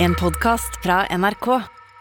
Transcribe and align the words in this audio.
En 0.00 0.14
podcast 0.14 0.78
fra 0.82 1.06
NRK. 1.10 1.46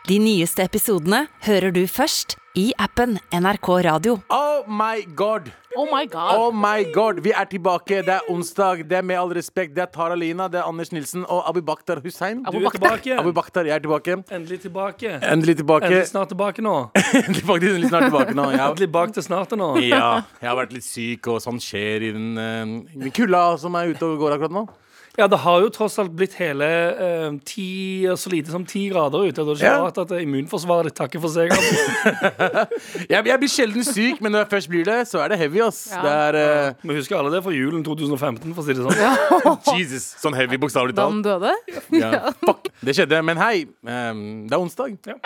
De 0.07 0.17
nyeste 0.21 0.61
episodene 0.61 1.23
hører 1.47 1.73
du 1.73 1.81
først 1.89 2.35
i 2.57 2.67
appen 2.77 3.15
NRK 3.33 3.69
Radio. 3.87 4.19
Oh 4.29 4.67
my 4.69 5.01
god! 5.17 5.49
Oh 5.77 5.85
my 5.89 6.03
god. 6.09 6.37
Oh 6.37 6.53
my 6.53 6.85
god, 6.93 7.23
Vi 7.25 7.33
er 7.33 7.49
tilbake. 7.49 8.03
Det 8.05 8.13
er 8.13 8.29
onsdag. 8.29 8.83
Det 8.89 8.97
er 8.97 9.01
Med 9.01 9.17
all 9.17 9.33
respekt, 9.33 9.75
det 9.75 9.81
er 9.81 9.89
Tara 9.93 10.15
Lina, 10.15 10.47
det 10.47 10.61
er 10.61 10.69
Anders 10.69 10.91
Nilsen 10.91 11.25
og 11.25 11.43
Abu 11.49 11.61
Bakhtar 11.61 12.01
Hussein. 12.05 12.45
Du 12.45 12.57
er 12.57 12.69
tilbake. 12.69 13.17
Abu 13.19 13.31
Bakhtar, 13.31 13.65
jeg 13.65 13.75
er 13.75 13.79
tilbake. 13.79 14.21
Endelig 14.31 14.61
tilbake. 14.61 15.19
Endelig 15.33 15.57
tilbake. 15.57 15.85
Endelig 15.85 16.07
snart 16.13 16.33
tilbake 16.33 16.61
nå. 16.61 16.77
Endelig 17.25 17.45
faktisk 17.49 17.73
endelig 17.73 17.89
snart 17.89 18.09
tilbake 18.11 18.33
nå. 18.37 18.49
Jeg, 18.51 18.65
Endelig 18.69 18.91
bak 18.91 19.13
til 19.13 19.23
snart 19.23 19.57
nå. 19.57 19.75
ja, 19.81 20.21
jeg 20.41 20.49
har 20.49 20.57
vært 20.61 20.73
litt 20.77 20.85
syk, 20.85 21.33
og 21.33 21.41
sånn 21.41 21.61
skjer 21.61 22.11
i 22.11 22.11
den, 22.13 22.33
uh, 22.37 22.93
den 22.93 23.13
kulda 23.13 23.47
som 23.61 23.77
er 23.77 23.93
ute 23.93 24.05
og 24.05 24.21
går 24.21 24.37
akkurat 24.37 24.61
nå. 24.61 24.69
Ja, 25.17 25.25
det 25.25 25.39
har 25.41 25.63
jo 25.63 25.69
tross 25.73 25.95
alt 25.97 26.11
blitt 26.13 26.35
hele 26.37 26.67
eh, 26.93 27.31
ti, 27.47 28.05
så 28.13 28.29
lite 28.29 28.51
som 28.53 28.65
ti 28.69 28.83
grader 28.91 29.23
ute. 29.25 29.41
Da 29.41 29.41
er 29.41 29.55
det 29.55 29.63
ikke 29.63 29.71
Ja. 29.71 29.79
rart 29.81 29.97
at 30.03 30.11
immunforsvaret 30.21 30.91
ditt 30.91 30.97
takker 30.99 31.23
for 31.23 31.33
seg. 31.33 31.49
Altså. 31.49 32.67
Jeg, 33.09 33.25
jeg 33.25 33.39
blir 33.41 33.49
sjelden 33.49 33.83
syk, 33.87 34.21
men 34.21 34.31
når 34.35 34.43
jeg 34.45 34.49
først 34.51 34.69
blir 34.69 34.85
det, 34.85 34.97
så 35.09 35.23
er 35.23 35.33
det 35.33 35.39
heavy, 35.41 35.61
ass. 35.65 35.79
Ja. 35.91 36.01
Det 36.05 36.11
er 36.13 36.37
eh, 36.67 36.73
Vi 36.83 36.97
husker 36.99 37.17
alle 37.17 37.31
det 37.33 37.41
fra 37.45 37.53
julen 37.55 37.81
2015, 37.87 38.53
for 38.53 38.61
å 38.61 38.67
si 38.67 38.77
det 38.77 38.85
sånn. 38.85 39.77
Jesus. 39.79 40.07
Sånn 40.21 40.37
heavy, 40.37 40.59
bokstavelig 40.61 40.93
Da 40.97 41.07
talt. 41.07 41.17
han 41.17 41.25
døde? 41.25 41.55
Ja. 41.97 42.33
Fuck. 42.45 42.69
Det 42.85 42.93
skjedde. 42.97 43.23
Men 43.25 43.41
hei, 43.41 43.65
um, 43.89 44.23
det 44.45 44.53
er 44.53 44.61
onsdag. 44.61 44.97
Ja. 45.07 45.17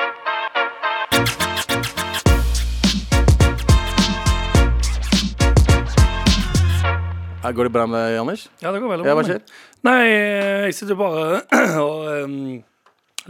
Her 7.41 7.53
Går 7.57 7.63
det 7.69 7.73
bra 7.73 7.85
med 7.89 8.19
Anders? 8.21 8.47
Ja, 8.61 8.71
det 8.71 8.81
går 8.83 8.91
veldig 8.95 9.05
Ja, 9.07 9.13
bra. 9.15 9.21
hva 9.21 9.27
skjer? 9.27 9.41
Nei, 9.87 10.01
eh, 10.09 10.65
jeg 10.69 10.75
sitter 10.77 10.97
bare 10.99 11.39
og 11.81 12.03
um, 12.25 12.35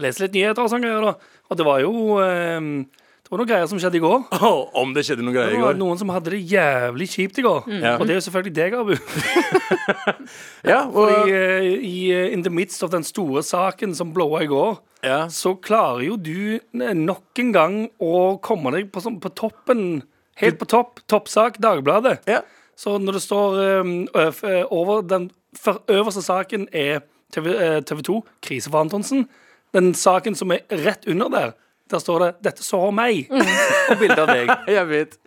leser 0.04 0.26
litt 0.26 0.36
nyheter 0.36 0.66
og 0.66 0.72
sånne 0.74 0.90
greier, 0.90 1.06
da. 1.14 1.38
Og 1.52 1.60
det 1.60 1.68
var 1.68 1.80
jo 1.84 1.94
um, 2.20 2.68
Det 2.92 3.32
var 3.32 3.40
noen 3.40 3.50
greier 3.54 3.70
som 3.72 3.80
skjedde 3.80 4.00
i 4.02 4.04
går. 4.04 4.26
Oh, 4.44 4.66
om 4.82 4.92
det 4.96 5.06
skjedde 5.08 5.24
noen 5.24 5.38
greier 5.38 5.56
i 5.56 5.56
går 5.56 5.64
Det 5.64 5.70
var 5.70 5.80
noen 5.80 6.02
som 6.02 6.12
hadde 6.12 6.34
det 6.36 6.42
jævlig 6.52 7.08
kjipt 7.14 7.40
i 7.40 7.46
går. 7.48 7.72
Ja. 7.80 7.96
Og 7.96 8.04
det 8.10 8.16
er 8.18 8.20
jo 8.20 8.26
selvfølgelig 8.28 8.56
deg, 8.60 8.76
Abu. 8.82 8.96
Ja, 10.72 10.84
og, 10.86 10.94
Fordi 11.00 11.32
uh, 11.32 11.72
i 11.88 11.98
eh, 12.14 12.28
in 12.36 12.44
the 12.46 12.52
midst 12.54 12.84
of 12.86 12.92
den 12.94 13.04
store 13.08 13.42
saken 13.48 13.96
som 13.98 14.12
blowa 14.16 14.44
i 14.44 14.50
går, 14.52 14.76
ja. 15.08 15.24
så 15.34 15.56
klarer 15.58 16.04
jo 16.06 16.20
du 16.22 16.60
eh, 16.60 16.92
nok 16.98 17.40
en 17.42 17.52
gang 17.56 17.78
å 18.04 18.14
komme 18.44 18.76
deg 18.76 18.92
på, 18.94 19.02
sånn- 19.04 19.18
på 19.24 19.32
toppen. 19.40 20.02
Helt 20.42 20.60
på 20.62 20.68
topp. 20.70 21.00
Toppsak, 21.12 21.58
Dagbladet. 21.64 22.20
ja. 22.30 22.44
Så 22.82 22.98
når 22.98 23.20
det 23.20 23.22
står 23.22 23.58
ø, 23.62 24.64
over 24.74 25.02
Den 25.06 25.30
for, 25.58 25.84
øverste 25.92 26.24
saken 26.26 26.68
er 26.74 27.04
TV, 27.34 27.54
TV 27.86 28.02
2, 28.08 28.20
krise 28.42 28.72
for 28.72 28.82
Antonsen. 28.82 29.28
Den 29.76 29.94
saken 29.94 30.36
som 30.36 30.52
er 30.52 30.64
rett 30.72 31.06
under 31.08 31.30
der, 31.30 31.52
der 31.92 32.00
står 32.00 32.20
det 32.20 32.32
'Dette 32.44 32.64
sårer 32.64 32.92
meg'. 32.92 33.28
Og 33.92 34.00
bilde 34.00 34.22
av 34.22 34.28
deg. 34.28 34.52
Jeg 34.78 34.88
vet. 34.90 35.18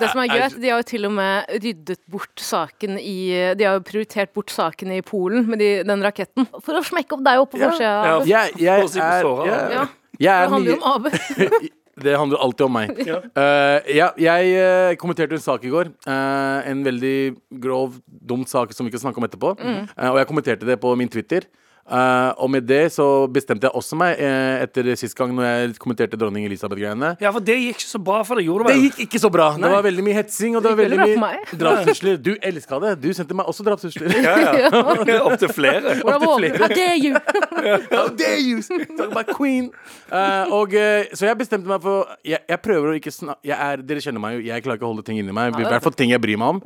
Det 0.00 0.08
som 0.08 0.22
er 0.22 0.30
gøy, 0.30 0.40
at 0.46 0.54
de 0.56 0.68
har 0.70 0.80
jo 0.80 0.88
til 0.88 1.04
og 1.04 1.12
med 1.12 1.50
ryddet 1.52 1.98
bort 2.10 2.40
saken 2.40 2.96
i 2.96 3.18
De 3.58 3.64
har 3.64 3.76
jo 3.76 3.84
prioritert 3.84 4.30
bort 4.32 4.50
saken 4.50 4.92
i 4.92 5.02
Polen 5.04 5.44
med 5.50 5.58
de, 5.60 5.82
den 5.84 6.04
raketten. 6.04 6.48
For 6.64 6.78
å 6.78 6.84
smekke 6.84 7.18
opp 7.18 7.24
deg 7.26 7.42
opp 7.42 7.52
på 7.52 7.60
forsida. 7.60 7.90
Ja. 7.90 8.16
ja. 8.24 8.24
Jeg, 8.24 8.56
jeg 8.62 8.88
på 8.88 9.02
er 9.02 9.46
jeg, 9.50 9.60
Ja. 9.76 9.86
jeg 10.18 10.32
er 10.32 10.42
Det 10.46 10.52
handler 10.54 10.72
jo 10.72 10.78
mye 10.78 10.82
om 10.82 10.92
Abu. 10.94 11.68
Det 12.02 12.16
handler 12.18 12.42
alltid 12.42 12.66
om 12.66 12.76
meg. 12.78 12.92
Ja. 13.12 13.18
Uh, 13.36 13.78
ja, 13.92 14.08
jeg 14.20 14.52
eh, 14.56 14.94
kommenterte 15.00 15.36
en 15.36 15.42
sak 15.42 15.64
i 15.66 15.72
går. 15.72 15.90
Uh, 16.06 16.62
en 16.70 16.84
veldig 16.86 17.16
grov, 17.62 17.98
dum 18.06 18.44
sak 18.48 18.72
som 18.76 18.86
vi 18.86 18.92
kan 18.94 19.02
snakke 19.02 19.20
om 19.20 19.26
etterpå. 19.26 19.54
Mm. 19.58 19.82
Og 20.12 20.20
jeg 20.20 20.28
kommenterte 20.30 20.68
det 20.68 20.78
på 20.80 20.94
min 20.98 21.10
Twitter. 21.12 21.48
Eh, 21.82 22.30
og 22.38 22.50
med 22.50 22.62
det 22.62 22.92
så 22.94 23.04
bestemte 23.32 23.66
jeg 23.66 23.74
også 23.74 23.96
meg 23.98 24.20
uh, 24.22 24.62
etter 24.62 24.86
sist 24.96 25.16
gang 25.18 25.32
når 25.34 25.46
jeg 25.48 25.72
kommenterte 25.82 26.16
dronning 26.16 26.46
Elisabeth-greiene. 26.46 27.16
Ja, 27.20 27.32
for 27.34 27.42
det 27.42 27.56
gikk 27.58 27.80
ikke 27.82 27.88
så 27.90 28.00
bra 28.06 28.20
for 28.24 28.38
deg, 28.38 28.46
gjorde 28.46 28.68
det 28.68 28.70
Det 28.70 28.76
vel? 28.78 28.84
gikk 28.86 29.00
ikke 29.08 29.20
så 29.24 29.30
bra. 29.34 29.48
Nei. 29.56 29.66
Det 29.66 29.72
var 29.74 29.86
veldig 29.88 30.04
mye 30.06 30.16
hetsing 30.20 30.56
og 30.56 30.62
det 30.62 30.70
Det 30.70 30.76
var 30.76 30.82
veldig 30.84 31.18
mye 31.24 31.58
drapstrusler. 31.64 32.20
Du 32.22 32.30
elska 32.38 32.78
det. 32.84 32.92
Du 33.02 33.08
sendte 33.18 33.38
meg 33.38 33.50
også 33.50 33.66
drapstrusler. 33.66 34.14
Ja, 34.22 34.36
ja. 34.54 35.18
Opptil 35.26 35.50
flere. 35.50 35.96
Bravo! 36.00 36.36
How 36.38 36.68
dare 36.70 36.96
you? 36.96 37.18
How 37.96 38.06
dare 38.14 38.38
you 38.38 38.62
talk 38.62 39.10
about 39.10 39.34
queen 39.36 39.72
Uh, 40.12 40.44
og, 40.52 40.74
Så 41.16 41.24
jeg 41.24 41.36
bestemte 41.40 41.68
meg 41.68 41.80
for 41.80 42.10
Jeg, 42.26 42.42
jeg 42.48 42.60
prøver 42.60 42.90
å 42.90 42.96
ikke 42.98 43.12
snakke 43.14 43.56
er, 43.56 43.80
Dere 43.86 44.02
kjenner 44.04 44.20
meg 44.20 44.36
jo, 44.36 44.42
jeg 44.44 44.64
klarer 44.64 44.78
ikke 44.78 44.86
å 44.86 44.90
holde 44.92 45.04
ting 45.06 45.18
inni 45.20 45.32
meg. 45.34 45.56
I 45.56 45.64
hvert 45.64 45.84
fall 45.84 45.94
ting 45.96 46.12
jeg 46.12 46.20
bryr 46.22 46.38
meg 46.40 46.56
om. 46.56 46.60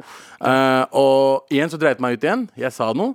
Eh, 0.50 0.82
og 0.98 1.52
igjen 1.54 1.70
så 1.72 1.78
dreit 1.80 2.02
meg 2.02 2.16
ut 2.16 2.26
igjen. 2.26 2.46
Jeg 2.58 2.74
sa 2.74 2.90
noe. 2.96 3.14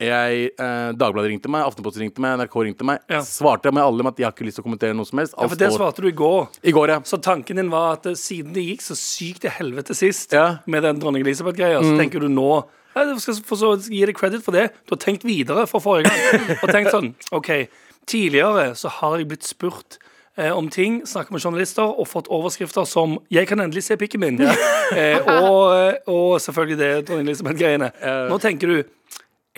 Jeg, 0.00 0.50
eh, 0.56 0.92
Dagbladet 0.96 1.28
ringte 1.28 1.50
meg, 1.52 1.66
Aftenposten 1.68 2.00
ringte 2.06 2.22
meg, 2.24 2.38
NRK 2.40 2.54
ringte 2.64 2.86
meg. 2.88 3.02
Ja. 3.10 3.20
Svarte 3.26 3.68
med 3.72 3.82
alle 3.84 4.02
med 4.06 4.14
at 4.14 4.22
jeg 4.22 4.26
har 4.30 4.32
ikke 4.32 4.46
lyst 4.48 4.56
til 4.56 4.64
å 4.64 4.68
kommentere 4.70 4.96
noe 4.96 5.04
som 5.08 5.18
helst. 5.20 5.34
Ja, 5.36 5.42
Alt 5.44 5.50
for 5.52 5.58
det 5.60 5.68
står- 5.68 5.78
svarte 5.82 6.00
du 6.00 6.08
i 6.08 6.16
går. 6.16 6.48
I 6.64 6.72
går, 6.72 6.88
ja. 6.88 6.98
Så 7.00 7.20
tanken 7.20 7.56
din 7.60 7.68
var 7.68 7.92
at 7.98 8.06
eh, 8.06 8.12
siden 8.16 8.54
det 8.54 8.64
gikk 8.64 8.80
så 8.80 8.96
sykt 8.96 9.40
til 9.42 9.50
helvete 9.50 9.94
sist 9.94 10.32
Ja. 10.32 10.58
med 10.66 10.82
den 10.82 10.98
dronning 10.98 11.22
Elisabeth-greia, 11.26 11.82
så 11.84 11.98
tenker 11.98 12.18
du 12.20 12.28
nå 12.28 12.64
ja, 12.96 13.04
Jeg 13.04 13.20
skal 13.20 13.34
for 13.44 13.56
så 13.56 13.76
vidt 13.76 13.90
gi 13.92 14.04
deg 14.06 14.16
credit 14.16 14.42
for 14.42 14.52
det. 14.52 14.70
Du 14.88 14.96
har 14.96 14.98
tenkt 14.98 15.22
videre 15.22 15.66
fra 15.68 15.78
forrige 15.78 16.08
gang. 16.10 16.56
Og 16.62 16.68
tenkt 16.70 16.90
sånn 16.90 17.14
OK, 17.30 17.68
tidligere 18.06 18.74
så 18.74 18.88
har 18.90 19.18
jeg 19.18 19.28
blitt 19.28 19.44
spurt 19.44 19.98
eh, 20.36 20.50
om 20.50 20.68
ting, 20.70 21.02
snakket 21.04 21.30
med 21.30 21.42
journalister 21.44 21.84
og 21.86 22.08
fått 22.08 22.26
overskrifter 22.32 22.86
som 22.86 23.18
'Jeg 23.30 23.46
kan 23.46 23.58
endelig 23.60 23.82
se 23.84 23.96
pikken 23.96 24.20
min'. 24.24 24.40
Eh, 24.90 25.20
og, 25.22 25.94
og 26.08 26.40
selvfølgelig 26.42 26.78
det 26.78 27.06
dronning 27.06 27.28
Elisabeth-greiene. 27.28 27.92
Nå 28.28 28.38
tenker 28.40 28.66
du 28.66 28.82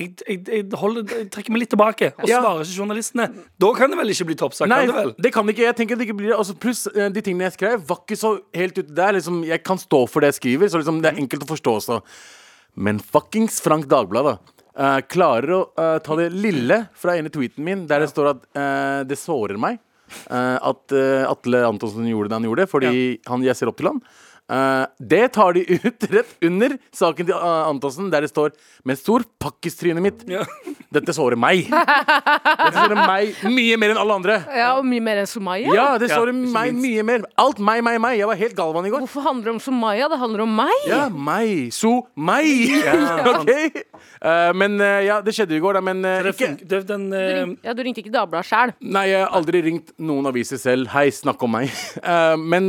jeg, 0.00 0.12
jeg, 0.24 0.38
jeg, 0.48 0.66
holder, 0.80 1.04
jeg 1.04 1.26
trekker 1.34 1.52
meg 1.52 1.62
litt 1.66 1.70
tilbake 1.74 2.08
og 2.14 2.28
Ja. 2.28 2.38
svarer 2.40 2.64
ikke 2.64 2.78
journalistene. 2.80 3.26
Da 3.60 3.72
kan 3.76 3.92
det 3.92 3.98
vel 4.00 4.12
ikke 4.14 4.26
bli 4.30 4.36
toppsak? 4.40 4.70
Nei, 4.70 4.78
kan 4.86 4.88
det 4.88 4.96
vel? 4.96 5.12
det 5.26 5.32
kan 5.34 5.52
ikke. 5.52 5.66
Jeg 5.66 5.76
tenker 5.76 6.00
det 6.00 6.06
ikke 6.06 6.16
blir. 6.16 6.32
Altså, 6.36 6.54
pluss 6.56 6.86
eh, 6.88 7.10
de 7.12 7.20
tingene 7.24 7.44
jeg 7.50 7.56
skrev, 7.58 7.82
var 7.90 8.00
ikke 8.00 8.16
så 8.16 8.32
helt 8.56 8.78
ute 8.78 8.88
der. 8.96 9.12
Liksom, 9.18 9.42
jeg 9.44 9.62
kan 9.62 9.80
stå 9.82 10.00
for 10.08 10.24
det 10.24 10.32
jeg 10.32 10.38
skriver, 10.40 10.72
så 10.72 10.80
liksom, 10.80 11.02
det 11.04 11.12
er 11.12 11.20
enkelt 11.20 11.44
å 11.44 11.50
forstå 11.52 11.76
også. 11.82 12.00
Men 12.80 13.02
fuckings 13.04 13.60
Frank 13.60 13.84
Dagblad, 13.90 14.30
da. 14.30 14.56
eh, 14.80 15.00
klarer 15.12 15.52
å 15.58 15.62
uh, 15.76 15.98
ta 16.00 16.16
det 16.16 16.30
lille 16.32 16.86
fra 16.96 17.18
ene 17.20 17.28
tweeten 17.28 17.60
min, 17.64 17.86
der 17.86 18.00
det 18.00 18.08
står 18.14 18.30
at 18.32 18.46
uh, 18.56 19.00
det 19.04 19.20
sårer 19.20 19.60
meg 19.60 19.80
at 20.28 20.92
Atle 20.92 21.62
Antonsen 21.64 22.04
gjorde 22.04 22.28
det 22.28 22.36
han 22.36 22.44
gjorde, 22.44 22.66
fordi 22.68 22.90
han, 23.24 23.44
jeg 23.46 23.56
ser 23.56 23.70
opp 23.70 23.78
til 23.78 23.88
han. 23.88 24.00
Eh, 24.50 24.86
det 24.98 25.28
tar 25.32 25.54
de 25.56 25.62
ut 25.86 26.04
rett 26.10 26.32
under 26.44 26.74
saken 26.92 27.28
til 27.28 27.36
uh, 27.36 27.68
Antonsen, 27.70 28.10
der 28.12 28.26
det 28.26 28.32
står 28.32 28.52
med 28.88 28.98
stor 28.98 29.24
pakkestrynet 29.40 30.02
mitt. 30.02 30.24
Ja. 30.28 30.42
Dette 30.92 31.14
sårer 31.16 31.38
meg. 31.40 31.70
Dette 31.70 32.72
sårer 32.74 32.98
meg 32.98 33.38
mye 33.48 33.78
mer 33.80 33.94
enn 33.94 34.00
alle 34.02 34.16
andre. 34.18 34.38
Ja, 34.52 34.72
og 34.76 34.86
mye 34.88 35.04
mer 35.04 35.22
enn 35.22 35.30
Sumaya. 35.30 35.70
Ja, 35.72 35.86
det 36.00 36.10
Ja, 36.10 36.18
sårer 36.18 36.34
meg 36.36 36.74
minst. 36.74 36.82
mye 36.84 37.06
mer. 37.06 37.24
Alt 37.40 37.62
meg, 37.62 37.80
meg, 37.86 38.00
meg. 38.02 38.18
Jeg 38.18 38.28
var 38.28 38.40
helt 38.42 38.56
galvan 38.58 38.88
i 38.88 38.92
går. 38.92 39.06
Hvorfor 39.06 39.24
handler 39.28 39.48
det 39.50 39.54
om 39.54 39.62
Sumaya? 39.62 40.10
Det 40.12 40.18
handler 40.20 40.44
om 40.44 40.56
meg. 40.58 40.88
Ja, 40.90 41.06
meg. 41.08 41.70
So, 41.72 41.94
meg. 42.16 42.50
Ja. 42.82 42.98
OK? 43.32 43.52
Uh, 44.22 44.50
men 44.58 44.76
ja, 45.06 45.20
det 45.24 45.32
skjedde 45.36 45.56
i 45.56 45.62
går, 45.62 45.78
da. 45.78 45.84
Men 45.86 46.04
ikke 46.32 46.50
det, 46.60 46.82
den, 46.90 47.08
Du, 47.12 47.16
ring, 47.16 47.56
ja, 47.64 47.72
du 47.76 47.82
ringte 47.86 48.02
ikke 48.02 48.12
Dagbladet 48.12 48.50
sjæl. 48.50 48.74
Nei, 48.84 49.06
jeg 49.14 49.24
har 49.24 49.32
aldri 49.38 49.62
ringt 49.64 49.94
noen 50.02 50.28
aviser 50.28 50.60
selv. 50.60 50.90
Hei, 50.92 51.06
snakk 51.14 51.40
om 51.46 51.56
meg. 51.60 51.72
Eh, 52.02 52.34
men 52.36 52.66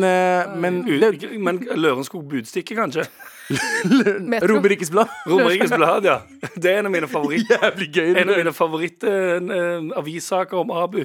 men 0.61 0.75
det, 0.85 1.09
men 1.41 1.57
Lørenskog 1.75 2.29
Budstikke, 2.29 2.75
kanskje? 2.75 3.03
Romerikes 4.49 4.91
Blad. 4.91 5.07
Romerikes 5.27 5.71
Blad, 5.71 6.05
ja. 6.07 6.17
Det 6.55 6.71
er 6.71 6.79
en 6.79 6.85
av 6.89 6.93
mine 6.93 7.07
favoritt 7.11 7.49
Jævlig 7.53 7.89
gøy. 7.93 8.13
En 8.21 8.29
av 8.29 8.37
mine 8.37 8.53
favoritt-avissaker 8.55 10.57
om 10.63 10.71
Abu 10.71 11.03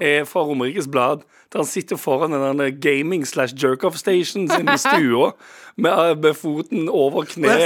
er 0.00 0.24
fra 0.28 0.40
Romerikes 0.48 0.88
Blad. 0.88 1.18
Der 1.52 1.58
han 1.58 1.66
sitter 1.68 1.96
foran 1.98 2.32
en 2.36 2.44
sånn 2.44 2.62
gaming 2.80 3.24
slash 3.26 3.54
jerk-off-station 3.58 4.46
sin 4.48 4.68
i 4.70 4.76
stua 4.78 5.32
med, 5.76 6.20
med 6.22 6.36
foten 6.38 6.88
over 6.88 7.24
kne. 7.28 7.56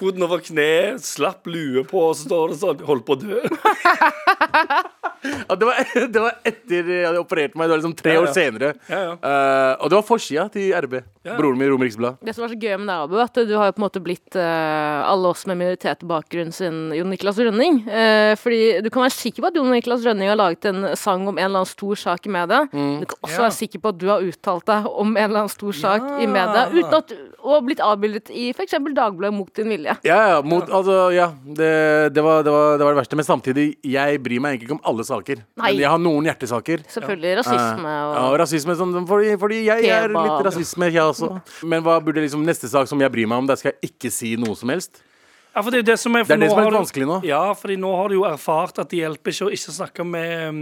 Foten 0.00 0.22
over 0.26 0.38
kne, 0.44 0.98
slapp 1.04 1.46
lue 1.46 1.84
på, 1.86 2.08
og 2.10 2.16
så 2.18 2.22
står 2.26 2.48
det 2.54 2.58
sånn 2.64 2.82
Holdt 2.88 3.06
på 3.06 3.12
å 3.16 3.18
dø. 3.22 3.38
Ja, 5.22 5.54
det, 5.56 5.66
var, 5.68 5.74
det 6.14 6.20
var 6.24 6.36
etter 6.48 6.86
jeg 6.90 7.06
hadde 7.06 7.20
operert 7.20 7.54
meg. 7.58 7.68
Det 7.68 7.74
var 7.74 7.80
liksom 7.82 7.96
tre 7.98 8.14
Ja, 8.16 8.20
år 8.24 8.30
senere. 8.34 8.70
Ja, 8.88 9.00
ja. 9.10 9.14
Eh, 9.20 9.72
og 9.84 9.90
det 9.92 9.98
var 9.98 10.06
forsida 10.08 10.46
til 10.54 10.70
RB. 10.86 10.94
Ja. 11.26 11.34
Broren 11.36 11.58
min 11.60 11.66
i 11.68 11.70
Romerikes 11.74 11.98
Blad. 12.00 12.16
Det 12.24 12.32
som 12.32 12.46
var 12.46 12.52
så 12.54 12.56
gøy 12.56 12.78
med 12.80 12.88
deg, 12.88 13.02
Abu, 13.04 13.18
at 13.20 13.36
du 13.44 13.52
har 13.60 13.68
jo 13.68 13.74
på 13.76 13.82
en 13.82 13.84
måte 13.84 14.00
blitt 14.00 14.36
uh, 14.40 15.04
alle 15.04 15.28
oss 15.28 15.42
med 15.50 15.58
minoritetsbakgrunn 15.60 16.54
sin 16.56 16.78
Jon 16.96 17.10
Niklas 17.12 17.36
Rønning. 17.44 17.82
Uh, 17.84 18.32
fordi 18.40 18.60
du 18.80 18.88
kan 18.88 19.04
være 19.04 19.12
sikker 19.18 19.44
på 19.44 19.50
at 19.50 19.58
Jon 19.60 19.68
Niklas 19.74 20.06
Rønning 20.08 20.30
har 20.32 20.38
laget 20.40 20.64
en 20.70 20.86
sang 20.96 21.26
om 21.28 21.36
en 21.36 21.44
eller 21.44 21.60
annen 21.60 21.68
stor 21.68 22.00
sak 22.00 22.24
i 22.24 22.32
media. 22.32 22.62
Du 22.72 23.04
kan 23.04 23.18
også 23.20 23.36
Ja. 23.36 23.42
være 23.44 23.56
sikker 23.58 23.82
på 23.84 23.92
at 23.92 23.98
du 24.00 24.06
har 24.08 24.24
uttalt 24.24 24.64
deg 24.72 24.88
om 24.88 25.12
en 25.12 25.22
eller 25.26 25.42
annen 25.44 25.52
stor 25.52 25.76
sak 25.76 26.08
i 26.24 26.30
media 26.30 26.64
uten 26.72 26.96
at 27.02 27.12
og 27.42 27.66
blitt 27.66 27.82
avbildet 27.84 28.30
i 28.32 28.50
f.eks. 28.54 28.76
Dagbladet 28.90 29.32
mot 29.34 29.50
din 29.56 29.70
vilje. 29.72 29.94
Ja, 30.06 30.18
ja, 30.34 30.38
mot, 30.46 30.68
altså, 30.68 30.96
ja 31.14 31.30
det, 31.44 31.70
det, 32.14 32.24
var, 32.24 32.42
det, 32.46 32.52
var, 32.54 32.78
det 32.78 32.86
var 32.86 32.94
det 32.94 33.00
verste. 33.00 33.18
Men 33.20 33.28
samtidig, 33.28 33.66
jeg 33.86 34.22
bryr 34.24 34.42
meg 34.42 34.56
egentlig 34.56 34.70
ikke 34.70 34.78
om 34.78 34.82
alle 34.92 35.06
saker. 35.06 35.44
Nei. 35.60 35.72
Men 35.74 35.82
jeg 35.84 35.92
har 35.94 36.02
noen 36.02 36.30
hjertesaker. 36.30 36.86
Selvfølgelig 36.96 37.36
rasisme 37.42 37.94
og 38.06 38.16
Ja, 38.16 38.24
rasisme 38.44 38.78
sånn, 38.78 38.96
fordi, 39.08 39.36
fordi 39.40 39.62
jeg 39.68 39.92
er 40.00 40.10
litt 40.14 40.48
rasisme, 40.48 40.90
jeg 40.90 41.04
også. 41.04 41.32
Men 41.70 41.84
hva 41.86 42.00
burde 42.04 42.24
liksom 42.24 42.44
neste 42.46 42.70
sak 42.70 42.90
som 42.90 43.00
jeg 43.02 43.12
bryr 43.14 43.30
meg 43.30 43.44
om, 43.44 43.50
der 43.50 43.60
skal 43.60 43.74
jeg 43.74 43.92
ikke 43.92 44.12
si 44.14 44.34
noe 44.40 44.58
som 44.58 44.72
helst. 44.72 45.02
Ja, 45.50 45.62
for 45.64 45.74
det 45.74 45.80
er 45.80 45.86
det 45.88 45.96
som 45.98 46.14
er, 46.14 46.24
for 46.24 46.30
Det 46.30 46.36
er 46.36 46.42
det 46.44 46.48
nå 46.48 46.54
som 46.54 46.62
er 46.62 46.76
vanskelig 46.76 47.06
nå. 47.08 47.16
Ja, 47.26 47.42
fordi 47.58 47.76
nå 47.80 47.90
har 47.98 48.10
du 48.10 48.16
jo 48.20 48.26
erfart 48.28 48.78
at 48.78 48.92
det 48.92 49.00
hjelper 49.00 49.34
ikke 49.34 49.48
å 49.48 49.54
ikke 49.56 49.74
snakke 49.74 50.06
med, 50.06 50.34
um, 50.48 50.60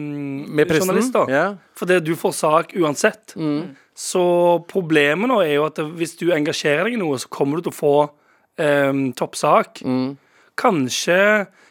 Med 0.57 0.73
journalister. 0.73 1.29
Ja. 1.33 1.45
Fordi 1.77 1.99
du 2.07 2.15
får 2.17 2.35
sak 2.39 2.73
uansett. 2.79 3.37
Så 3.99 4.25
problemet 4.71 5.29
nå 5.29 5.41
er 5.43 5.57
jo 5.57 5.67
at 5.67 5.81
hvis 5.99 6.17
du 6.21 6.29
engasjerer 6.33 6.87
deg 6.87 6.97
i 6.97 7.03
noe, 7.03 7.19
så 7.21 7.29
kommer 7.29 7.59
du 7.59 7.67
til 7.69 7.75
å 7.75 7.79
få 7.79 7.95
um, 8.09 9.05
toppsak. 9.19 9.83
Kanskje, 10.59 11.21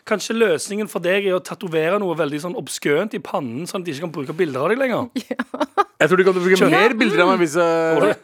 kanskje 0.07 0.35
løsningen 0.37 0.87
for 0.91 1.03
deg 1.03 1.27
er 1.27 1.35
å 1.37 1.43
tatovere 1.43 1.99
noe 1.99 2.15
veldig 2.17 2.39
sånn 2.45 2.55
obskønt 2.59 3.13
i 3.17 3.19
pannen, 3.23 3.67
sånn 3.67 3.83
at 3.83 3.85
de 3.89 3.93
ikke 3.95 4.05
kan 4.07 4.15
bruke 4.15 4.35
bilder 4.37 4.63
av 4.65 4.71
deg 4.73 4.79
lenger. 4.79 5.09
Jeg 5.97 6.11
tror 6.11 6.19
du 6.21 6.25
kan 6.27 6.35
bruke 6.37 6.67
mer 6.69 6.93
bilder 6.93 7.21
av 7.23 7.29
meg 7.31 7.39
hvis 7.41 7.55
jeg 7.57 8.17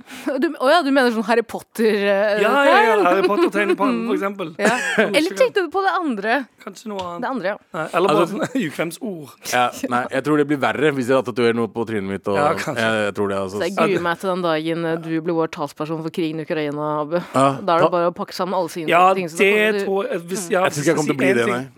Du, 0.43 0.45
oh, 0.61 0.67
ja, 0.69 0.83
du 0.85 0.91
mener 0.93 1.09
sånn 1.09 1.23
Harry 1.25 1.41
Potter 1.41 1.95
eh, 2.05 2.41
Ja, 2.43 2.51
ja, 2.67 2.75
ja, 2.85 2.97
Harry 3.01 3.23
Potter-tegn 3.25 3.71
i 3.73 3.75
pannen, 3.79 4.03
for 4.05 4.13
eksempel. 4.19 4.51
ja. 4.61 4.75
Eller 5.17 5.33
tenkte 5.39 5.63
du 5.65 5.71
på 5.73 5.81
det 5.81 5.93
andre? 5.97 6.35
Kanskje 6.61 6.91
noe 6.91 7.01
annet. 7.01 7.23
Det 7.25 7.31
andre, 7.31 7.47
ja. 7.55 7.57
Nei, 7.73 7.85
eller 7.97 8.11
bare 8.13 8.27
Altså- 8.27 8.37
sånn 8.37 8.67
ukvemsord. 8.67 9.31
ja, 9.49 9.63
Nei, 9.89 10.03
jeg 10.13 10.25
tror 10.27 10.37
det 10.43 10.45
blir 10.51 10.59
verre 10.61 10.91
hvis 10.99 11.09
jeg 11.15 11.25
tatoverer 11.31 11.57
noe 11.57 11.71
på 11.73 11.87
trynet 11.89 12.11
mitt. 12.13 12.29
Og, 12.29 12.37
Ja, 12.37 12.51
kanskje. 12.61 12.75
jeg, 12.85 13.01
jeg 13.07 13.15
tror 13.17 13.33
det, 13.33 13.39
altså. 13.41 13.57
Så 13.57 13.65
jeg 13.65 13.75
gruer 13.79 14.05
meg 14.05 14.21
til 14.21 14.29
den 14.35 14.45
dagen 14.45 14.85
eh, 14.91 14.95
du 15.07 15.09
blir 15.25 15.39
vår 15.41 15.51
talsperson 15.57 16.05
for 16.05 16.13
krigen 16.19 16.43
i 16.43 16.45
Ukraina, 16.45 16.91
Abu. 17.01 17.17
Ja, 17.33 17.47
Da 17.57 17.79
er 17.79 17.87
det 17.87 17.91
bare 17.97 18.13
å 18.13 18.15
pakke 18.21 18.37
sammen 18.37 18.53
alle 18.53 18.69
sine 18.69 18.93
Ja, 18.93 19.01
ting. 19.17 19.25
så 19.33 19.41
det 19.41 19.81
tror 19.87 20.11
jeg 20.13 20.21
hvis, 20.29 20.45
ja, 20.53 20.67
Jeg 20.69 20.77
tror 20.77 20.85
ikke 20.85 20.93
jeg 20.93 21.01
kommer 21.01 21.09
til 21.09 21.17
å 21.17 21.23
bli 21.25 21.33
det, 21.41 21.49
eh, 21.49 21.72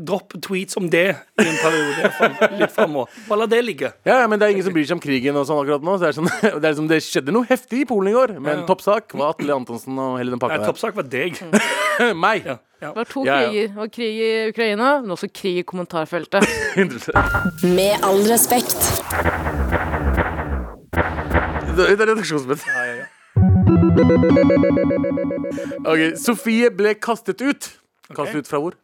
Dropp 0.00 0.32
tweets 0.42 0.76
om 0.80 0.86
det 0.90 1.04
i 1.12 1.44
en 1.44 1.58
periode. 1.60 1.90
i 1.90 2.00
hvert 2.00 2.16
fall, 2.16 2.54
Litt 2.60 2.72
framover. 2.74 3.10
Bare 3.28 3.38
la 3.42 3.46
det 3.52 3.60
ligge. 3.66 3.90
Ja, 4.08 4.20
ja, 4.22 4.26
men 4.30 4.38
det 4.40 4.46
er 4.48 4.54
ingen 4.54 4.64
som 4.66 4.74
bryr 4.76 4.86
seg 4.88 4.96
om 4.98 5.02
krigen 5.04 5.36
og 5.36 5.44
sånn 5.48 5.60
akkurat 5.62 5.84
nå. 5.84 5.96
Så 5.98 6.04
det, 6.06 6.08
er 6.12 6.16
sånn, 6.20 6.30
det, 6.62 6.70
er 6.70 6.76
som 6.78 6.88
det 6.90 7.00
skjedde 7.04 7.34
noe 7.36 7.48
heftig 7.50 7.82
i 7.84 7.86
Polen 7.90 8.10
i 8.12 8.16
går, 8.16 8.34
men 8.38 8.50
Ja, 8.52 8.58
ja. 8.62 8.66
toppsak 8.70 9.14
var 9.18 9.34
Atle 9.34 9.52
Antonsen 9.58 9.98
og 10.00 10.16
hele 10.20 10.32
den 10.34 10.40
pakka 10.42 10.58
der. 10.62 10.70
Toppsak 10.72 10.96
var 10.96 11.06
deg. 11.12 11.36
Meg! 12.24 12.46
Ja, 12.48 12.56
ja. 12.80 12.90
Det 12.94 12.96
var 13.02 13.08
to 13.12 13.24
Ja, 13.28 13.40
ja. 13.44 13.48
kriger. 13.50 13.72
Var 13.76 13.88
krig 13.98 14.20
i 14.24 14.30
Ukraina, 14.54 14.90
men 15.04 15.10
også 15.16 15.28
krig 15.28 15.60
i 15.60 15.64
kommentarfeltet. 15.68 16.46
Med 17.76 18.00
all 18.06 18.22
respekt. 18.30 18.80
Det 21.76 21.86
er 21.86 22.00
redaksjonsmøte. 22.00 22.64
Ja, 22.66 22.84
ja, 22.88 22.94
ja. 23.04 23.08
Ok, 25.86 26.00
Sofie 26.20 26.70
ble 26.74 26.94
kastet 27.00 27.40
ut. 27.44 27.68
Kastet 28.16 28.44
ut 28.44 28.48
fra 28.50 28.58
hvor? 28.62 28.78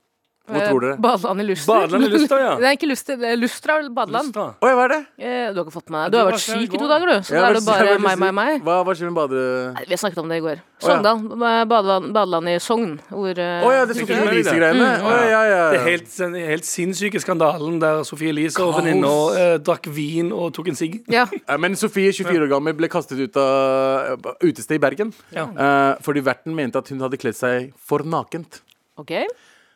Hvor 0.46 0.62
tror 0.62 0.78
dere? 0.84 0.93
Eh, 0.94 1.00
Badeland 1.02 1.40
i 1.43 1.44
Luster. 1.49 1.73
Badeland 1.75 2.05
i 2.06 2.08
Luster, 2.12 2.38
ja. 2.38 2.50
Det 2.62 2.67
er 2.69 2.75
ikke 2.76 2.87
Luster, 2.87 3.17
det 3.19 3.31
er 3.32 3.38
Lustra 3.40 3.81
og 3.82 3.87
badeland. 3.96 4.28
Lystra. 4.28 4.44
Oi, 4.62 4.69
hva 4.78 4.82
er 4.84 4.93
det? 4.93 4.99
Eh, 5.19 5.46
Du 5.50 5.56
har 5.58 5.64
ikke 5.64 5.73
fått 5.75 5.90
med 5.90 6.05
deg 6.05 6.12
Du 6.14 6.19
har 6.20 6.28
vært 6.31 6.43
syk 6.44 6.76
i 6.76 6.78
to 6.78 6.87
dager, 6.87 7.11
du. 7.11 7.25
Så 7.26 7.34
Jeg 7.34 7.40
da 7.43 7.49
er 7.49 7.50
er 7.50 7.56
det 7.56 7.62
jeg 7.64 7.67
bare 7.67 7.96
meg, 8.05 8.20
meg, 8.23 8.34
meg. 8.37 8.61
Hva, 8.62 8.76
hva 8.87 8.94
skjer 8.94 9.11
med 9.11 9.17
bade... 9.19 9.40
Nei, 9.75 9.82
Vi 9.88 9.96
har 9.96 10.00
snakket 10.05 10.20
om 10.23 10.28
det 10.31 10.37
i 10.38 10.44
går. 10.44 10.61
ja. 10.62 10.84
Sogndal. 10.87 11.25
Badeland, 11.73 12.12
badeland 12.14 12.52
i 12.52 12.55
Sogn. 12.62 12.93
Hvor 13.11 13.43
eh, 13.43 13.67
Å 13.67 13.73
ja, 13.75 13.81
det 13.90 13.96
er 13.96 13.99
Sofie 14.05 14.20
Elise-? 14.20 14.37
Elise-greiene. 14.37 14.87
Mm. 14.87 15.08
Å 15.11 15.17
ja, 15.17 15.25
ja, 15.26 15.40
Det 15.43 15.56
ja. 15.56 15.64
er 15.81 15.90
helt, 15.90 16.14
den 16.23 16.38
helt 16.52 16.69
sinnssyke 16.70 17.25
skandalen 17.26 17.81
der 17.82 18.05
Sofie 18.06 18.31
Elise 18.31 18.62
og 18.62 18.70
Kaos. 18.70 18.78
venninna 18.84 19.12
eh, 19.43 19.56
drakk 19.67 19.90
vin 19.99 20.31
og 20.31 20.55
tok 20.55 20.70
en 20.70 20.78
sigg. 20.78 21.00
Ja. 21.11 21.26
Men 21.58 21.75
Sofie, 21.75 22.14
24 22.14 22.46
år 22.46 22.55
gammel, 22.55 22.78
ble 22.78 22.87
kastet 22.94 23.19
ut 23.19 23.34
av 23.43 24.31
utested 24.46 24.78
i 24.78 24.82
Bergen. 24.87 25.11
Ja. 25.34 25.49
Eh, 25.50 25.99
fordi 26.06 26.23
verten 26.23 26.55
mente 26.55 26.78
at 26.78 26.94
hun 26.94 27.02
hadde 27.02 27.19
kledd 27.19 27.34
seg 27.34 27.73
for 27.82 28.06
nakent. 28.06 28.62
OK. 28.98 29.12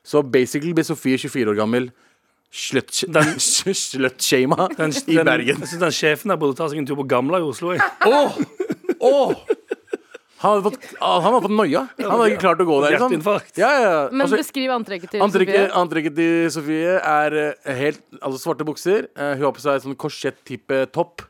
Så 0.06 0.22
basically 0.24 0.72
ble 0.76 0.84
Sofie 0.86 1.18
24 1.20 1.50
år 1.52 1.56
gammel 1.60 1.90
slutshama 2.50 4.68
Den- 4.74 4.74
Den, 4.78 4.90
i 5.06 5.16
Bergen. 5.22 5.56
jeg 5.60 5.68
synes 5.68 5.80
den 5.84 5.92
sjefen 5.94 6.28
der 6.32 6.36
burde 6.40 6.56
ta 6.58 6.66
seg 6.72 6.78
en 6.82 6.86
tur 6.88 6.96
på 6.98 7.06
Gamla 7.08 7.38
i 7.38 7.42
Oslo. 7.46 7.72
Jeg. 7.76 7.82
Åh! 8.06 8.30
Åh! 9.00 9.34
Han 10.40 10.50
hadde 10.56 10.64
fått, 10.70 10.80
ah, 11.04 11.18
han 11.20 11.34
hadde 11.34 11.42
fått 11.44 11.52
noia. 11.52 11.82
Han 12.00 12.10
hadde 12.14 12.30
ikke 12.32 12.40
klart 12.46 12.60
å 12.64 12.66
gå 12.66 12.76
der. 12.80 12.94
Liksom. 12.96 13.12
Ja, 13.60 13.70
ja. 13.84 13.96
Men 14.08 14.22
Altså, 14.24 14.38
beskriv 14.40 14.70
antrekket 14.72 15.10
til 15.12 15.20
antrekket, 15.26 15.52
Sofie. 15.58 15.74
antrekket 15.82 16.14
til 16.16 16.32
Sofie 16.54 16.94
er 16.96 17.30
eh, 17.42 17.74
helt 17.76 18.00
Altså 18.22 18.38
svarte 18.40 18.64
bukser. 18.64 19.04
Eh, 19.20 19.34
hun 19.36 19.44
har 19.44 19.52
på 19.52 19.60
seg 19.60 19.82
sånn 19.84 19.98
korsett-type 20.00 20.86
topp. 20.96 21.20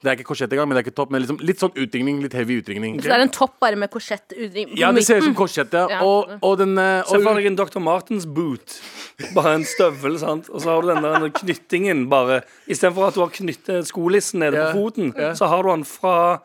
Det 0.00 0.08
er 0.08 0.16
ikke 0.16 0.30
korsett 0.30 0.52
engang, 0.54 0.68
men 0.70 0.78
det 0.78 0.80
er 0.80 0.86
ikke 0.88 0.96
topp. 0.96 1.10
Men 1.12 1.20
liksom 1.20 1.38
litt 1.44 1.60
sånn 1.60 1.74
utringning. 1.76 2.22
Litt 2.24 2.32
heavy 2.32 2.54
utringning. 2.62 2.94
Så 3.02 3.10
det 3.10 3.16
er 3.18 3.24
en 3.26 3.32
topp 3.36 3.58
bare 3.60 3.76
med 3.76 3.90
korsett 3.92 4.32
utringning? 4.32 4.78
Ja, 4.80 4.88
det 4.96 5.02
ser 5.04 5.18
ut 5.20 5.26
som 5.26 5.34
midten. 5.34 5.38
korsett, 5.42 5.74
ja. 5.76 5.82
Ja. 5.92 5.98
Og, 6.08 6.30
og 6.40 6.54
den 6.62 6.72
eh, 6.80 7.02
Se 7.04 7.20
for 7.20 7.36
deg 7.36 7.50
en 7.50 7.58
Dr. 7.58 7.82
Martens 7.84 8.24
boot. 8.24 8.78
Bare 9.36 9.58
en 9.58 9.66
støvel, 9.68 10.16
sant? 10.22 10.48
og 10.48 10.62
så 10.64 10.70
har 10.72 10.80
du 10.86 10.88
den 10.94 11.04
der 11.04 11.26
knyttingen 11.36 12.06
bare 12.08 12.38
Istedenfor 12.72 13.10
at 13.10 13.18
du 13.18 13.20
har 13.20 13.34
knyttet 13.34 13.90
skolissen 13.90 14.40
nede 14.40 14.56
Ja, 14.56 14.70
på 14.72 14.80
foten, 14.86 15.12
ja. 15.12 15.34
så 15.36 15.50
har 15.52 15.62
du 15.66 15.68
den 15.74 15.84
fra 15.84 16.40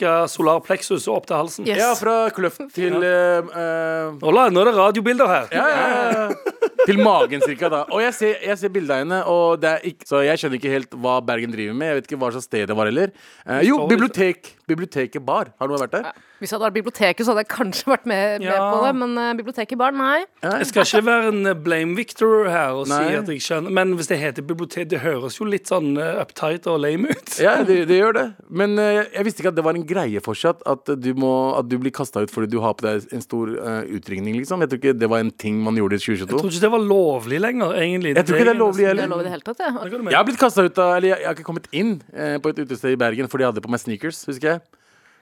ca. 0.00 0.14
solar 0.30 0.60
plexus 0.64 1.04
og 1.08 1.18
opp 1.18 1.26
til 1.28 1.36
halsen. 1.36 1.68
Yes. 1.68 1.78
Ja, 1.82 1.92
fra 2.00 2.16
kløft 2.32 2.64
til 2.72 2.96
eh, 3.04 3.44
Uh, 3.44 4.16
Ola, 4.24 4.48
nå 4.52 4.62
er 4.64 4.70
det 4.70 4.76
radiobilder 4.78 5.28
her. 5.28 5.48
ja, 5.52 5.68
ja, 5.68 6.10
ja. 6.16 6.53
Til 6.84 7.00
magen, 7.00 7.40
cirka. 7.44 7.70
da 7.72 7.84
Og 7.90 8.02
jeg 8.04 8.14
ser, 8.14 8.34
jeg 8.44 8.58
ser 8.60 8.72
bildet 8.74 8.94
av 8.96 9.02
henne, 9.04 9.20
og 9.30 9.60
det 9.62 9.70
er 9.70 9.88
ikke, 9.92 10.08
så 10.08 10.20
jeg 10.24 10.40
skjønner 10.42 10.60
ikke 10.60 10.74
helt 10.74 10.98
hva 11.04 11.16
Bergen 11.24 11.52
driver 11.54 11.74
med. 11.78 11.92
Jeg 11.92 12.00
vet 12.00 12.10
ikke 12.10 12.20
hva 12.20 12.30
slags 12.34 12.48
sted 12.50 12.68
det 12.68 12.76
var 12.76 12.90
heller. 12.90 13.12
Eh, 13.46 13.62
jo, 13.68 13.80
bibliotek. 13.90 14.54
Biblioteket 14.68 15.20
bar. 15.24 15.50
Har 15.60 15.68
noen 15.68 15.82
vært 15.84 15.92
der? 15.98 16.06
Hvis 16.40 16.50
jeg 16.50 16.56
hadde 16.58 16.66
vært 16.66 16.76
biblioteket, 16.78 17.24
så 17.24 17.32
hadde 17.32 17.42
jeg 17.44 17.50
kanskje 17.52 17.88
vært 17.88 18.06
med, 18.08 18.40
med 18.42 18.48
Ja. 18.48 18.58
på 18.72 18.80
det. 18.84 18.92
Men 19.00 19.12
uh, 19.20 19.30
biblioteket 19.36 19.78
bar, 19.80 19.92
nei. 19.96 20.24
Jeg 20.42 20.66
skal 20.70 20.84
ikke 20.88 21.02
være 21.06 21.28
en 21.32 21.46
eh, 21.50 21.56
blame 21.66 21.96
victor 21.96 22.48
her 22.52 22.76
og 22.80 22.88
si 22.88 22.98
at 23.16 23.28
jeg 23.32 23.40
skjønner 23.44 23.72
Men 23.76 23.94
hvis 23.96 24.08
det 24.10 24.18
heter 24.20 24.44
bibliotek, 24.44 24.88
det 24.90 25.00
høres 25.04 25.38
jo 25.40 25.46
litt 25.48 25.68
sånn 25.70 25.94
eh, 26.00 26.20
uptight 26.24 26.66
og 26.72 26.80
lame 26.84 27.12
ut. 27.12 27.34
Ja, 27.40 27.58
det, 27.64 27.78
det 27.88 28.00
gjør 28.00 28.16
det. 28.18 28.24
Men 28.50 28.76
eh, 28.80 29.04
jeg, 29.14 29.24
visste 29.28 29.44
ikke 29.44 29.52
at 29.54 29.58
det 29.60 29.64
var 29.64 29.78
en 29.78 29.86
greie 29.88 30.20
fortsatt. 30.24 30.64
At 30.68 30.88
du, 31.00 31.10
må, 31.16 31.32
at 31.58 31.68
du 31.70 31.78
blir 31.80 31.92
kasta 31.94 32.24
ut 32.24 32.32
fordi 32.32 32.50
du 32.52 32.58
har 32.64 32.76
på 32.76 32.84
deg 32.88 33.08
en 33.14 33.24
stor 33.24 33.52
uh, 33.54 33.82
utringning, 33.96 34.36
liksom. 34.40 34.64
Jeg 34.64 34.72
tror 34.72 34.80
ikke 34.82 34.96
det 34.98 35.08
var 35.12 35.24
en 35.24 35.30
ting 35.30 35.60
man 35.64 35.76
gjorde 35.78 35.96
i 35.96 36.02
Jeg 36.02 36.24
2022. 36.24 36.40
tror 36.40 36.52
ikke 36.52 36.64
det 36.66 36.73
var 36.74 36.84
lovlig 36.90 37.40
lenger, 37.40 37.74
egentlig. 37.80 38.14
Jeg 38.18 38.26
tror 38.28 38.38
ikke 38.38 38.48
det 38.50 38.54
er 38.54 38.60
lovlig 38.60 38.82
Det 38.84 38.90
heller. 38.92 39.04
er 39.08 39.12
lov 39.14 39.20
i 39.20 39.26
det 39.28 39.32
hele 39.34 39.46
tatt, 39.48 39.58
det. 39.62 39.68
Det 39.74 39.90
kan 39.94 40.04
du 40.04 40.10
Jeg 40.10 40.18
har 40.20 40.24
blitt 40.28 40.40
kastet 40.42 40.70
ut 40.70 40.78
av 40.84 40.96
Eller 40.96 41.08
jeg, 41.14 41.18
jeg 41.22 41.28
har 41.30 41.34
ikke 41.38 41.48
kommet 41.50 41.68
inn 41.72 41.92
eh, 42.12 42.36
på 42.44 42.52
et 42.54 42.58
utested 42.64 42.92
i 42.96 43.00
Bergen 43.00 43.28
fordi 43.32 43.46
jeg 43.46 43.52
hadde 43.54 43.64
på 43.64 43.70
meg 43.74 43.80
sneakers, 43.82 44.24
husker 44.28 44.48
jeg. 44.54 44.60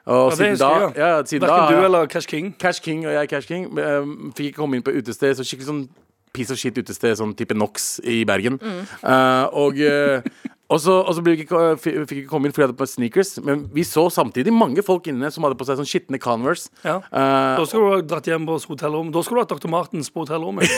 Og 0.02 0.32
Ja, 0.32 0.34
det 0.34 0.38
siden 0.38 0.58
da, 0.58 0.68
husker 0.74 0.86
jeg. 0.88 0.98
ja, 0.98 1.22
siden 1.30 1.46
da 1.46 1.56
Verken 1.60 1.78
du 1.78 1.86
eller 1.86 2.06
Cash 2.10 2.26
King. 2.26 2.52
Cash 2.58 2.80
King 2.82 3.04
og 3.06 3.12
jeg 3.14 3.28
Cash 3.30 3.46
King 3.46 3.68
eh, 3.78 4.08
fikk 4.34 4.48
ikke 4.50 4.58
komme 4.64 4.74
inn 4.80 4.82
på 4.82 4.94
utested. 4.98 5.36
Så 5.38 5.46
skikkelig 5.46 5.68
sånn 5.70 5.84
piece 6.32 6.50
of 6.50 6.58
shit 6.58 6.78
utested, 6.80 7.14
sånn 7.20 7.34
type 7.36 7.54
Nox 7.54 8.00
i 8.08 8.22
Bergen. 8.26 8.56
Eh, 8.58 9.44
og 9.52 9.78
eh, 9.78 10.24
og 10.72 10.80
så, 10.80 10.94
og 11.04 11.12
så 11.16 11.22
ble 11.24 11.34
vi 11.36 11.44
ikke, 11.44 11.60
fikk 11.82 11.98
fikk 12.08 12.20
ikke 12.22 12.30
komme 12.30 12.48
inn 12.48 12.54
fordi 12.54 12.64
jeg 12.64 12.70
hadde 12.70 12.78
på 12.80 12.88
sneakers. 12.88 13.32
Men 13.44 13.66
vi 13.74 13.84
så 13.86 14.06
samtidig 14.12 14.54
mange 14.56 14.84
folk 14.86 15.08
inne 15.10 15.28
som 15.34 15.44
hadde 15.46 15.58
på 15.60 15.66
seg 15.68 15.80
sånn 15.80 15.88
skitne 15.88 16.20
Converse. 16.22 16.70
Ja. 16.86 16.98
Uh, 17.12 17.58
Da 17.60 17.66
skulle 17.68 17.84
du 17.84 17.94
ha 17.94 18.00
dratt 18.14 18.30
hjem 18.30 18.46
på 18.48 18.56
hotellrom. 18.72 19.10
Da 19.14 19.24
skulle 19.24 19.42
du 19.42 19.46
hatt 19.46 19.52
Dr. 19.52 19.72
Martens 19.72 20.08
på 20.12 20.24
hotellrommet. 20.24 20.72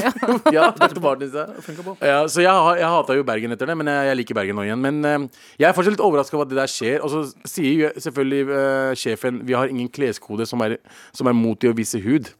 ja, 0.56 0.70
Dr. 0.74 1.00
Martens, 1.04 1.36
ja. 1.36 1.46
Ja, 2.02 2.18
så 2.30 2.42
jeg, 2.42 2.80
jeg 2.80 2.90
hata 2.96 3.18
jo 3.18 3.26
Bergen 3.28 3.54
etter 3.54 3.70
det, 3.70 3.78
men 3.78 3.90
jeg, 3.92 4.10
jeg 4.10 4.20
liker 4.22 4.40
Bergen 4.40 4.58
nå 4.58 4.66
igjen. 4.66 4.82
Men 4.82 5.00
uh, 5.06 5.44
jeg 5.60 5.68
er 5.70 5.76
fortsatt 5.76 5.96
litt 5.96 6.06
overraska 6.06 6.38
over 6.38 6.48
at 6.48 6.54
det 6.54 6.60
der 6.62 6.72
skjer. 6.72 6.98
Og 7.06 7.12
så 7.12 7.22
sier 7.46 7.86
jo 7.86 7.92
selvfølgelig 8.08 8.50
uh, 8.50 8.90
sjefen 8.98 9.44
vi 9.46 9.54
har 9.56 9.70
ingen 9.70 9.92
kleskode 9.92 10.48
som 10.48 10.64
er, 10.66 10.78
som 11.14 11.30
er 11.30 11.38
mot 11.38 11.62
i 11.62 11.70
å 11.70 11.76
vise 11.76 12.02
hud. 12.02 12.32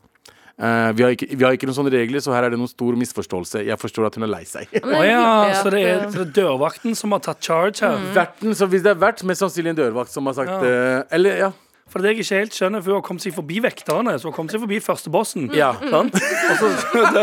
Eh, 0.56 0.90
vi, 0.96 1.02
har 1.04 1.12
ikke, 1.12 1.26
vi 1.36 1.44
har 1.44 1.52
ikke 1.52 1.68
noen 1.68 1.76
sånne 1.76 1.92
regler, 1.92 2.22
så 2.24 2.32
her 2.32 2.46
er 2.46 2.54
det 2.54 2.58
noen 2.60 2.70
stor 2.70 2.96
misforståelse. 2.96 3.60
Jeg 3.66 3.76
forstår 3.80 4.06
at 4.08 4.14
hun 4.16 4.24
er 4.24 4.30
lei 4.32 4.42
seg. 4.48 4.70
Er 4.72 5.04
ja, 5.04 5.26
så 5.60 5.68
det 5.74 5.82
er, 5.84 6.06
så 6.08 6.22
det 6.22 6.30
er 6.30 6.32
dørvakten 6.38 6.96
som 6.96 7.12
har 7.12 7.20
tatt 7.26 7.44
charge 7.44 7.84
her. 7.84 8.00
Verten, 8.16 8.56
så 8.56 8.68
Hvis 8.72 8.84
det 8.86 8.94
er 8.94 9.00
vert, 9.02 9.20
mest 9.28 9.44
sannsynlig 9.44 9.74
en 9.74 9.80
dørvakt 9.82 10.14
som 10.14 10.26
har 10.30 10.38
sagt 10.38 10.54
Ja. 10.54 10.60
uh, 10.64 11.02
Eller, 11.12 11.36
ja. 11.44 11.50
For 11.86 12.02
det 12.02 12.10
jeg 12.10 12.24
ikke 12.24 12.38
helt 12.40 12.56
skjønner, 12.56 12.82
for 12.82 12.90
hun 12.90 12.98
har 12.98 13.04
kommet 13.06 13.22
seg 13.22 13.34
forbi 13.36 13.60
vekterne, 13.62 14.16
så 14.18 14.26
hun 14.26 14.32
har 14.32 14.36
kommet 14.36 14.54
seg 14.56 14.62
forbi 14.64 14.80
første 14.82 15.10
bossen. 15.14 15.44
Ja. 15.54 15.68
Sant? 15.92 16.16
Og 16.18 16.56
så 16.58 16.70
skal 16.82 17.06
det, 17.14 17.22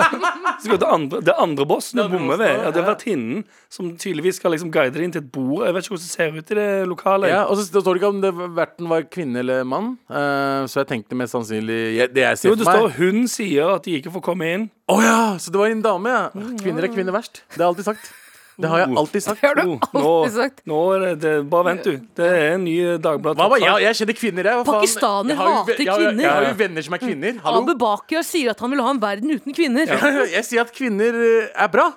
skal 0.64 0.80
det 0.80 0.88
andre, 0.88 1.20
det 1.28 1.36
andre 1.44 1.68
bossen 1.68 2.00
du 2.00 2.06
bommer 2.14 2.40
ved. 2.40 2.54
Ja, 2.62 2.72
det 2.72 2.80
er 2.80 2.88
vertinnen 2.88 3.44
som 3.74 3.92
tydeligvis 4.00 4.40
skal 4.40 4.56
liksom 4.56 4.72
guide 4.72 4.96
deg 4.96 5.04
inn 5.04 5.16
til 5.16 5.26
et 5.26 5.30
bord. 5.36 5.66
Jeg 5.68 5.76
vet 5.76 5.84
ikke 5.84 5.96
hvordan 5.98 6.08
det 6.08 6.14
ser 6.16 6.40
ut 6.40 6.56
i 6.56 6.60
det 6.62 6.70
lokalet. 6.94 7.34
ja 7.34 7.44
og 7.44 7.60
så 7.60 7.68
står 7.68 7.92
det 7.92 8.02
ikke 8.02 8.14
om 8.16 8.24
det 8.24 8.34
verten 8.56 8.90
var 8.94 9.06
kvinne 9.12 9.44
eller 9.44 9.68
mann. 9.68 9.94
uh, 10.08 10.64
så 10.72 10.82
jeg 10.82 10.92
tenkte 10.94 11.20
mest 11.20 11.36
sannsynlig 11.36 11.80
jeg, 11.98 12.14
Det 12.16 12.24
jeg 12.24 12.40
ser 12.40 12.54
Jo, 12.54 12.56
det 12.56 12.68
for 12.70 12.80
står 12.80 12.98
hun 13.02 13.28
sier 13.28 13.76
at 13.76 13.84
de 13.84 14.00
ikke 14.00 14.16
får 14.16 14.28
komme 14.32 14.52
inn. 14.56 14.68
Å 14.88 15.00
ja! 15.04 15.22
Så 15.44 15.52
det 15.52 15.60
var 15.60 15.76
en 15.76 15.84
dame, 15.84 16.12
ja. 16.16 16.50
Kvinner 16.64 16.88
er 16.88 16.94
kvinner 16.96 17.16
verst. 17.16 17.44
Det 17.52 17.60
har 17.60 17.68
jeg 17.68 17.74
alltid 17.74 17.92
sagt. 17.92 18.14
Det 18.58 18.70
har 18.70 18.84
jeg 18.84 18.96
alltid 19.02 19.24
sagt. 19.26 19.42
det 19.42 19.48
har 19.50 19.56
du 19.56 19.62
Oh, 19.64 19.80
nå, 19.94 20.02
alltid 20.24 20.36
sagt. 20.36 20.60
nå 20.70 20.80
det, 21.20 21.32
Bare 21.50 21.64
vent, 21.72 21.84
du. 21.84 21.98
Det 22.16 22.28
er 22.30 22.54
en 22.54 22.64
ny 22.68 22.76
Dagblad. 23.02 23.38
Hva 23.40 23.48
var 23.50 23.58
jeg? 23.64 23.82
Jeg 23.88 23.96
kjenner 24.02 24.18
kvinner, 24.20 24.50
jeg. 24.52 24.66
Pakistaner 24.68 25.34
Jeg 25.34 25.38
hater 25.42 25.74
jeg 25.74 25.86
Jeg 25.86 25.92
har 25.94 26.04
kvinner. 26.04 26.48
jo 26.50 26.56
venner 26.64 26.82
som 26.86 26.94
er 26.94 27.04
kvinner. 27.04 27.40
Hallo? 27.44 27.62
Abu 27.66 27.74
Bakr 27.82 28.22
sier 28.24 28.52
at 28.54 28.60
han 28.62 28.70
vil 28.76 28.82
ha 28.86 28.90
en 28.94 29.02
verden 29.02 29.32
uten 29.34 29.54
kvinner. 29.58 29.90
Jeg 30.38 30.46
sier 30.46 30.62
at 30.62 30.72
kvinner 30.76 31.18
eh, 31.18 31.50
er 31.66 31.68
bra. 31.74 31.90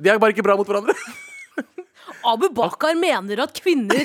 De 0.00 0.08
er 0.08 0.18
bare 0.18 0.32
ikke 0.32 0.42
bra 0.46 0.56
mot 0.56 0.66
hverandre. 0.66 0.94
Abu 2.26 2.48
Bakar 2.54 2.94
mener 2.98 3.40
at 3.44 3.52
kvinner 3.56 4.04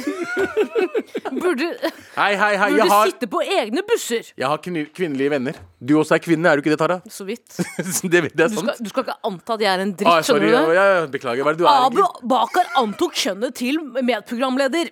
burde, 1.41 1.67
Hei, 2.15 2.35
hei, 2.39 2.55
hei. 2.57 2.69
burde 2.71 2.77
Jeg 2.79 2.89
har, 2.91 3.05
sitte 3.11 3.27
på 3.31 3.41
egne 3.43 3.81
busser. 3.87 4.23
jeg 4.37 4.47
har 4.47 4.57
kvinnelige 4.63 5.29
venner. 5.33 5.53
Du 5.83 5.97
også 5.99 6.15
er 6.15 6.21
kvinne, 6.23 6.47
er 6.49 6.55
du 6.55 6.61
ikke 6.63 6.71
det, 6.75 6.79
Tara? 6.79 6.99
Så 7.11 7.25
vidt. 7.27 7.57
det, 8.11 8.21
det 8.31 8.45
er 8.45 8.47
Du 8.53 8.55
skal, 8.61 8.75
du 8.79 8.89
skal 8.91 9.03
ikke 9.07 9.17
anta 9.27 9.53
at 9.57 9.61
jeg 9.65 9.71
er 9.73 9.79
en 9.85 9.91
Ah, 9.91 9.97
dritt, 9.99 10.25
sorry, 10.29 10.39
skjønner 10.47 10.47
du 10.47 10.69
det? 10.71 10.75
ja, 10.77 10.85
ja, 10.93 11.05
beklager. 11.17 11.43
Hva 11.43 11.49
er 11.51 11.55
det 11.57 11.63
du 11.63 11.67
er? 11.67 11.69
Abu 11.89 11.99
egentlig? 12.01 12.29
Bakar 12.35 12.65
antok 12.83 13.13
kjønnet 13.25 13.51
til 13.59 13.75
medprogramleder. 14.01 14.87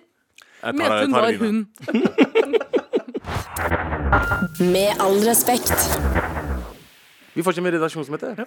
Jeg 0.64 0.72
Mente 0.80 1.00
hun 1.04 1.12
var 1.12 1.32
hun. 1.40 1.58
Med 4.74 5.00
all 5.02 5.18
respekt. 5.26 5.74
Vi 7.34 7.42
fortsetter 7.42 7.64
med 7.66 7.74
redaksjonsmøte. 7.74 8.28
Ja, 8.38 8.44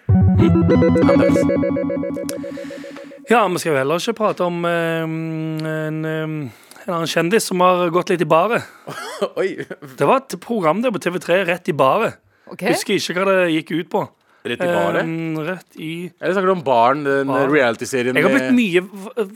vi 3.27 3.59
skal 3.59 3.73
jo 3.73 3.77
heller 3.77 3.99
ikke 3.99 4.17
prate 4.17 4.45
om 4.47 4.63
eh, 4.65 5.03
en, 5.03 6.05
eh, 6.05 6.21
en 6.23 6.93
annen 6.93 7.09
kjendis 7.11 7.49
som 7.49 7.59
har 7.63 7.89
gått 7.91 8.13
litt 8.13 8.23
i 8.23 8.29
baret. 8.29 8.63
Oi. 9.39 9.49
Det 9.97 10.07
var 10.07 10.23
et 10.23 10.37
program 10.43 10.81
der 10.83 10.93
på 10.95 11.01
TV3, 11.03 11.41
Rett 11.49 11.67
i 11.71 11.75
baret. 11.75 12.21
Okay. 12.47 12.71
Husker 12.71 12.95
ikke 12.95 13.17
hva 13.17 13.25
det 13.27 13.49
gikk 13.51 13.73
ut 13.75 13.89
på. 13.91 14.05
Rett 14.47 14.63
i 14.63 14.69
baret. 14.69 15.03
Eh, 15.03 15.39
rett 15.43 15.79
i 15.81 15.91
Eller 16.21 16.37
snakker 16.37 16.47
du 16.47 16.55
om 16.55 16.63
Barn, 16.63 17.03
den 17.03 17.27
Barn. 17.27 17.51
reality-serien 17.51 18.15
Jeg 18.15 18.23
har 18.23 18.31
blitt 18.31 18.55
mye 18.55 18.83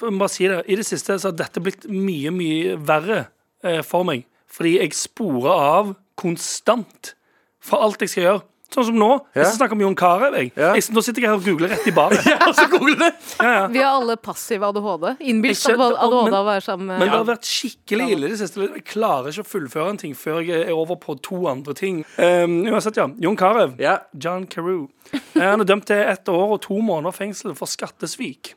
bare 0.08 0.30
si 0.32 0.48
det, 0.48 0.62
I 0.72 0.78
det 0.80 0.86
siste 0.88 1.18
så 1.20 1.32
har 1.32 1.40
dette 1.42 1.64
blitt 1.64 1.88
mye, 1.92 2.32
mye 2.32 2.78
verre 2.80 3.26
eh, 3.66 3.82
for 3.84 4.08
meg. 4.08 4.24
Fordi 4.52 4.78
jeg 4.78 4.96
sporer 4.96 5.52
av 5.52 5.92
konstant 6.20 7.14
for 7.62 7.84
alt 7.84 8.02
jeg 8.04 8.14
skal 8.14 8.28
gjøre. 8.28 8.44
Sånn 8.72 8.86
som 8.88 8.96
nå. 8.96 9.08
Jeg 9.36 9.44
Ja. 9.44 9.50
skal 9.50 9.58
snakke 9.68 9.76
om 9.76 9.82
Jon 9.84 9.96
Carew. 10.00 10.32
Jeg. 10.38 10.52
Ja. 10.56 10.70
Jeg, 10.74 10.84
nå 10.96 11.02
sitter 11.04 11.22
jeg 11.22 11.30
her 11.30 11.36
og 11.36 11.44
googler 11.44 11.70
rett 11.74 11.88
i 11.88 11.92
baren. 11.92 12.18
Og 12.48 12.54
så 12.56 12.68
googler 12.72 12.96
det! 13.02 13.10
Ja, 13.42 13.50
ja. 13.52 13.66
Vi 13.68 13.80
har 13.84 13.98
alle 14.00 14.16
passiv 14.16 14.64
ADHD. 14.64 15.18
Innbilt 15.28 15.60
Jeg 15.68 15.76
ADHD 15.76 16.24
men- 16.30 16.38
å 16.40 16.46
være 16.48 16.62
sammen 16.64 16.88
med 16.88 17.00
Men 17.00 17.10
det 17.10 17.18
har 17.18 17.26
vært 17.28 17.50
skikkelig 17.52 18.08
ille 18.16 18.30
det 18.32 18.40
siste. 18.40 18.62
Jeg 18.70 18.86
klarer 18.88 19.28
ikke 19.34 19.44
å 19.44 19.50
fullføre 19.52 19.90
en 19.90 19.98
ting 19.98 20.14
før 20.16 20.40
jeg 20.48 20.68
er 20.70 20.72
over 20.72 20.96
på 20.96 21.18
to 21.22 21.42
andre 21.52 21.74
ting. 21.76 22.06
Um, 22.18 22.62
uansett, 22.72 22.96
ja. 22.96 23.08
Jon 23.20 23.36
Carew. 23.36 23.76
Ja. 23.78 23.98
John 24.18 24.48
Carew. 24.48 24.88
Eh, 25.14 25.42
Han 25.42 25.60
er 25.60 25.66
dømt 25.68 25.86
til 25.92 25.98
ett 26.08 26.24
år 26.32 26.54
og 26.56 26.62
to 26.62 26.80
måneder 26.80 27.12
fengsel 27.12 27.54
for 27.60 27.68
skattesvik. 27.68 28.54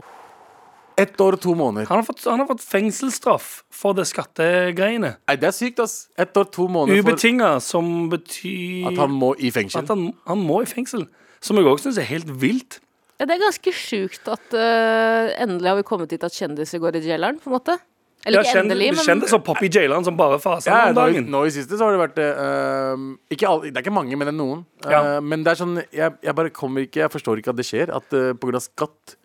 Ett 0.97 1.19
år 1.21 1.35
og 1.35 1.41
to 1.43 1.55
måneder. 1.59 1.89
Han 1.91 1.99
har 1.99 2.05
fått, 2.07 2.23
han 2.25 2.39
har 2.39 2.47
fått 2.47 2.63
fengselsstraff 2.63 3.65
for 3.75 3.97
det 3.99 4.05
skattegreiene. 4.07 5.17
Nei, 5.27 5.37
det 5.43 5.49
er 5.49 5.55
sykt, 5.57 5.81
ass. 5.83 6.09
Ett 6.17 6.37
år, 6.39 6.47
to 6.55 6.69
måneder 6.71 7.03
for 7.03 7.17
Ubetinga, 7.17 7.49
som 7.65 7.89
betyr 8.13 8.93
at 8.93 9.01
han 9.03 9.11
må 9.11 9.33
i 9.43 9.51
fengsel. 9.55 9.83
at 9.83 9.91
han, 9.91 10.13
han 10.31 10.39
må 10.47 10.61
i 10.63 10.69
fengsel. 10.71 11.09
Som 11.45 11.59
jeg 11.59 11.67
òg 11.67 11.81
syns 11.83 11.99
er 11.99 12.07
helt 12.09 12.31
vilt. 12.41 12.79
Ja, 13.19 13.27
Det 13.27 13.35
er 13.37 13.43
ganske 13.43 13.73
sjukt 13.75 14.31
at 14.31 14.55
eh, 14.59 15.35
endelig 15.43 15.69
har 15.73 15.77
vi 15.81 15.83
kommet 15.87 16.11
dit 16.15 16.23
at 16.27 16.33
kjendiser 16.35 16.79
går 16.83 16.97
i 17.01 17.05
jaileren, 17.09 17.41
på 17.43 17.51
en 17.51 17.57
måte. 17.59 17.77
Eller 18.25 18.41
Ja, 18.41 18.47
ikke 18.55 18.63
endelig, 18.63 18.87
men 18.97 19.05
Kjendis 19.05 19.35
og 19.37 19.43
Poppy 19.45 19.69
jaileren 19.69 20.05
som 20.07 20.17
bare 20.17 20.39
faser 20.41 20.71
Ja, 20.73 20.87
om 20.89 20.95
nå, 20.95 21.03
i- 21.03 21.13
dagen. 21.13 21.27
nå 21.31 21.43
i 21.45 21.51
siste 21.53 21.77
så 21.77 21.85
har 21.85 21.93
det 21.93 22.01
vært 22.01 22.15
det 22.17 22.29
ehm, 22.41 23.11
ikke 23.35 23.51
alle, 23.51 23.69
Det 23.69 23.77
er 23.77 23.83
ikke 23.85 23.93
mange, 23.93 24.17
men 24.17 24.25
det 24.31 24.33
er 24.33 24.39
noen. 24.39 24.63
Ja. 24.89 25.03
Eh, 25.17 25.21
men 25.21 25.43
det 25.45 25.53
er 25.53 25.61
sånn 25.61 25.75
jeg, 25.93 26.15
jeg 26.25 26.35
bare 26.35 26.51
kommer 26.51 26.81
ikke 26.87 27.03
Jeg 27.05 27.11
forstår 27.13 27.43
ikke 27.43 27.51
at 27.53 27.57
det 27.61 27.67
skjer. 27.69 27.93
At 27.95 28.17
uh, 28.17 28.33
pga. 28.33 28.61
skatt 28.65 29.17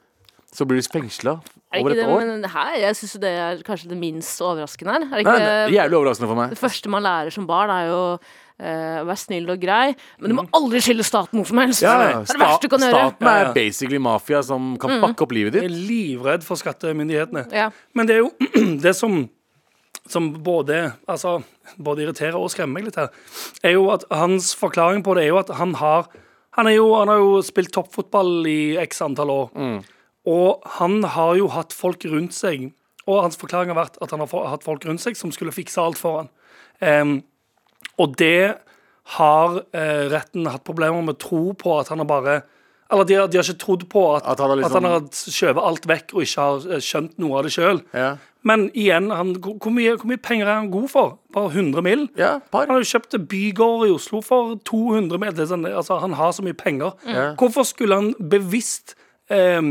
så 0.52 0.66
blir 0.68 0.82
du 0.82 0.90
fengsla 0.90 1.38
over 1.78 1.92
et 1.94 1.98
det, 2.02 2.06
år. 2.10 2.26
men 2.26 2.44
her, 2.50 2.76
jeg 2.82 2.96
syns 2.98 3.14
det 3.22 3.30
er 3.30 3.60
kanskje 3.68 3.90
det 3.92 3.98
minst 4.02 4.42
overraskende 4.42 4.92
her. 4.96 5.04
Er 5.06 5.10
det 5.10 5.10
Nei, 5.12 5.20
ikke 5.22 5.40
det 5.40 5.50
er 5.54 5.74
jævlig 5.78 5.98
overraskende 6.00 6.30
for 6.32 6.40
meg. 6.42 6.50
Det 6.50 6.58
første 6.58 6.90
man 6.90 7.04
lærer 7.06 7.30
som 7.36 7.48
barn, 7.50 7.70
er 7.70 7.90
jo 7.94 8.04
Uh, 8.60 9.06
være 9.08 9.16
snill 9.16 9.46
og 9.54 9.62
grei, 9.64 9.94
men 10.20 10.34
du 10.34 10.36
må 10.36 10.44
aldri 10.52 10.82
skylde 10.84 11.06
staten 11.08 11.40
noe 11.40 11.48
som 11.48 11.62
helst. 11.62 11.80
Ja, 11.80 11.94
det 11.96 12.08
er 12.12 12.26
det 12.28 12.40
verste 12.42 12.68
du 12.68 12.72
kan 12.74 12.82
gjøre. 12.84 12.92
Staten 12.92 13.28
Ja, 13.30 13.36
er 13.46 13.54
basically 13.56 13.98
mafia 14.04 14.42
som 14.44 14.74
kan 14.78 14.90
Mm. 14.98 15.02
pakke 15.06 15.24
opp 15.24 15.32
livet 15.32 15.54
ditt. 15.54 15.64
Jeg 15.64 15.72
er 15.72 15.78
livredd 15.88 16.44
for 16.44 16.60
skattemyndighetene. 16.60 17.46
Ja. 17.56 17.70
Men 17.96 18.06
det 18.10 18.18
er 18.18 18.20
jo 18.20 18.32
det 18.84 18.94
som 18.98 19.30
som 20.10 20.34
både, 20.44 20.92
altså, 21.08 21.42
både 21.80 22.04
irriterer 22.04 22.36
og 22.36 22.50
skremmer 22.52 22.82
meg 22.82 22.90
litt 22.90 22.96
her, 23.00 23.08
er 23.64 23.72
jo 23.78 23.90
at 23.94 24.04
hans 24.12 24.52
forklaring 24.60 25.04
på 25.08 25.16
det 25.16 25.24
er 25.24 25.28
jo 25.32 25.38
at 25.40 25.50
han 25.56 25.76
har 25.76 26.10
Han, 26.58 26.68
er 26.68 26.76
jo, 26.82 26.96
han 27.00 27.08
har 27.08 27.16
jo 27.22 27.42
spilt 27.42 27.72
toppfotball 27.72 28.46
i 28.46 28.76
x 28.84 29.00
antall 29.02 29.30
år. 29.30 29.50
Og 30.30 30.62
han 30.78 31.02
har 31.16 31.36
jo 31.40 31.48
hatt 31.56 31.74
folk 31.74 32.04
rundt 32.12 32.36
seg 32.38 32.68
Og 33.10 33.24
hans 33.24 33.40
forklaring 33.40 33.72
har 33.74 33.80
vært 33.80 33.98
at 34.04 34.12
han 34.14 34.22
har 34.22 34.50
hatt 34.52 34.66
folk 34.68 34.86
rundt 34.86 35.02
seg 35.02 35.18
som 35.18 35.32
skulle 35.34 35.56
fikse 35.56 35.82
alt 35.82 35.98
for 35.98 36.22
han. 36.22 36.30
Um, 36.80 37.14
og 38.00 38.14
det 38.20 38.56
har 39.16 39.58
uh, 39.58 40.06
retten 40.14 40.46
hatt 40.48 40.64
problemer 40.68 41.02
med 41.04 41.18
tro 41.20 41.50
på 41.58 41.80
at 41.80 41.90
han 41.90 42.00
har 42.04 42.08
bare 42.08 42.36
Eller 42.92 43.06
de 43.10 43.18
har, 43.18 43.28
de 43.28 43.38
har 43.38 43.46
ikke 43.46 43.62
trodd 43.62 43.84
på 43.90 44.04
at, 44.16 44.28
At 44.30 44.40
han 44.40 44.58
liksom- 44.58 44.86
har 44.86 45.02
skjøvet 45.12 45.64
alt 45.64 45.88
vekk 45.90 46.14
og 46.14 46.22
ikke 46.24 46.42
har 46.42 46.72
eh, 46.74 46.80
skjønt 46.82 47.20
noe 47.22 47.38
av 47.38 47.44
det 47.46 47.52
sjøl. 47.54 47.82
Ja, 47.94 48.18
Men 48.42 48.70
igjen, 48.74 49.12
han, 49.12 49.36
hvor, 49.36 49.70
mye, 49.70 49.98
hvor 49.98 50.08
mye 50.10 50.18
penger 50.18 50.48
er 50.48 50.56
han 50.56 50.72
god 50.72 50.88
for? 50.90 51.20
Bare 51.34 51.52
100 51.52 51.84
mill.? 51.84 52.08
ja 52.18 52.40
par. 52.40 52.66
Han 52.66 52.78
har 52.78 52.82
jo 52.82 52.90
kjøpt 52.98 53.28
bygård 53.30 53.88
i 53.90 53.94
Oslo 53.94 54.22
for 54.22 54.56
200 54.66 55.20
mill. 55.20 55.34
Sånn, 55.46 55.68
altså, 55.68 56.00
han 56.00 56.14
har 56.14 56.32
så 56.32 56.42
mye 56.42 56.58
penger. 56.58 56.96
Mm. 57.06 57.36
Hvorfor 57.38 57.68
skulle 57.68 57.96
han 57.96 58.14
bevisst 58.18 58.96
eh, 59.30 59.62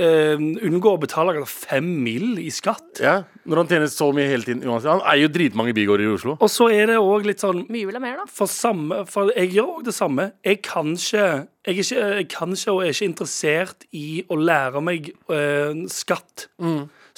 eh, 0.00 0.40
unngå 0.66 0.94
å 0.96 1.00
betale 1.02 1.34
fem 1.46 1.86
mill. 2.04 2.38
i 2.40 2.48
skatt? 2.50 3.00
Ja, 3.04 3.18
Når 3.44 3.56
han 3.62 3.68
tjener 3.70 3.90
så 3.92 4.08
mye 4.16 4.28
hele 4.30 4.46
tiden 4.46 4.62
uansett. 4.64 4.90
Han 4.90 5.02
eier 5.04 5.26
jo 5.26 5.30
dritmange 5.34 5.74
bygårder 5.76 6.06
i 6.08 6.14
Oslo. 6.14 6.36
Og 6.40 6.50
så 6.52 6.70
er 6.72 6.86
det 6.92 6.96
òg 7.00 7.26
litt 7.28 7.42
sånn 7.42 7.64
Mye 7.68 7.86
vil 7.88 7.96
ha 7.98 8.02
mer, 8.02 8.16
da. 8.22 8.26
for, 8.30 8.46
samme, 8.50 9.02
for 9.10 9.30
jeg 9.36 9.52
gjør 9.56 9.74
òg 9.78 9.84
det 9.90 9.94
samme. 9.96 10.30
Jeg 10.46 10.62
kan 10.66 10.94
ikke 10.96 11.26
jeg, 11.66 11.74
er 11.76 11.80
ikke 11.84 12.08
jeg 12.20 12.28
kan 12.32 12.56
ikke 12.56 12.72
og 12.72 12.82
er 12.86 12.94
ikke 12.94 13.08
interessert 13.10 13.86
i 13.92 14.24
å 14.28 14.38
lære 14.40 14.80
meg 14.82 15.12
eh, 15.28 15.84
skatt. 15.92 16.48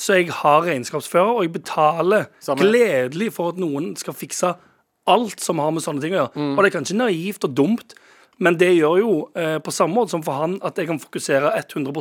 Så 0.03 0.17
jeg 0.19 0.31
har 0.35 0.63
regnskapsfører, 0.67 1.35
og 1.37 1.43
jeg 1.45 1.53
betaler 1.53 2.25
Samme. 2.43 2.65
gledelig 2.65 3.33
for 3.37 3.53
at 3.53 3.59
noen 3.61 3.93
skal 4.01 4.17
fikse 4.17 4.55
alt 5.07 5.41
som 5.43 5.59
har 5.63 5.71
med 5.75 5.83
sånne 5.85 6.01
ting 6.03 6.15
å 6.15 6.23
gjøre. 6.23 6.47
Og 6.57 6.63
det 6.63 6.71
er 6.71 6.75
kanskje 6.79 6.97
naivt 6.99 7.45
og 7.47 7.55
dumt, 7.59 7.95
men 8.43 8.57
det 8.59 8.73
gjør 8.79 8.97
jo 9.03 9.13
eh, 9.39 9.59
på 9.63 9.71
samme 9.75 9.95
måte 9.95 10.15
som 10.15 10.23
for 10.25 10.39
han 10.41 10.57
at 10.65 10.79
jeg 10.81 10.89
kan 10.89 10.99
fokusere 11.03 11.53
100 11.61 11.93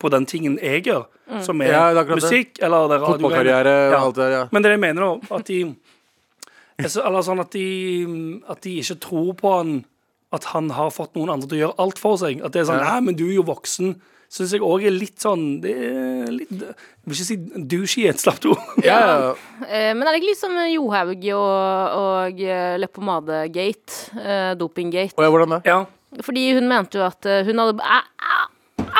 på 0.00 0.10
den 0.10 0.24
tingen 0.26 0.56
jeg 0.62 0.84
gjør, 0.88 1.04
som 1.44 1.60
er, 1.62 1.70
Ja, 1.74 1.84
det 1.94 2.02
er 2.06 2.16
musikk 2.16 2.54
det. 2.56 2.64
eller 2.66 2.88
det 2.88 2.96
er 2.96 3.04
radio- 3.04 3.14
Fotballkarriere 3.18 3.74
og 3.86 3.92
Ja. 3.92 4.00
alt 4.06 4.14
det 4.16 4.24
der. 4.24 4.30
Ja. 4.38 4.44
men 4.52 4.62
det 4.64 4.70
jeg 4.72 4.80
mener 4.80 5.00
da, 5.06 5.36
at 5.36 5.44
de 5.46 5.60
er 6.80 6.88
Eller 7.06 7.22
sånn 7.22 7.40
at 7.40 7.50
de, 7.52 8.40
at 8.48 8.60
de 8.64 8.78
ikke 8.80 8.98
tror 9.00 9.34
på 9.36 9.56
han 9.58 9.84
At 10.32 10.44
han 10.54 10.70
har 10.70 10.90
fått 10.94 11.14
noen 11.18 11.28
andre 11.34 11.48
til 11.48 11.58
å 11.58 11.60
gjøre 11.66 11.78
alt 11.82 11.98
for 11.98 12.14
seg. 12.16 12.38
At 12.44 12.52
det 12.54 12.60
er 12.62 12.64
sånn 12.72 12.78
Ja. 12.78 12.92
Nei, 12.94 13.00
men 13.00 13.16
du 13.18 13.24
er 13.28 13.34
jo 13.34 13.42
voksen. 13.42 13.96
Syns 14.30 14.52
jeg 14.52 14.60
òg 14.62 14.84
er 14.86 14.92
litt 14.94 15.18
sånn 15.18 15.60
Det 15.60 15.72
er 15.74 16.30
litt 16.30 16.48
Jeg 16.50 16.74
vil 17.04 17.16
ikke 17.16 17.26
si 17.26 17.36
douchey, 17.66 18.06
et 18.08 18.16
slapt 18.22 18.46
ord. 18.46 18.60
Ja, 18.86 19.00
ja. 19.00 19.34
Eh, 19.68 19.92
men 19.92 20.02
er 20.06 20.12
det 20.14 20.20
ikke 20.22 20.30
litt 20.30 20.38
som 20.38 20.54
Johaug 20.54 21.26
og, 21.34 21.98
og 21.98 22.40
eh, 22.40 22.78
Leppepomade-gate? 22.78 24.14
Eh, 24.22 24.54
Doping-gate? 24.54 25.18
Og 25.18 25.24
ja, 25.26 25.30
hvordan 25.34 25.56
det? 25.56 25.60
Ja. 25.66 25.84
Fordi 26.22 26.46
hun 26.54 26.68
mente 26.70 26.98
jo 26.98 27.04
at 27.06 27.26
hun 27.46 27.58
hadde 27.58 27.82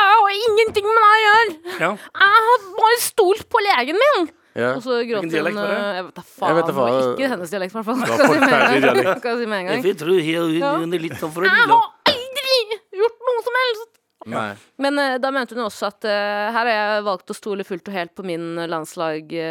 Jeg 0.00 0.19
har 0.25 0.37
ingenting 0.49 0.87
med 0.88 1.00
deg 1.00 1.14
å 1.14 1.23
gjøre! 1.25 1.57
ja. 1.85 1.90
Jeg 2.25 2.45
har 2.49 2.69
bare 2.80 3.00
stolt 3.04 3.49
på 3.52 3.64
legen 3.69 3.99
min! 4.00 4.30
Ja. 4.59 4.73
Og 4.75 4.83
så 4.83 4.97
gråt 5.07 5.23
hun 5.23 5.30
eh, 5.30 5.37
Jeg 5.38 6.07
vet 6.09 6.16
da 6.16 6.25
faen. 6.26 6.59
Det 6.59 6.75
var 6.75 6.97
ikke 7.12 7.28
hennes 7.30 7.52
dialekt, 7.52 7.71
i 7.71 7.78
hvert 7.78 7.87
fall. 7.87 8.00
Skal 8.02 8.19
jeg 8.19 8.33
si 8.35 8.40
med 8.40 8.50
en 8.50 8.83
gang. 8.83 9.21
Skal 9.21 9.30
jeg 9.30 9.38
si 9.38 9.47
med 9.47 9.61
en 9.61 9.69
gang. 9.69 9.85
Jeg 9.87 10.00
tror 10.00 10.19
hun, 10.19 10.59
Ja. 10.59 10.73
er 10.83 11.04
litt 11.07 11.16
sånn 11.21 11.33
for 11.37 11.47
Jeg 11.47 11.71
har 11.71 11.87
aldri 12.11 12.59
gjort 12.99 13.26
noe 13.28 13.47
som 13.47 13.59
helst! 13.62 13.90
Nei. 14.28 14.50
Men 14.76 14.99
uh, 15.00 15.14
da 15.16 15.30
mente 15.33 15.57
hun 15.57 15.64
også 15.64 15.88
at 15.88 16.04
uh, 16.04 16.50
her 16.52 16.59
har 16.59 16.69
jeg 16.69 17.04
valgt 17.07 17.33
å 17.33 17.37
stole 17.37 17.64
fullt 17.64 17.88
og 17.88 17.95
helt 17.97 18.12
på 18.19 18.25
min 18.28 18.59
landslaglege. 18.69 19.47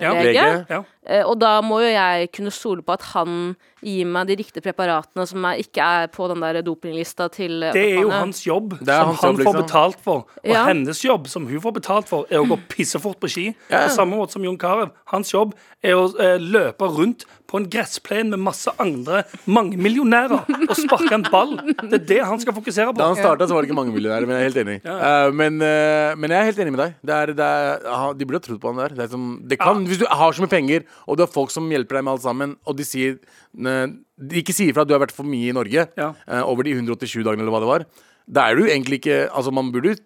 Ja. 0.00 0.14
Lege. 0.16 0.46
Ja. 0.70 0.78
Eh, 1.04 1.24
og 1.28 1.36
da 1.42 1.58
må 1.64 1.82
jo 1.84 1.90
jeg 1.92 2.30
kunne 2.32 2.52
stole 2.54 2.84
på 2.84 2.96
at 2.96 3.04
han 3.12 3.52
gir 3.84 4.08
meg 4.10 4.28
de 4.30 4.36
riktige 4.40 4.64
preparatene 4.64 5.26
som 5.28 5.44
er, 5.48 5.62
ikke 5.62 5.84
er 5.84 6.10
på 6.12 6.28
den 6.32 6.42
der 6.44 6.60
dopinglista 6.66 7.28
til 7.32 7.60
Det 7.74 7.84
er 7.84 8.00
jo 8.02 8.10
hans 8.12 8.42
jobb, 8.46 8.76
som 8.80 9.12
hans 9.12 9.22
han 9.22 9.34
jobb, 9.34 9.42
får 9.42 9.54
liksom. 9.54 9.62
betalt 9.62 10.00
for. 10.04 10.26
Og 10.44 10.54
Ja. 10.54 10.64
hennes 10.66 11.02
jobb, 11.04 11.28
som 11.28 11.46
hun 11.46 11.60
får 11.60 11.74
betalt 11.80 12.08
for, 12.08 12.26
er 12.30 12.42
å 12.42 12.48
gå 12.48 12.58
pissefort 12.68 13.20
på 13.20 13.30
ski. 13.30 13.46
Ja. 13.70 13.86
På 13.86 13.94
samme 13.94 14.16
måte 14.16 14.32
som 14.32 14.44
Jon 14.44 14.58
Carew. 14.58 14.90
Hans 15.06 15.32
jobb 15.32 15.54
er 15.82 15.94
å 15.94 16.08
eh, 16.18 16.38
løpe 16.38 16.88
rundt 16.90 17.24
på 17.48 17.56
en 17.56 17.68
gressplen 17.70 18.28
med 18.30 18.42
masse 18.44 18.68
andre 18.82 19.22
mangemillionærer 19.48 20.42
og 20.68 20.74
sparke 20.76 21.14
en 21.16 21.24
ball. 21.24 21.54
Det 21.88 22.02
er 22.02 22.04
det 22.10 22.18
han 22.28 22.40
skal 22.42 22.56
fokusere 22.56 22.92
på. 22.92 22.98
Da 23.00 23.08
han 23.08 23.16
starta, 23.16 23.48
så 23.48 23.56
var 23.56 23.64
det 23.64 23.70
ikke 23.70 23.78
mange 23.78 23.94
millionærer, 23.94 24.28
men 24.28 24.36
jeg 24.36 24.42
er 24.42 24.50
helt 24.50 24.60
enig. 24.64 24.76
Eh, 24.84 25.30
men, 25.32 25.60
uh, 25.62 26.12
men 26.18 26.34
jeg 26.34 26.38
er 26.38 26.50
helt 26.50 26.62
enig 26.64 26.74
med 26.74 26.82
deg. 26.82 26.98
Det 27.08 27.16
er, 27.16 27.32
det 27.38 27.48
er, 27.48 28.12
de 28.18 28.28
burde 28.28 28.42
ha 28.42 28.46
trodd 28.48 28.60
på 28.60 28.72
han 28.72 28.82
der. 28.82 28.96
Det 28.98 29.06
er 29.06 29.12
som, 29.14 29.26
det 29.48 29.60
kan, 29.62 29.80
Hvis 29.88 30.02
du 30.02 30.06
har 30.10 30.36
så 30.36 30.44
mye 30.44 30.52
penger, 30.52 30.84
og 31.06 31.16
du 31.16 31.24
har 31.24 31.32
folk 31.32 31.54
som 31.54 31.70
hjelper 31.72 32.00
deg 32.00 32.08
med 32.08 32.16
alt 32.18 32.26
sammen, 32.26 32.56
og 32.68 32.76
de 32.76 32.84
sier 32.84 33.16
ikke 33.58 34.54
sier 34.54 34.72
fra 34.74 34.82
at 34.84 34.88
du 34.90 34.94
har 34.94 35.02
vært 35.02 35.14
for 35.14 35.26
mye 35.28 35.50
i 35.50 35.56
Norge 35.56 35.88
Ja. 35.98 36.12
eh, 36.28 36.42
over 36.42 36.62
de 36.64 36.74
187 36.76 37.24
dagene, 37.24 37.42
eller 37.42 37.52
hva 37.54 37.60
det 37.60 37.70
var, 37.72 37.86
da 38.28 38.48
er 38.50 38.56
du 38.56 38.66
egentlig 38.66 39.00
ikke 39.02 39.28
Altså, 39.32 39.52
man 39.52 39.72
burde 39.72 39.96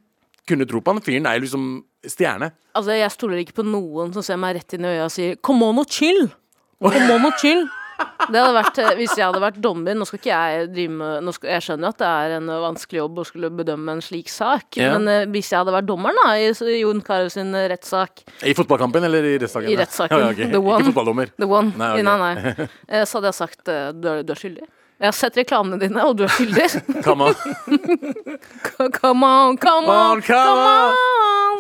kunne 0.49 0.67
tro 0.67 0.81
på 0.81 0.93
han. 0.93 1.01
Fyren 1.03 1.27
er 1.27 1.39
liksom 1.41 1.85
stjerne. 2.07 2.53
Altså, 2.75 2.91
jeg 2.99 3.11
stoler 3.15 3.39
ikke 3.45 3.55
på 3.61 3.65
noen 3.67 4.13
som 4.13 4.23
ser 4.23 4.37
meg 4.37 4.57
rett 4.57 4.75
inn 4.75 4.85
i 4.85 4.89
øya 4.97 5.05
og 5.07 5.11
sier 5.15 5.37
'come 5.37 5.63
on 5.63 5.79
og 5.79 5.87
chill'. 5.87 6.31
Come 6.83 7.13
on 7.15 7.27
og 7.27 7.39
chill. 7.39 7.69
Det 8.31 8.39
hadde 8.39 8.55
vært, 8.55 8.79
eh, 8.79 8.93
Hvis 8.99 9.17
jeg 9.19 9.27
hadde 9.27 9.41
vært 9.43 9.57
dommer 9.63 9.97
Nå 9.99 10.07
skal 10.07 10.21
ikke 10.21 10.31
jeg 10.31 10.69
drive 10.73 10.93
med 10.95 11.33
skal, 11.35 11.49
Jeg 11.51 11.65
skjønner 11.67 11.91
at 11.91 11.99
det 12.03 12.11
er 12.11 12.35
en 12.39 12.51
eh, 12.55 12.61
vanskelig 12.63 13.01
jobb 13.01 13.19
å 13.19 13.25
skulle 13.27 13.51
bedømme 13.51 13.97
en 13.97 14.03
slik 14.05 14.31
sak, 14.33 14.79
Ja. 14.79 14.93
men 14.97 15.09
eh, 15.11 15.25
hvis 15.33 15.51
jeg 15.51 15.59
hadde 15.59 15.75
vært 15.75 15.89
dommeren 15.91 16.21
da 16.23 16.35
i 16.39 16.79
Jon 16.81 17.03
Carew 17.05 17.29
sin 17.35 17.51
rettssak 17.53 18.23
I 18.47 18.55
fotballkampen 18.55 19.05
eller 19.09 19.27
i 19.27 19.35
rettssaken? 19.43 19.69
I 19.73 19.77
rettssaken. 19.81 20.19
Ja, 20.19 20.31
ja, 20.31 20.37
ok. 20.37 20.53
The 20.55 20.61
one. 20.63 20.79
Ikke 20.83 20.93
fotballdommer. 20.93 21.33
The 21.39 21.49
one. 21.51 21.73
Nei, 21.77 21.91
okay. 21.97 22.07
Nei, 22.07 22.17
nei. 22.23 23.05
Så 23.05 23.19
hadde 23.19 23.33
jeg 23.33 23.39
sagt 23.41 23.65
du 23.67 24.09
er, 24.09 24.23
du 24.23 24.33
er 24.33 24.39
skyldig. 24.39 24.69
Jeg 25.03 25.09
har 25.11 25.17
sett 25.19 25.35
reklamene 25.41 25.81
dine, 25.83 26.05
og 26.07 26.15
du 26.21 26.23
er 26.23 26.31
skyldig. 26.31 26.69
Come 27.07 27.27
on. 27.27 27.35
Come 28.95 29.27
on, 29.27 29.57
come 29.59 29.89
on, 29.91 30.23
come 30.23 30.63
on. 30.63 31.01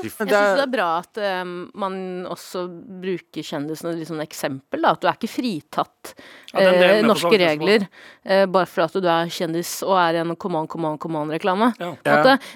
Jeg 0.02 0.10
syns 0.14 0.30
det 0.30 0.36
er- 0.64 0.70
bra 0.70 0.86
at 1.00 1.18
um, 1.42 1.50
man 1.78 1.94
også 2.30 2.62
bruker 3.02 3.44
kjendisene 3.46 4.04
som 4.06 4.18
et 4.20 4.28
eksempel. 4.28 4.82
Da. 4.82 4.92
At 4.96 5.02
du 5.02 5.06
er 5.10 5.18
ikke 5.18 5.30
fritatt 5.30 6.12
Ja, 6.52 6.64
eh, 6.72 7.02
norske 7.06 7.30
regler 7.38 7.84
eh, 8.24 8.44
bare 8.50 8.66
for 8.70 8.86
at 8.88 8.96
du 8.98 9.06
er 9.10 9.30
kjendis 9.30 9.70
og 9.86 9.94
er 9.98 10.18
i 10.18 10.22
en 10.24 10.34
come 10.36 10.58
on, 10.62 10.66
come 10.70 10.90
on, 10.90 10.98
come 11.02 11.18
on-reklame. 11.22 11.70
Ja. 11.82 11.92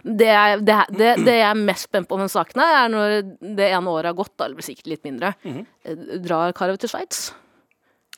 Det, 0.03 0.33
det, 0.67 0.81
det, 0.99 1.11
det 1.27 1.37
jeg 1.39 1.47
er 1.51 1.61
mest 1.61 1.87
spent 1.91 2.09
på 2.11 2.19
med 2.19 2.27
den 2.27 2.35
saken, 2.35 2.63
er 2.63 2.91
når 2.93 3.17
det 3.59 3.71
ene 3.73 3.95
året 3.95 4.11
har 4.11 4.19
gått, 4.19 4.35
da, 4.39 4.49
eller 4.51 4.67
sikkert 4.67 4.91
litt 4.95 5.07
mindre. 5.07 5.35
eh, 5.47 6.19
Drar 6.27 6.55
Karev 6.57 6.79
til 6.83 6.91
Sveits? 6.95 7.29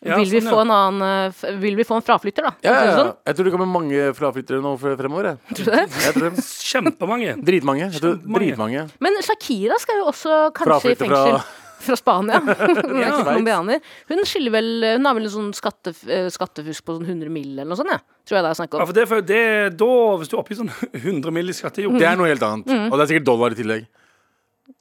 Ja, 0.06 0.14
vil, 0.20 0.28
vi 0.30 0.38
sånn, 0.38 0.46
ja. 0.46 0.54
få 0.54 0.60
en 0.62 0.70
annen, 0.70 1.28
eh, 1.42 1.54
vil 1.58 1.74
vi 1.74 1.84
få 1.88 1.96
en 1.98 2.04
fraflytter, 2.06 2.44
da? 2.46 2.52
ja, 2.62 2.72
ja, 2.72 2.82
ja. 2.86 2.96
sånn? 3.00 3.08
Jeg 3.26 3.34
tror 3.38 3.44
det 3.48 3.52
kommer 3.56 3.66
mange 3.72 4.02
fraflyttere 4.14 4.60
nå 4.62 4.76
fremover. 4.78 5.32
Jeg. 5.32 5.56
Tror 5.58 5.64
du 5.64 5.70
det? 5.74 5.86
Jeg 6.04 6.14
tror 6.14 6.26
det. 6.28 6.44
Kjempemange. 6.68 7.32
Dritmange. 7.48 7.88
Kjempemange. 7.96 8.38
dritmange. 8.38 8.84
Men 9.02 9.18
Shakira 9.26 9.78
skal 9.82 9.98
jo 10.02 10.10
også 10.12 10.36
kanskje 10.54 10.92
i 10.94 11.00
fengsel. 11.00 11.38
fra-. 11.40 11.46
Fra 11.78 11.94
Spania. 11.94 12.40
Colombianer. 13.22 13.78
Hun 14.08 14.18
skylder 14.26 14.50
vel 14.50 14.70
Hun 14.96 15.04
har 15.06 15.14
vel 15.14 15.28
en 15.28 15.30
sånn 15.30 15.52
skatte, 15.54 15.92
eh, 16.10 16.26
skattefusk 16.34 16.82
på 16.88 16.96
sånn 16.96 17.06
100 17.06 17.30
mill. 17.30 17.52
eller 17.54 17.68
noe 17.70 17.78
sånt, 17.78 17.92
ja. 17.94 18.00
tror 18.26 18.38
jeg 18.40 18.44
det 18.46 18.50
er 18.50 18.58
snakk 18.58 18.74
Ja, 18.74 18.80
om. 18.82 18.88
for 18.90 18.96
det, 18.98 19.04
for 19.06 19.22
det, 19.22 19.42
da, 19.78 19.90
hvis 20.18 20.28
du 20.30 20.34
er 20.34 20.40
oppe 20.42 20.54
i 20.54 20.58
sånn 20.58 20.72
100 20.98 21.30
mill. 21.34 21.48
i 21.50 21.54
skattejord 21.54 21.94
jo. 21.94 22.00
Det 22.02 22.08
er 22.10 22.18
noe 22.18 22.26
helt 22.32 22.42
annet. 22.42 22.66
Mm. 22.66 22.88
Og 22.90 22.98
det 22.98 23.04
er 23.06 23.10
sikkert 23.12 23.28
dollar 23.30 23.54
i 23.54 23.58
tillegg. 23.60 23.86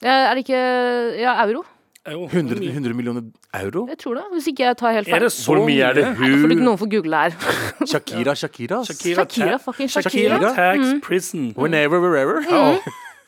Ja, 0.01 0.15
Er 0.31 0.33
det 0.39 0.43
ikke 0.47 0.63
Ja, 1.21 1.35
euro? 1.45 1.61
Er 2.07 2.15
jo 2.15 2.25
100, 2.25 2.61
100 2.71 2.93
millioner 2.97 3.21
euro? 3.61 3.85
Jeg 3.91 3.97
tror 4.03 4.13
det. 4.19 4.23
Hvis 4.33 4.47
ikke 4.51 4.63
jeg 4.63 4.77
tar 4.77 4.91
helt 4.95 5.07
Er 5.07 5.11
feil. 5.11 5.21
det 5.27 5.31
så 5.35 5.53
Hvor 5.53 5.65
mye 5.67 5.81
er 5.89 5.93
det 5.93 6.05
hun 6.17 6.29
Nei, 6.29 6.39
får 6.41 6.47
du 6.47 6.55
ikke 6.57 6.67
noen 6.67 6.77
får 6.81 6.89
google 6.95 7.17
her. 7.23 7.31
Shakira, 7.93 8.35
Shakira? 8.35 8.81
Shakira, 8.87 9.25
Shakira, 9.25 9.57
fucking 9.65 9.89
Shakira 9.89 10.39
Shakira. 10.39 10.55
tax 10.55 10.93
prison. 11.07 11.53
Whenever, 11.57 11.99
wherever. 11.99 12.41
Ja. 12.49 12.77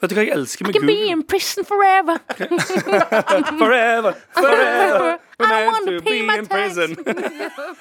Vet 0.01 0.09
du 0.11 0.15
hva 0.15 0.23
jeg 0.23 0.31
elsker 0.37 0.65
med 0.65 0.73
Google? 0.73 0.91
I 0.91 0.95
Can 0.95 1.07
be 1.07 1.11
in 1.11 1.23
prison 1.27 1.65
forever. 1.67 2.17
Forever, 3.59 4.13
forever. 4.33 5.17
I 5.39 5.45
We're 5.45 5.71
meant 5.71 5.85
to 5.87 6.01
pay 6.03 6.19
be 6.21 6.25
my 6.27 6.37
in 6.39 6.45
tax. 6.45 6.75
prison. 6.75 6.97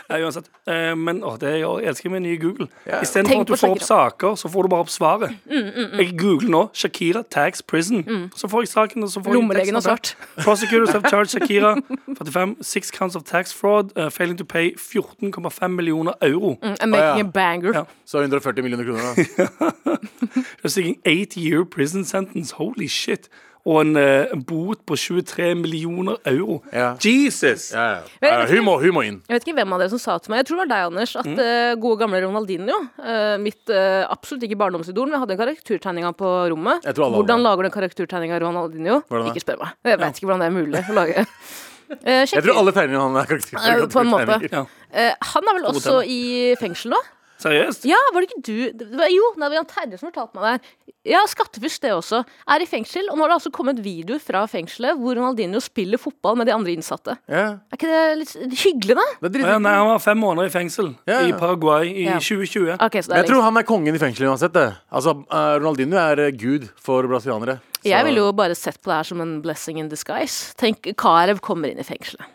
Nei, 0.09 0.19
uansett. 0.25 0.47
Eh, 0.67 0.95
men 0.95 1.23
å, 1.27 1.33
det 1.41 1.49
er, 1.49 1.57
jo- 1.65 1.79
jeg 1.83 1.89
elsker 1.91 2.11
med 2.13 2.23
nye 2.23 2.37
Google. 2.39 2.69
I 2.87 3.01
Istedenfor 3.03 3.33
Tenk 3.33 3.41
at 3.41 3.47
du 3.49 3.53
på 3.53 3.59
får 3.59 3.73
opp 3.75 3.83
saker, 3.83 4.35
så 4.39 4.49
får 4.53 4.63
du 4.63 4.69
bare 4.69 4.85
opp 4.87 4.93
svaret. 4.95 5.35
Mm, 5.51 5.99
Jeg 5.99 6.13
googler 6.21 6.49
nå 6.55 6.63
'Shakira 6.73 7.23
tax 7.31 7.63
prison'. 7.63 8.05
Så 8.37 8.49
får 8.49 8.63
jeg 8.63 8.69
saken. 8.69 9.03
og 9.03 9.11
så 9.11 9.21
får 9.25 9.33
jeg 9.33 9.35
Lommelegen 9.41 9.75
teksten 9.75 9.77
av 9.77 9.83
svart. 9.83 10.15
Prosecutors 10.47 10.91
have 10.95 11.03
charged 11.11 11.35
Shakira 11.35 11.75
45 12.19 12.57
six 12.63 12.91
counts 12.91 13.17
of 13.17 13.25
tax 13.25 13.53
fraud, 13.53 13.91
uh, 13.99 14.09
failing 14.11 14.39
to 14.39 14.45
pay 14.45 14.73
14,5 14.77 15.69
millioner 15.69 16.13
euro. 16.23 16.57
Mm, 16.63 16.77
I'm 16.81 16.91
making 16.91 17.27
a 17.27 17.31
banger. 17.31 17.73
Ja. 17.75 17.85
Så 18.07 18.19
140 18.21 18.63
millioner 18.63 18.85
kroner, 18.85 19.03
da. 19.03 19.99
They're 20.63 20.95
eight 21.05 21.37
year 21.37 21.65
prison 21.65 22.05
sentence. 22.05 22.53
Holy 22.55 22.87
shit. 22.89 23.29
Og 23.69 23.83
en, 23.83 23.97
eh, 24.01 24.31
en 24.33 24.43
bot 24.49 24.81
på 24.89 24.97
23 24.97 25.51
millioner 25.59 26.17
euro. 26.31 26.63
Ja. 26.73 26.95
Jesus! 27.03 27.69
Ja, 27.75 28.01
ja. 28.23 28.47
Hun, 28.49 28.65
må, 28.65 28.79
hun 28.81 28.95
må 28.97 29.05
inn. 29.05 29.19
Jeg 29.29 29.37
vet 29.37 29.49
ikke 29.49 29.59
hvem 29.61 29.77
av 29.77 29.83
dere 29.83 29.93
som 29.93 30.01
sa 30.01 30.17
til 30.23 30.33
meg 30.33 30.43
Jeg 30.43 30.49
tror 30.49 30.61
det 30.61 30.65
var 30.65 30.71
deg, 30.73 30.87
Anders. 30.93 31.15
At 31.21 31.43
eh, 31.45 31.75
gode 31.83 32.01
gamle 32.01 32.23
Ronaldinho, 32.25 32.79
uh, 33.03 33.37
mitt 33.43 33.73
uh, 33.73 34.07
absolutt 34.09 34.47
ikke 34.49 34.59
barndomsidol, 34.61 35.11
men 35.11 35.19
jeg 35.19 35.25
hadde 35.25 35.37
en 35.37 35.43
karaktertegning 35.43 36.09
av 36.09 36.17
på 36.19 36.33
rommet. 36.55 36.87
Jeg 36.89 36.97
tror 36.97 37.09
alle 37.09 37.21
Hvordan 37.21 37.45
lager 37.45 37.67
du 37.67 37.71
en 37.71 37.77
karaktertegning 37.77 38.35
av 38.37 38.43
Ronaldinho? 38.47 39.03
Ikke 39.29 39.45
spør 39.45 39.61
meg. 39.65 39.77
Jeg 39.85 40.01
vet 40.01 40.21
ikke 40.21 40.31
hvordan 40.31 40.45
det 40.45 40.49
er 40.49 40.57
mulig 40.57 40.85
å 40.85 40.97
lage. 40.97 41.27
Jeg 41.89 42.45
tror 42.45 42.59
alle 42.61 42.73
tegningene 42.77 43.05
han 43.05 43.21
er 43.21 43.29
karakter. 43.29 43.61
Eh, 43.65 43.87
på 43.89 44.03
en 44.03 44.11
måte. 44.13 44.41
Ja. 44.53 44.65
Han 45.35 45.49
er 45.49 45.57
vel 45.61 45.71
også 45.71 46.01
i 46.05 46.21
fengsel 46.61 46.93
nå? 46.93 47.01
Seriøst? 47.39 47.85
Ja, 47.87 47.99
var 48.13 48.21
det 48.25 48.31
ikke 48.33 48.43
du 48.43 48.73
det 48.81 48.87
var, 48.99 49.09
Jo, 49.15 49.23
det 49.37 49.41
var 49.45 49.55
Jan 49.55 49.67
Terje 49.71 49.99
som 50.01 50.11
fortalte 50.11 50.35
meg 50.41 50.59
det. 50.59 50.73
Ja, 51.09 51.21
skattefusk 51.31 51.81
det 51.81 51.93
også. 51.95 52.19
Er 52.51 52.61
i 52.61 52.67
fengsel. 52.69 53.07
Og 53.09 53.17
nå 53.17 53.23
har 53.25 53.31
det 53.31 53.37
altså 53.39 53.53
kommet 53.55 53.79
videoer 53.81 54.19
fra 54.21 54.43
fengselet 54.51 54.99
hvor 54.99 55.15
Ronaldinho 55.17 55.61
spiller 55.63 55.97
fotball 56.03 56.37
med 56.37 56.51
de 56.51 56.53
andre 56.53 56.75
innsatte. 56.75 57.15
Ja, 57.31 57.45
Er 57.71 57.79
ikke 57.79 57.89
det 57.89 58.19
litt 58.19 58.59
hyggelig, 58.65 58.97
da? 58.99 59.07
det 59.29 59.41
er 59.41 59.47
Ja, 59.55 59.59
nei, 59.63 59.73
han 59.79 59.87
var 59.89 60.03
fem 60.05 60.19
måneder 60.21 60.51
i 60.51 60.53
fengsel 60.53 60.91
Ja, 61.09 61.21
i. 61.25 61.33
Paraguay 61.39 61.87
i 61.95 62.05
Ja. 62.11 62.19
2020. 62.19 62.75
Okay, 62.81 63.01
så 63.01 63.09
det 63.09 63.15
Men 63.15 63.23
jeg 63.25 63.31
tror 63.31 63.43
han 63.47 63.57
er 63.57 63.63
kongen 63.71 63.95
i 63.95 63.99
fengselet 64.03 64.29
uansett. 64.35 64.53
Det. 64.53 64.67
Altså, 64.93 65.15
eh, 65.31 65.55
Ronaldinho 65.63 65.97
er 65.97 66.21
eh, 66.27 66.31
gud 66.33 66.69
for 66.77 67.03
brasilianere. 67.09 67.61
Så- 67.79 67.89
Jeg 67.89 68.05
ville 68.05 68.19
jo 68.21 68.33
bare 68.33 68.55
sett 68.57 68.83
på 68.83 68.91
det 68.91 68.97
her 68.99 69.05
som 69.05 69.21
en 69.21 69.41
blessing 69.41 69.79
in 69.79 69.89
disguise. 69.89 70.53
Tenk, 70.59 70.83
Karev 70.97 71.41
kommer 71.41 71.71
inn 71.71 71.79
i 71.79 71.85
fengselet. 71.87 72.27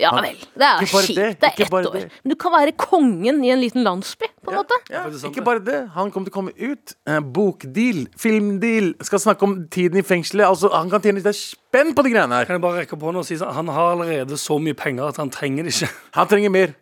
Ja 0.00 0.10
vel. 0.16 0.38
Det 0.56 0.66
er 0.66 0.84
Ikke 0.84 1.02
det, 1.06 1.28
Det 1.40 1.50
er 1.50 1.62
ett 1.66 1.74
år. 1.74 2.08
Men 2.24 2.32
du 2.32 2.36
kan 2.40 2.54
være 2.54 2.72
kongen 2.80 3.42
i 3.44 3.52
en 3.52 3.60
liten 3.60 3.84
landsby, 3.84 4.28
på 4.44 4.52
en 4.52 4.60
måte. 4.60 4.78
Ja, 4.90 5.04
ikke 5.06 5.44
bare 5.44 5.62
det. 5.64 5.80
Han 5.94 6.10
kommer 6.10 6.30
til 6.30 6.34
å 6.34 6.38
komme 6.38 6.54
ut. 6.56 6.94
Eh, 7.06 7.20
bokdeal, 7.20 8.06
filmdeal. 8.18 8.94
Skal 9.06 9.22
snakke 9.22 9.46
om 9.46 9.56
tiden 9.68 10.00
i 10.00 10.06
fengselet. 10.06 10.48
Altså, 10.48 10.72
han 10.72 10.90
kan 10.92 11.02
tjene 11.04 11.20
litt 11.20 11.36
spenn 11.36 11.94
på 11.94 12.04
de 12.06 12.14
greiene 12.14 12.40
her. 12.40 12.48
Kan 12.48 12.58
jeg 12.58 12.64
bare 12.64 12.84
rekke 12.84 12.98
på 12.98 13.10
hånda 13.10 13.24
og 13.24 13.28
si 13.28 13.38
sånn 13.40 13.52
Han 13.54 13.68
har 13.68 13.94
allerede 13.94 14.38
så 14.40 14.58
mye 14.62 14.74
penger 14.78 15.12
at 15.12 15.20
han 15.20 15.30
trenger 15.30 15.68
det 15.68 15.74
ikke. 15.76 15.92
Han 16.18 16.30
trenger 16.30 16.56
mer. 16.56 16.74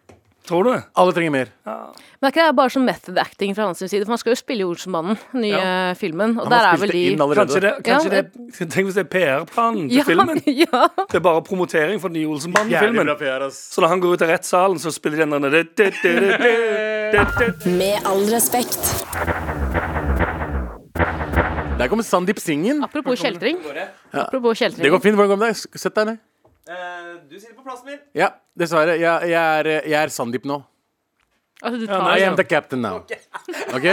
Tror 0.48 0.64
du 0.64 0.70
det? 0.72 0.82
Alle 0.96 1.12
trenger 1.12 1.32
mer. 1.34 1.48
Men 1.66 2.24
er 2.24 2.32
ikke 2.32 2.44
det 2.48 2.56
bare 2.56 2.72
sånn 2.72 2.87
method 2.88 3.18
acting 3.20 3.52
fra 3.56 3.66
hans 3.68 3.82
side? 3.82 4.00
For 4.06 4.14
man 4.14 4.20
skal 4.22 4.32
jo 4.32 4.38
spille 4.40 4.64
Olsenmannen, 4.64 5.18
den 5.32 5.42
nye 5.44 5.58
Ja. 5.58 5.94
filmen. 5.94 6.38
Og 6.40 6.48
der 6.48 6.64
er 6.70 6.76
vel 6.80 6.88
de 6.94 7.16
Kanskje 7.16 7.61
det, 7.61 7.72
kanskje 7.84 8.11
Ja, 8.12 8.22
det 8.22 8.70
Tenk 8.72 8.88
hvis 8.88 8.96
det 8.96 9.04
er 9.04 9.11
PR-planen 9.12 9.88
til 9.90 9.98
ja, 9.98 10.04
filmen. 10.08 10.40
ja. 10.64 10.88
Det 11.04 11.20
er 11.20 11.24
bare 11.28 11.42
promotering 11.44 12.00
for 12.00 12.08
den 12.08 12.22
nye 12.22 12.28
ass. 13.46 13.58
Så 13.74 13.80
når 13.84 13.88
han 13.88 14.00
går 14.00 14.12
ut 14.16 14.22
av 14.22 14.28
rettssalen, 14.32 14.78
så 14.78 14.90
spiller 14.90 15.16
de 15.18 15.30
den 15.30 15.42
der 15.42 15.64
Med 17.68 18.06
all 18.06 18.24
respekt. 18.32 19.04
Der 21.78 21.87
kommer 21.87 22.02
Sandeep 22.02 22.40
Singen. 22.40 22.82
Apropos 22.82 23.20
kjeltring. 23.20 23.58
Apropos 24.12 24.58
Det 24.58 24.90
går 24.90 24.98
fint. 24.98 25.14
Hvordan 25.14 25.28
går 25.28 25.37
det 25.37 25.38
med 25.38 25.54
deg? 25.54 25.78
Sett 25.78 25.94
deg 25.94 26.06
ned. 26.06 26.18
Du 26.68 27.37
sitter 27.40 27.54
på 27.57 27.62
plassen 27.64 27.87
min. 27.88 28.00
Ja, 28.18 28.28
dessverre. 28.59 28.98
Jeg, 29.00 29.31
jeg, 29.33 29.61
er, 29.61 29.70
jeg 29.88 29.96
er 30.02 30.12
Sandeep 30.12 30.44
nå. 30.48 30.59
Altså, 31.59 31.78
du 31.81 31.87
Ja, 31.88 31.96
tar 31.96 32.04
nei, 32.04 32.18
I 32.20 32.26
am 32.28 32.37
the 32.38 32.44
captain 32.46 32.83
now. 32.85 32.98
OK? 33.74 33.87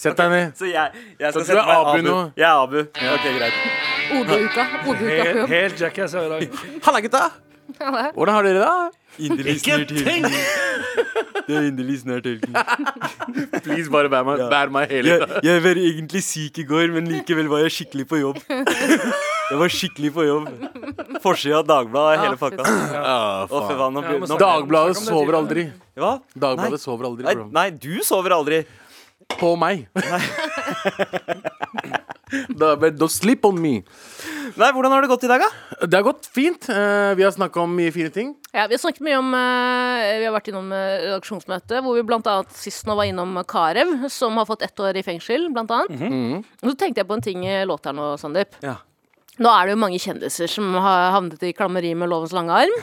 Sett 0.00 0.16
deg 0.18 0.30
ned. 0.32 0.54
Så 0.58 0.66
jeg, 0.66 1.04
jeg 1.20 1.34
Så 1.36 1.44
skal 1.44 1.44
du 1.44 1.50
sette 1.52 1.60
er 1.60 1.68
meg 1.68 1.76
Abu 1.92 2.06
nå? 2.08 2.16
Jeg 2.40 2.48
er 2.48 2.62
Abu. 2.64 2.78
Ok, 3.12 3.28
greit. 3.36 3.60
Odeuka. 4.16 4.64
Odeuka 4.64 4.64
på 4.86 4.96
Helt, 5.04 5.44
helt 5.52 5.84
jackass 5.84 6.16
her 6.18 6.26
i 6.26 6.32
dag. 6.32 6.58
Halla, 6.88 7.02
gutta! 7.04 7.22
Halla. 7.78 8.02
Hvordan 8.16 8.34
har 8.38 8.48
dere 8.48 8.64
det? 8.64 9.00
Inderlig 9.28 9.54
snart 9.62 9.92
helgen. 9.94 10.34
Det 11.46 11.54
er 11.54 11.68
inderlig 11.68 12.00
snart 12.00 12.26
helgen. 12.26 12.58
Please, 13.64 13.86
bare 13.94 14.10
bær 14.10 14.26
meg, 14.26 14.42
bær 14.50 14.72
meg 14.74 14.90
hele 14.90 15.12
Jeg, 15.14 15.20
tida. 15.28 15.44
jeg 15.46 15.62
var 15.68 15.80
egentlig 15.84 16.24
syk 16.26 16.58
i 16.58 16.66
går, 16.72 16.90
men 16.96 17.06
likevel 17.12 17.48
var 17.52 17.62
jeg 17.68 17.76
skikkelig 17.78 18.08
på 18.10 18.20
jobb. 18.24 18.42
Jeg 19.54 19.60
var 19.62 19.70
skikkelig 19.70 20.10
på 20.16 20.24
jobb. 20.26 20.48
Forsida 21.22 21.60
av 21.62 21.66
Dagbladet 21.68 22.22
hele 22.24 22.36
pakka. 22.40 22.64
fy 22.66 22.96
Ah, 22.98 23.44
Å, 23.46 23.48
for 23.48 23.74
faen. 23.78 23.94
nå 23.94 24.02
Ja, 24.02 24.08
blir- 24.10 24.26
nå- 24.28 24.38
Dagbladet 24.40 24.94
det 24.98 25.04
sover 25.06 25.34
aldri. 25.38 25.64
Hva? 25.96 26.12
Dagbladet 26.34 26.74
Nei. 26.74 26.82
sover 26.82 27.04
aldri. 27.06 27.24
Nei, 27.28 27.34
bro. 27.38 27.46
nei, 27.54 27.70
du 27.70 27.94
sover 28.02 28.30
aldri. 28.34 28.64
På 29.38 29.54
meg. 29.56 29.86
Da- 32.58 32.74
but 32.76 32.96
Don't 32.98 33.12
sleep 33.12 33.44
on 33.46 33.60
me. 33.60 33.84
Nei, 34.56 34.70
Hvordan 34.72 34.90
har 34.90 35.02
det 35.04 35.08
gått 35.10 35.24
i 35.24 35.28
dag, 35.30 35.40
da? 35.44 35.86
Det 35.86 35.94
har 35.98 36.02
gått 36.06 36.26
fint. 36.26 36.68
Eh, 36.68 37.14
Vi 37.14 37.22
har 37.22 37.30
snakka 37.30 37.60
om 37.62 37.70
mye 37.76 37.92
fine 37.94 38.10
ting. 38.10 38.34
Ja, 38.52 38.66
vi 38.66 38.74
har 38.74 38.78
snakket 38.82 39.00
mye 39.06 39.18
om 39.18 39.28
eh, 39.34 40.18
Vi 40.18 40.24
har 40.26 40.34
vært 40.34 40.48
innom 40.50 40.72
eh, 40.72 41.04
redaksjonsmøte, 41.06 41.80
hvor 41.84 41.94
vi 41.94 42.02
blant 42.02 42.26
annet 42.26 42.50
sist 42.58 42.86
nå 42.86 42.96
var 42.98 43.04
innom 43.06 43.36
Karev, 43.46 44.08
som 44.10 44.36
har 44.40 44.46
fått 44.46 44.62
ett 44.66 44.76
år 44.82 44.96
i 44.98 45.02
fengsel, 45.06 45.46
blant 45.54 45.70
annet. 45.70 46.44
Og 46.62 46.70
så 46.72 46.76
tenkte 46.80 47.02
jeg 47.04 47.08
på 47.08 47.14
en 47.14 47.22
ting 47.22 47.44
i 47.46 47.64
låta 47.64 47.92
nå, 47.94 48.16
Sandeep. 48.18 48.58
Ja. 48.62 48.76
Nå 49.42 49.50
er 49.50 49.66
det 49.66 49.72
jo 49.74 49.78
mange 49.82 49.98
kjendiser 49.98 50.50
som 50.50 50.68
har 50.78 51.08
havnet 51.16 51.40
i 51.42 51.50
klammeri 51.56 51.90
med 51.98 52.06
lovens 52.12 52.30
lange 52.36 52.54
arm. 52.54 52.74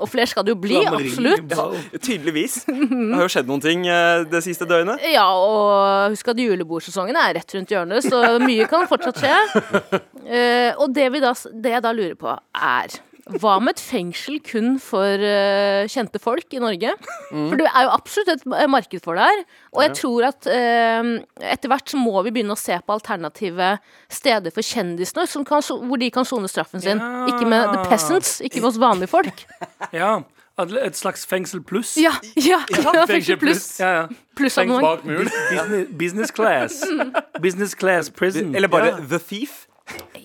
Og 0.00 0.08
flere 0.08 0.30
skal 0.30 0.46
det 0.46 0.54
jo 0.54 0.58
bli, 0.62 0.78
Klammeri. 0.80 1.10
absolutt. 1.10 1.52
Ja, 1.52 1.98
tydeligvis. 2.00 2.54
Det 2.64 3.18
har 3.18 3.24
jo 3.26 3.32
skjedd 3.34 3.50
noen 3.50 3.64
ting 3.64 3.84
eh, 3.90 4.22
det 4.30 4.40
siste 4.46 4.64
døgnet. 4.70 5.02
Ja, 5.12 5.26
og 5.36 6.14
husk 6.14 6.30
at 6.32 6.40
julebordsesongen 6.40 7.18
er 7.18 7.36
rett 7.36 7.56
rundt 7.58 7.74
hjørnet, 7.74 8.08
så 8.08 8.22
mye 8.40 8.68
kan 8.70 8.88
fortsatt 8.90 9.20
skje. 9.24 9.36
Eh, 10.28 10.74
og 10.76 10.90
det, 10.92 11.06
vi 11.14 11.22
da, 11.24 11.30
det 11.56 11.70
jeg 11.72 11.80
da 11.80 11.90
lurer 11.96 12.16
på, 12.20 12.28
er 12.52 12.92
hva 13.36 13.58
med 13.60 13.76
et 13.76 13.82
fengsel 13.82 14.38
kun 14.44 14.78
for 14.82 15.20
uh, 15.20 15.84
kjente 15.90 16.20
folk 16.22 16.54
i 16.56 16.62
Norge? 16.62 16.94
For 17.28 17.58
det 17.60 17.66
er 17.68 17.86
jo 17.86 17.92
absolutt 17.92 18.32
et 18.32 18.46
eh, 18.46 18.70
marked 18.70 19.04
for 19.04 19.18
det 19.18 19.26
her. 19.28 19.42
Og 19.76 19.82
jeg 19.84 19.96
tror 20.00 20.28
at 20.30 20.48
uh, 20.48 21.10
etter 21.44 21.72
hvert 21.72 21.92
så 21.92 22.00
må 22.00 22.16
vi 22.26 22.32
begynne 22.34 22.56
å 22.56 22.60
se 22.60 22.78
på 22.78 22.96
alternative 22.96 23.74
steder 24.12 24.54
for 24.54 24.64
kjendisene, 24.64 25.26
som 25.28 25.44
kan, 25.48 25.62
hvor 25.62 26.00
de 26.00 26.10
kan 26.14 26.26
sone 26.28 26.48
straffen 26.50 26.82
sin. 26.84 27.02
Ja. 27.02 27.28
Ikke 27.30 27.44
med 27.48 27.68
the 27.74 27.84
peasants, 27.90 28.38
ikke 28.44 28.62
med 28.62 28.72
oss 28.72 28.82
vanlige 28.82 29.12
folk. 29.12 29.46
Ja. 29.94 30.18
Et 30.58 30.96
slags 30.98 31.22
fengsel 31.26 31.60
pluss. 31.62 31.92
Ja, 32.02 32.10
ja, 32.34 32.58
ja 32.96 33.04
fengsel 33.06 33.38
pluss. 33.38 33.78
Ja, 33.78 33.92
ja. 33.94 34.06
Pluss. 34.36 34.56
Bak 34.58 35.04
muren. 35.06 35.30
Business, 35.52 35.88
business 35.98 36.32
class. 36.34 36.82
Business 37.44 37.76
class 37.78 38.10
prison. 38.10 38.54
Eller 38.54 38.68
bare 38.68 38.86
Ja. 38.86 38.96
The 39.08 39.18
Thief. 39.22 39.68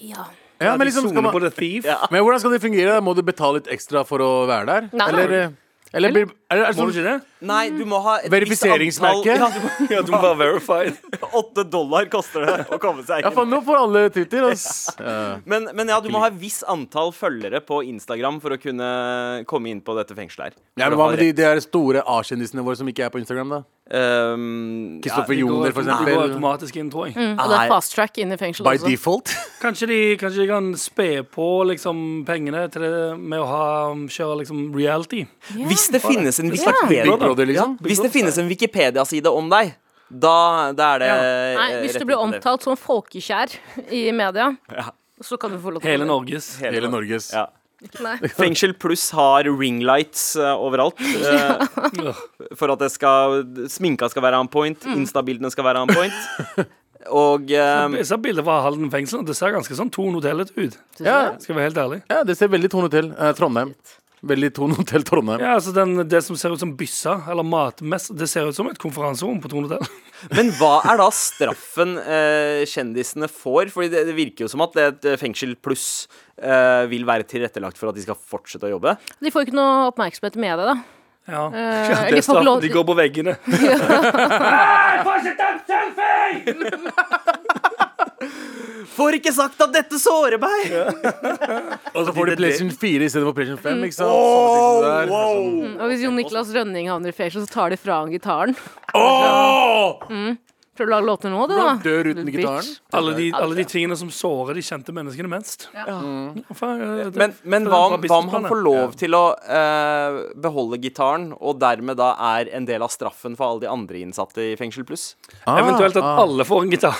Ja. 0.01 0.25
Ja, 0.61 0.75
men, 0.77 0.87
liksom, 0.87 1.09
skal 1.09 1.25
man, 1.25 1.33
på 1.33 1.41
The 1.43 1.51
Thief. 1.53 1.87
Ja. 1.87 2.07
men 2.11 2.23
hvordan 2.23 2.39
skal 2.43 2.53
det 2.55 2.61
fungere? 2.63 2.99
Må 3.03 3.15
du 3.17 3.23
betale 3.25 3.59
litt 3.59 3.69
ekstra 3.73 4.03
for 4.07 4.23
å 4.23 4.31
være 4.49 4.67
der? 4.69 4.89
Nei. 4.93 5.07
Eller, 5.09 5.35
eller, 5.93 6.13
blir, 6.15 6.29
Er 6.53 6.59
det, 6.61 6.65
er 6.69 6.75
det 6.77 6.85
du 6.85 6.93
sånn, 6.93 7.07
det? 7.09 7.15
Nei, 7.43 7.63
du 7.75 7.81
må 7.89 7.97
ha 8.05 8.13
et 8.21 8.29
Verifiseringsmerke? 8.31 9.33
antall- 9.35 9.41
Ja, 9.41 9.49
du 9.49 9.59
må- 9.65 9.89
Ja, 9.97 10.01
du 10.05 10.11
må 10.13 10.19
være 10.21 10.37
verified. 10.39 10.97
Åtte 11.41 11.65
dollar 11.73 12.05
koster 12.13 12.45
det 12.45 12.67
å 12.71 12.79
komme 12.79 13.03
seg 13.03 13.23
ja, 13.25 13.31
inn. 13.31 13.35
faen, 13.35 13.49
nå 13.51 13.59
får 13.65 13.81
alle 13.81 14.05
Twitter, 14.15 14.45
ass. 14.51 14.67
Ja. 14.99 15.17
Men, 15.49 15.67
men 15.73 15.89
ja, 15.91 15.99
du 15.99 16.07
må 16.13 16.21
ha 16.23 16.29
et 16.29 16.37
visst 16.39 16.63
antall 16.71 17.11
følgere 17.11 17.59
på 17.65 17.81
Instagram 17.89 18.39
for 18.43 18.55
å 18.55 18.61
kunne 18.61 19.43
komme 19.49 19.73
inn 19.73 19.81
på 19.83 19.95
dette 19.97 20.15
fengselet 20.15 20.53
her. 20.53 20.59
Ja, 20.79 20.89
men 20.89 20.97
Hva 20.99 21.09
med 21.11 21.19
de, 21.19 21.31
de 21.35 21.43
her 21.49 21.59
store 21.65 22.03
A-kjendisene 22.05 22.63
våre 22.63 22.77
som 22.79 22.87
ikke 22.87 23.05
er 23.07 23.11
på 23.13 23.19
Instagram, 23.21 23.49
da? 23.57 23.63
Um, 23.93 25.01
Kristoffer 25.03 25.35
De 25.35 25.41
går, 25.43 25.49
Joner, 25.51 25.73
for 25.75 25.83
eksempel. 25.83 26.05
de 26.07 26.13
går 26.15 26.23
automatisk 26.29 26.77
inn, 26.79 26.89
tror 26.93 27.09
jeg. 27.09 27.15
Mm, 27.17 27.33
og 27.37 27.49
det 27.51 27.57
er 27.59 27.71
fast 27.73 27.93
track 27.95 28.17
inn 28.23 28.31
i 28.33 28.37
fengsel 28.39 28.65
By 28.65 28.77
også. 28.79 28.87
default. 28.89 29.33
Kanskje 29.63 29.87
de, 29.91 29.97
kanskje 30.19 30.41
de 30.43 30.47
kan 30.49 30.69
spe 30.79 31.09
på 31.31 31.47
liksom, 31.69 31.99
pengene 32.27 32.65
til 32.73 32.83
det 32.83 32.93
med 33.19 33.39
å 33.43 33.45
ha, 33.47 33.65
kjøre 34.11 34.39
liksom, 34.41 34.63
reality. 34.75 35.21
Hvis 35.55 35.85
det 35.93 36.01
finnes 36.03 36.39
en 36.43 36.51
Wikipedia 36.53 37.17
Brother, 37.17 37.49
liksom. 37.49 37.77
Hvis 37.83 38.01
det 38.03 38.11
finnes 38.13 38.37
en 38.41 38.49
Wikipedia-side 38.51 39.31
om 39.31 39.49
deg, 39.53 39.73
da, 40.13 40.71
da 40.77 40.91
er 40.95 41.01
det 41.01 41.09
Nei, 41.57 41.67
eh, 41.71 41.79
hvis 41.87 41.97
du 41.97 42.05
blir 42.05 42.19
omtalt 42.21 42.61
som 42.65 42.77
folkekjær 42.77 43.55
i 43.89 44.05
media, 44.13 44.51
Ja. 44.69 44.91
så 45.23 45.39
kan 45.41 45.51
du 45.55 45.57
få 45.63 45.73
lov 45.73 45.81
til 45.81 45.89
Hele 45.89 46.05
Norges. 46.05 46.55
Hele 46.61 46.91
Norges. 46.91 47.31
Ja. 47.33 47.47
Nei. 47.99 48.15
Fengsel 48.39 48.75
pluss 48.79 49.09
har 49.11 49.43
ringlights 49.49 50.35
uh, 50.39 50.53
overalt. 50.55 51.01
Uh, 51.01 52.13
for 52.59 52.71
at 52.75 52.79
det 52.79 52.91
skal 52.93 53.41
sminka 53.71 54.07
skal 54.13 54.23
være 54.23 54.39
on 54.39 54.47
point, 54.47 54.85
Insta-bildene 54.93 55.51
skal 55.51 55.65
være 55.67 55.81
on 55.83 55.91
point. 55.91 56.69
Og 57.11 57.49
um, 57.51 57.97
Jeg 57.99 58.07
ser 58.07 58.21
bilder 58.23 58.45
fra 58.47 58.61
Halden 58.63 58.87
fengsel, 58.93 59.19
og 59.19 59.27
det 59.27 59.35
ser 59.35 59.51
ganske 59.51 59.75
sånn 59.75 59.89
Thon 59.91 60.13
Hotellet 60.15 60.53
ut. 60.55 60.77
Ja, 61.03 61.33
Skal 61.43 61.57
være 61.57 61.65
helt 61.67 61.81
ærlig. 61.81 61.97
ja, 62.07 62.21
det 62.23 62.37
ser 62.39 62.47
veldig 62.53 62.69
Tone 62.71 62.87
Hotell. 62.87 63.09
uh, 63.17 63.33
Trondheim. 63.35 63.73
Veldig 64.23 64.53
Tone 64.55 64.71
Hotell 64.77 65.03
Trondheim. 65.03 65.41
Ja, 65.43 65.57
altså 65.57 65.73
den, 65.75 65.97
Det 66.07 66.21
som 66.23 66.37
ser 66.39 66.53
ut 66.55 66.61
som 66.61 66.69
byssa, 66.79 67.17
eller 67.27 67.43
matmess, 67.43 68.05
det 68.15 68.29
ser 68.31 68.47
ut 68.47 68.55
som 68.55 68.69
et 68.71 68.79
konferanserom 68.79 69.41
på 69.43 69.49
Tone 69.51 69.67
Hotell. 69.67 69.83
Men 70.37 70.53
hva 70.55 70.77
er 70.87 70.95
da 71.01 71.09
straffen 71.11 71.97
eh, 71.99 72.61
kjendisene 72.71 73.27
får? 73.27 73.73
Fordi 73.75 73.89
det, 73.91 74.05
det 74.07 74.15
virker 74.15 74.45
jo 74.45 74.49
som 74.53 74.63
at 74.63 74.79
et 74.79 75.03
eh, 75.11 75.17
fengsel 75.19 75.57
pluss 75.59 76.05
eh, 76.39 76.85
vil 76.91 77.03
være 77.09 77.27
tilrettelagt 77.27 77.75
for 77.81 77.91
at 77.91 77.99
de 77.99 78.05
skal 78.07 78.15
fortsette 78.15 78.63
å 78.69 78.71
jobbe. 78.77 78.95
De 79.19 79.33
får 79.35 79.43
ikke 79.49 79.59
noe 79.59 79.89
oppmerksomhet 79.91 80.39
med 80.39 80.55
det, 80.63 80.69
da. 80.71 80.77
Ja. 81.27 81.43
Eh, 81.51 81.83
Ja, 81.91 81.99
det 82.07 82.15
er 82.15 82.23
ikke 82.23 82.39
lov- 82.47 82.47
straff. 82.47 82.63
De 82.63 82.71
går 82.79 82.87
på 82.87 82.95
veggene. 83.03 83.35
Får 88.95 89.17
ikke 89.19 89.33
sagt 89.35 89.61
at 89.63 89.73
dette 89.75 89.99
sårer 90.01 90.39
meg! 90.41 90.71
Og 91.95 92.05
så 92.07 92.13
får 92.15 92.31
de 92.31 92.37
PlayStation 92.39 92.71
4 92.71 93.07
istedenfor 93.09 93.35
PlayStation 93.37 93.61
5. 93.63 93.83
Ikke 93.89 93.97
sant? 93.97 94.13
Sånne 94.13 94.93
ting 95.03 95.13
wow. 95.13 95.43
Mm, 95.43 95.75
Og 95.77 95.91
hvis 95.91 96.05
Jon 96.05 96.17
Niklas 96.19 96.53
Rønning 96.55 96.89
havner 96.91 97.13
i 97.13 97.17
fengsel, 97.17 97.45
så 97.45 97.53
tar 97.53 97.73
de 97.73 97.77
fra 97.81 98.01
han 98.01 98.13
gitaren. 98.13 98.57
Åh! 98.97 100.03
Prøver 100.07 100.35
du 100.77 100.83
å 100.83 100.89
lage 100.89 101.05
låter 101.05 101.29
nå, 101.29 101.43
du, 101.45 101.53
da? 101.53 101.73
dør 101.83 102.07
uten 102.09 102.25
Little 102.25 102.41
gitaren. 102.41 102.69
Alle 102.97 103.11
de, 103.17 103.27
alle 103.37 103.57
de 103.59 103.65
tingene 103.69 103.97
som 103.99 104.09
sårer 104.13 104.57
de 104.57 104.63
kjente 104.65 104.95
menneskene 104.95 105.29
mest. 105.29 105.67
Ja, 105.75 105.99
faen, 106.57 106.81
det- 107.13 107.19
Men, 107.21 107.35
men 107.43 107.67
hva, 107.69 107.81
om, 107.93 108.01
hva 108.01 108.17
om 108.17 108.31
han 108.33 108.47
får 108.49 108.61
lov 108.65 108.95
til 108.97 109.13
å 109.13 109.21
uh, 109.37 110.17
beholde 110.33 110.79
gitaren, 110.81 111.29
og 111.37 111.59
dermed 111.61 111.99
da 112.01 112.13
er 112.33 112.49
en 112.57 112.65
del 112.65 112.81
av 112.81 112.89
straffen 112.93 113.37
for 113.37 113.51
alle 113.51 113.67
de 113.67 113.69
andre 113.69 114.01
innsatte 114.01 114.41
i 114.41 114.55
Fengsel 114.57 114.87
Pluss? 114.89 115.13
Ah, 115.45 115.59
Eventuelt 115.61 115.99
at 116.01 116.09
ah. 116.09 116.23
alle 116.25 116.47
får 116.49 116.65
en 116.65 116.73
gitar. 116.73 116.97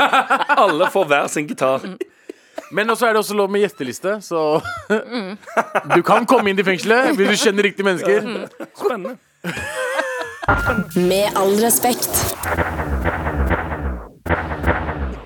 alle 0.66 0.90
får 0.90 1.08
hver 1.14 1.30
sin 1.30 1.46
gitar. 1.46 1.86
Men 2.74 2.90
også 2.90 3.06
er 3.06 3.14
det 3.14 3.22
også 3.22 3.36
lov 3.38 3.50
med 3.52 3.62
gjesteliste, 3.62 4.18
så 4.26 4.58
Du 5.94 6.00
kan 6.02 6.26
komme 6.26 6.50
inn 6.50 6.58
i 6.58 6.66
fengselet 6.66 7.14
hvis 7.14 7.30
du 7.30 7.46
kjenner 7.46 7.70
riktige 7.70 7.86
mennesker. 7.86 8.26
Spennende. 8.74 9.18
Med 10.96 11.30
all 11.38 11.54
respekt. 11.62 12.10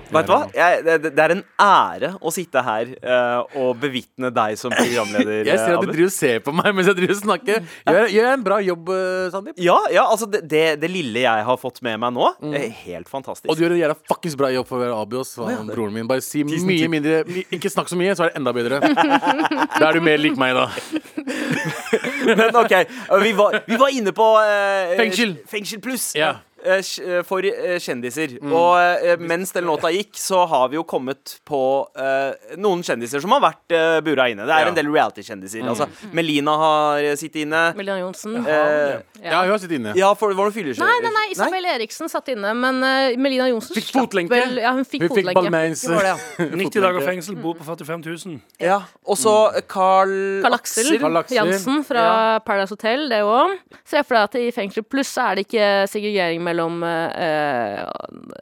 Vet 0.09 0.25
du 0.25 0.31
hva? 0.33 0.39
Jeg, 0.57 0.79
det, 0.87 0.93
det 1.13 1.21
er 1.21 1.31
en 1.35 1.41
ære 1.61 2.07
å 2.25 2.31
sitte 2.33 2.61
her 2.65 2.87
eh, 2.97 3.57
og 3.61 3.75
bevitne 3.77 4.31
deg 4.33 4.55
som 4.57 4.73
programleder. 4.73 5.43
Jeg 5.51 5.59
ser 5.61 5.75
eh, 5.75 5.75
at 5.77 5.83
du 5.83 5.85
Abu. 5.85 5.91
driver 5.93 6.09
og 6.09 6.15
ser 6.15 6.39
på 6.47 6.53
meg 6.57 6.71
mens 6.73 6.89
jeg 6.89 6.97
driver 6.97 7.13
og 7.13 7.19
snakker. 7.19 7.59
Gjør, 7.85 8.07
gjør 8.15 8.25
jeg 8.25 8.37
en 8.39 8.45
bra 8.47 8.57
jobb, 8.65 8.89
eh, 8.95 9.27
Sandeep? 9.35 9.59
Ja, 9.61 9.75
ja, 9.93 10.07
altså 10.09 10.25
det, 10.33 10.41
det, 10.49 10.63
det 10.81 10.89
lille 10.89 11.21
jeg 11.27 11.45
har 11.45 11.59
fått 11.61 11.77
med 11.85 11.99
meg 12.01 12.15
nå, 12.17 12.25
er 12.49 12.65
helt 12.87 13.11
fantastisk. 13.11 13.51
Og 13.53 13.59
du 13.59 13.67
gjør 13.67 13.75
en 13.77 13.81
jævla 13.83 13.97
fuckings 14.09 14.39
bra 14.39 14.49
jobb 14.55 14.65
for 14.71 14.79
å 14.79 14.81
være 14.87 14.97
Abios, 15.03 15.35
han, 15.43 15.69
broren 15.69 15.93
min. 15.99 16.09
Bare 16.09 16.25
si 16.25 16.41
mye 16.47 16.89
mindre 16.89 17.21
mi- 17.29 17.45
Ikke 17.59 17.69
snakk 17.69 17.91
så 17.93 17.99
mye, 17.99 18.17
så 18.17 18.25
er 18.25 18.33
det 18.33 18.41
enda 18.41 18.55
bedre. 18.57 18.81
Da 18.81 19.91
er 19.91 19.99
du 19.99 20.01
mer 20.09 20.17
lik 20.25 20.39
meg, 20.41 20.57
da. 20.57 20.71
Men 22.35 22.55
OK, 22.55 22.75
vi 23.23 23.33
var, 23.33 23.59
vi 23.65 23.77
var 23.79 23.89
inne 23.93 24.11
på 24.15 24.27
eh, 24.43 24.97
Fengsel. 24.99 25.35
Fengsel 25.49 25.81
pluss. 25.81 26.11
Ja. 26.15 26.35
Eh, 26.65 27.21
For 27.27 27.45
eh, 27.45 27.77
kjendiser. 27.81 28.37
Og 28.45 28.75
eh, 28.79 29.19
mens 29.21 29.53
den 29.55 29.67
låta 29.69 29.91
gikk, 29.93 30.13
så 30.19 30.45
har 30.49 30.69
vi 30.71 30.79
jo 30.79 30.83
kommet 30.87 31.37
på 31.47 31.61
uh, 31.97 32.55
noen 32.59 32.81
kjendiser 32.85 33.21
som 33.23 33.33
har 33.35 33.43
vært 33.43 33.75
uh, 33.75 33.99
bura 34.05 34.29
inne. 34.31 34.45
Det 34.47 34.55
er 34.55 34.67
Ja. 34.67 34.71
en 34.71 34.77
del 34.77 34.89
reality-kjendiser. 34.91 35.63
Altså, 35.69 35.87
Melina 36.15 36.55
har 36.59 37.03
eh, 37.03 37.15
sittet 37.19 37.43
inne. 37.45 37.63
Melina 37.77 37.99
Johnsen. 38.01 38.39
Uh, 38.43 38.99
Ja, 39.19 39.41
hun 39.43 39.51
har 39.51 39.59
sittet 39.59 39.75
inne. 39.79 39.93
ja, 39.99 40.13
for 40.15 40.31
det 40.31 40.37
var 40.39 40.47
noe. 40.47 40.63
Nei, 40.79 40.99
nei, 41.03 41.11
nei, 41.11 41.25
Isabel 41.33 41.65
Eriksen 41.73 42.07
satt 42.11 42.29
inne, 42.31 42.53
men 42.55 42.79
uh, 42.83 43.17
Melina 43.19 43.49
Johnsen 43.49 43.75
Fikk 43.75 43.91
fotlenke. 43.95 44.31
Vel, 44.31 44.61
ja, 44.63 44.71
hun 44.75 44.85
fikk 44.87 45.03
Hun 45.03 45.11
fikk 45.17 45.31
fotlenke. 45.33 45.75
Det 45.75 46.05
ja. 46.05 46.15
90 46.63 46.85
dager 46.85 47.05
fengsel, 47.05 47.35
bor 47.41 47.57
på 47.59 47.67
45 47.67 48.05
000. 48.05 48.39
Ja, 48.63 48.81
Og 49.03 49.19
så 49.19 49.35
Carl 49.67 50.13
Carl 50.43 50.55
Aksel 50.59 51.35
Jansen 51.35 51.83
fra 51.87 52.39
Paradise 52.45 52.75
Hotel, 52.75 53.07
det 53.11 53.21
òg. 53.27 53.57
Se 53.87 54.01
for 54.05 54.15
deg 54.15 54.23
at 54.29 54.37
i 54.39 54.47
fengsel 54.55 54.85
pluss 54.87 55.11
er 55.21 55.39
det 55.39 55.47
ikke 55.47 55.67
segregering 55.91 56.43
mellom 56.49 56.81
uh, 56.83 57.85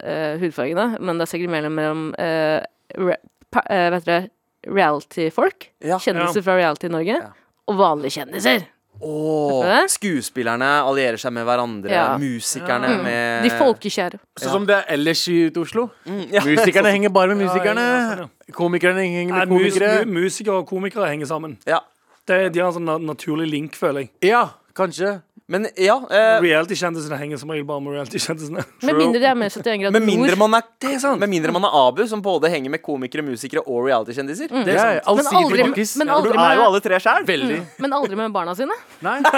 uh, 0.02 0.34
hudfargene, 0.40 0.88
men 1.00 1.20
det 1.20 1.28
er 1.28 1.32
segregering 1.36 1.76
mellom 1.76 2.08
uh, 2.18 2.58
re, 2.98 3.20
pa, 3.52 3.62
vet 3.94 4.08
dere, 4.08 4.30
reality-folk. 4.68 5.68
Ja. 5.84 6.00
Kjendiser 6.02 6.42
fra 6.44 6.56
reality-Norge. 6.58 7.20
Og 7.68 7.76
vanlige 7.78 8.18
kjendiser. 8.20 8.66
Oh, 8.98 9.62
skuespillerne 9.86 10.66
allierer 10.82 11.20
seg 11.22 11.30
med 11.36 11.44
hverandre. 11.46 11.92
Ja. 11.92 12.06
Musikerne 12.18 12.96
med 13.04 13.44
De 13.46 13.52
folkekjære. 13.54 14.18
Sånn 14.42 14.54
som 14.56 14.64
det 14.66 14.74
er 14.80 14.88
ellers 14.96 15.22
i 15.30 15.36
Oslo. 15.60 15.84
ja. 16.32 16.42
Musikerne 16.42 16.90
henger 16.96 17.12
bare 17.14 17.36
med 17.36 17.44
musikerne. 17.46 17.84
Ja, 17.84 18.00
ja, 18.00 18.16
sånn, 18.24 18.32
Komikerne 18.56 19.04
henger 19.04 19.36
med 19.36 19.52
mus, 19.52 19.60
komikere. 19.76 19.92
mu- 20.08 20.18
musikere 20.24 20.56
og 20.62 20.66
komikere 20.72 21.12
henger 21.12 21.30
sammen. 21.30 21.54
Ja. 21.68 21.78
Det, 22.26 22.40
de 22.56 22.60
har 22.64 22.72
en 22.72 22.80
sånn 22.80 23.06
naturlig 23.06 23.46
link, 23.52 23.76
føler 23.78 24.06
jeg. 24.08 24.10
Ja, 24.32 24.42
kanskje. 24.76 25.20
Men 25.48 25.64
ja 25.80 25.94
eh, 26.12 26.42
Reality-kjendisene 26.44 27.16
henger 27.16 27.38
som 27.40 27.48
regel 27.48 27.64
bare 27.64 27.80
med 27.80 27.94
reality-kjendisene. 27.96 28.60
Med 28.84 28.98
mindre 28.98 29.20
de 29.22 29.28
er 29.30 29.38
med 29.40 29.48
71 29.48 29.78
grader 29.80 29.94
Med 29.96 30.04
mindre 30.04 30.34
nord. 30.36 30.50
man 30.52 30.58
er 30.60 31.16
Med 31.22 31.30
mindre 31.32 31.54
man 31.56 31.64
er 31.64 31.76
Abu, 31.88 32.02
som 32.10 32.20
både 32.20 32.50
henger 32.52 32.68
med 32.74 32.82
komikere, 32.84 33.24
musikere 33.24 33.62
og 33.64 33.86
reality-kjendiser. 33.88 34.52
Det 34.52 34.76
er 34.76 35.00
Men 35.08 35.30
aldri, 35.32 35.64
men 35.64 35.72
aldri 35.72 36.04
men 36.04 36.12
Du 36.12 36.12
er 36.12 36.52
jo 36.52 36.60
med, 36.60 36.66
alle 36.66 36.80
tre 36.84 37.00
sjæl. 37.00 37.24
Veldig. 37.32 37.62
men 37.80 37.96
aldri 37.96 38.20
med 38.20 38.32
barna 38.36 38.54
sine. 38.54 38.76
Nei, 39.00 39.22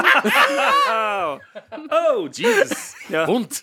Oh, 1.95 2.27
Jesus. 2.35 2.91
Ja. 3.09 3.23
vondt. 3.31 3.63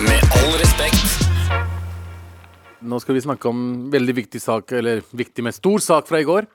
Med 0.00 0.22
all 0.40 0.52
respekt. 0.56 1.04
Nå 2.80 2.96
skal 3.00 3.14
vi 3.20 3.28
snakke 3.28 3.48
om 3.52 3.90
veldig 3.92 4.14
viktig 4.24 4.40
sak, 4.40 4.72
eller 4.72 5.04
viktig, 5.12 5.44
men 5.44 5.52
stor 5.52 5.84
sak 5.84 6.08
fra 6.08 6.24
i 6.24 6.24
går. 6.28 6.48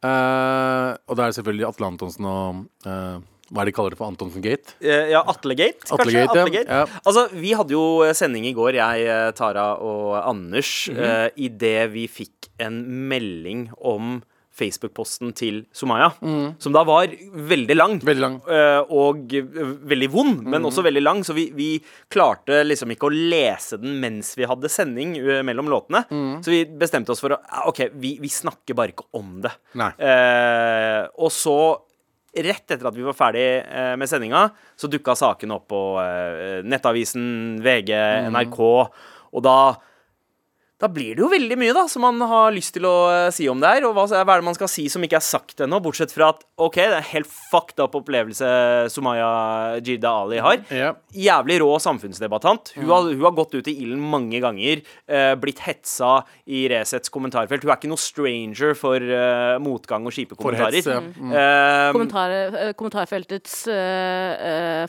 Eh, 0.00 0.90
og 1.08 1.16
da 1.18 1.26
er 1.26 1.32
det 1.32 1.36
selvfølgelig 1.36 1.66
Atle 1.68 1.88
Antonsen 1.90 2.24
og 2.24 2.62
uh, 2.88 3.18
Hva 3.50 3.60
er 3.60 3.66
det 3.68 3.72
de 3.72 3.74
kaller 3.76 3.92
det 3.92 3.98
for 3.98 4.08
Antonsen 4.08 4.40
Gate? 4.44 4.72
Uh, 4.80 5.10
Ja, 5.12 5.20
Atlegate, 5.28 5.82
kanskje? 5.84 5.98
Atlegate, 5.98 6.38
Atle 6.40 6.54
Gate. 6.54 6.70
Ja. 6.70 7.00
Altså, 7.04 7.26
vi 7.34 7.50
hadde 7.58 7.74
jo 7.74 7.82
sending 8.16 8.46
i 8.48 8.54
går, 8.56 8.78
jeg, 8.78 9.04
eh, 9.10 9.30
Tara 9.36 9.74
og 9.82 10.14
Anders, 10.22 10.70
mm 10.88 10.96
Mhm. 10.96 11.30
idet 11.36 11.90
vi 11.92 12.06
fikk 12.08 12.48
en 12.60 12.80
melding 13.10 13.68
om 13.76 14.22
Facebook-posten 14.60 15.32
til 15.36 15.62
Sumaya, 15.74 16.10
som 16.60 16.74
da 16.76 16.84
var 16.86 17.08
veldig 17.10 17.76
lang. 17.78 17.96
Mhm. 17.98 18.06
Veldig 18.10 18.24
lang. 18.26 18.36
eh, 18.46 18.92
og 18.92 19.32
veldig 19.90 20.10
vond, 20.12 20.44
men 20.44 20.68
også 20.68 20.84
veldig 20.86 21.02
lang. 21.02 21.24
Så 21.26 21.34
vi, 21.36 21.48
vi 21.56 21.70
klarte 22.12 22.60
liksom 22.68 22.92
ikke 22.94 23.08
å 23.08 23.14
lese 23.16 23.80
den 23.80 23.98
mens 24.02 24.34
vi 24.38 24.44
hadde 24.48 24.68
sending 24.70 25.16
eh, 25.18 25.40
mellom 25.46 25.68
låtene. 25.72 26.04
Så 26.44 26.52
vi 26.52 26.64
bestemte 26.66 27.12
oss 27.14 27.20
for 27.24 27.34
å 27.36 27.40
OK, 27.72 27.86
vi, 28.00 28.14
vi 28.20 28.28
snakker 28.30 28.76
bare 28.78 28.92
ikke 28.94 29.08
om 29.18 29.38
det. 29.44 29.52
Nei. 29.80 29.90
Eh, 29.98 31.04
og 31.18 31.32
så, 31.34 31.56
rett 32.30 32.70
etter 32.70 32.86
at 32.86 32.94
vi 32.94 33.02
var 33.02 33.16
ferdig 33.18 33.46
eh, 33.64 33.94
med 33.98 34.06
sendinga, 34.10 34.44
så 34.78 34.86
dukka 34.92 35.16
saken 35.18 35.50
opp 35.56 35.66
på 35.72 35.80
Nettavisen, 36.66 37.58
VG, 37.64 37.90
NRK, 38.30 38.58
og 39.30 39.42
da 39.46 39.56
da 40.80 40.88
blir 40.88 41.16
det 41.16 41.20
jo 41.20 41.28
veldig 41.28 41.56
mye 41.60 41.74
da 41.76 41.84
som 41.92 42.04
man 42.06 42.22
har 42.24 42.54
lyst 42.56 42.72
til 42.76 42.86
å 42.88 42.94
eh, 43.12 43.30
si 43.34 43.44
om 43.52 43.60
det 43.60 43.68
her. 43.68 43.86
Og 43.88 43.92
hva, 43.96 44.06
hva 44.08 44.20
er 44.24 44.40
det 44.40 44.46
man 44.46 44.56
skal 44.56 44.70
si 44.72 44.86
som 44.92 45.04
ikke 45.04 45.18
er 45.18 45.24
sagt 45.24 45.60
ennå, 45.60 45.80
bortsett 45.84 46.14
fra 46.14 46.30
at 46.32 46.44
OK, 46.60 46.78
det 46.80 46.86
er 46.88 46.98
en 47.02 47.10
helt 47.10 47.28
fucked 47.28 47.82
up 47.82 47.98
opplevelse 47.98 48.48
Sumaya 48.92 49.80
Jirda 49.84 50.14
Ali 50.24 50.40
har. 50.40 50.62
Ja. 50.72 50.94
Jævlig 51.12 51.60
rå 51.60 51.70
samfunnsdebattant. 51.84 52.72
Hun, 52.78 52.88
har, 52.88 53.10
hun 53.10 53.26
har 53.26 53.36
gått 53.36 53.58
ut 53.58 53.68
i 53.68 53.76
ilden 53.84 54.00
mange 54.12 54.40
ganger. 54.40 54.80
Uh, 55.04 55.34
blitt 55.40 55.60
hetsa 55.64 56.22
i 56.48 56.64
Resets 56.72 57.12
kommentarfelt. 57.12 57.64
Hun 57.64 57.74
er 57.74 57.80
ikke 57.80 57.92
noe 57.92 58.00
stranger 58.00 58.76
for 58.78 59.04
uh, 59.04 59.56
motgang 59.62 60.08
og 60.08 60.16
kjipe 60.16 60.38
kommentarer. 60.38 60.80
hets, 60.80 60.88
ja. 60.88 61.00
Mm. 61.04 61.34
uh, 61.34 61.90
Kommentar, 61.96 62.36
eh, 62.36 62.72
kommentarfeltets 62.78 63.56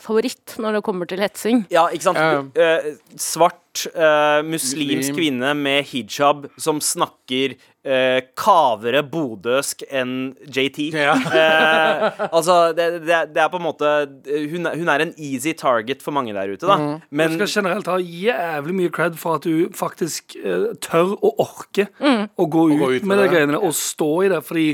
favoritt 0.02 0.56
når 0.62 0.78
det 0.78 0.84
kommer 0.86 1.08
til 1.10 1.20
hetsing. 1.22 1.66
Ja, 1.72 1.88
ikke 1.92 2.08
sant? 2.08 2.22
Ja. 2.56 3.52
Eh, 3.72 3.78
svart 3.78 3.96
uh, 3.96 4.42
muslimsk 4.44 4.96
Muslim. 4.96 5.16
kvinne 5.16 5.54
med 5.54 5.84
hijab 5.84 6.46
som 6.58 6.80
snakker 6.80 7.54
uh, 7.86 8.20
kavere 8.36 9.02
bodøsk 9.02 9.82
enn 9.90 10.34
JT. 10.46 10.92
Ja. 10.92 11.14
uh, 11.16 12.28
altså, 12.32 12.72
det, 12.76 13.06
det, 13.06 13.34
det 13.34 13.42
er 13.42 13.48
på 13.48 13.56
en 13.56 13.64
måte 13.64 13.92
hun, 14.26 14.66
hun 14.66 14.88
er 14.88 15.00
en 15.00 15.14
easy 15.16 15.52
target 15.52 16.02
for 16.02 16.12
mange 16.12 16.34
der 16.34 16.52
ute, 16.52 16.66
da. 16.66 16.76
Mm. 16.76 17.00
Men 17.10 17.38
Du 17.38 17.46
skal 17.46 17.62
generelt 17.62 17.86
ha 17.86 17.98
jævlig 17.98 18.74
mye 18.74 18.90
cred 18.92 19.16
for 19.16 19.40
at 19.40 19.44
du 19.44 19.68
faktisk 19.74 20.36
eh, 20.42 20.72
tør 20.80 21.16
å 21.22 21.32
orke 21.42 21.88
å 22.36 22.46
gå 22.46 22.66
ut, 22.72 22.78
gå 22.78 22.90
ut 22.96 23.02
med 23.02 23.08
med 23.08 23.18
de 23.18 23.22
det. 23.24 23.32
greiene 23.32 23.60
og 23.60 23.74
stå 23.74 24.10
i 24.22 24.32
det. 24.32 24.42
Fordi 24.44 24.66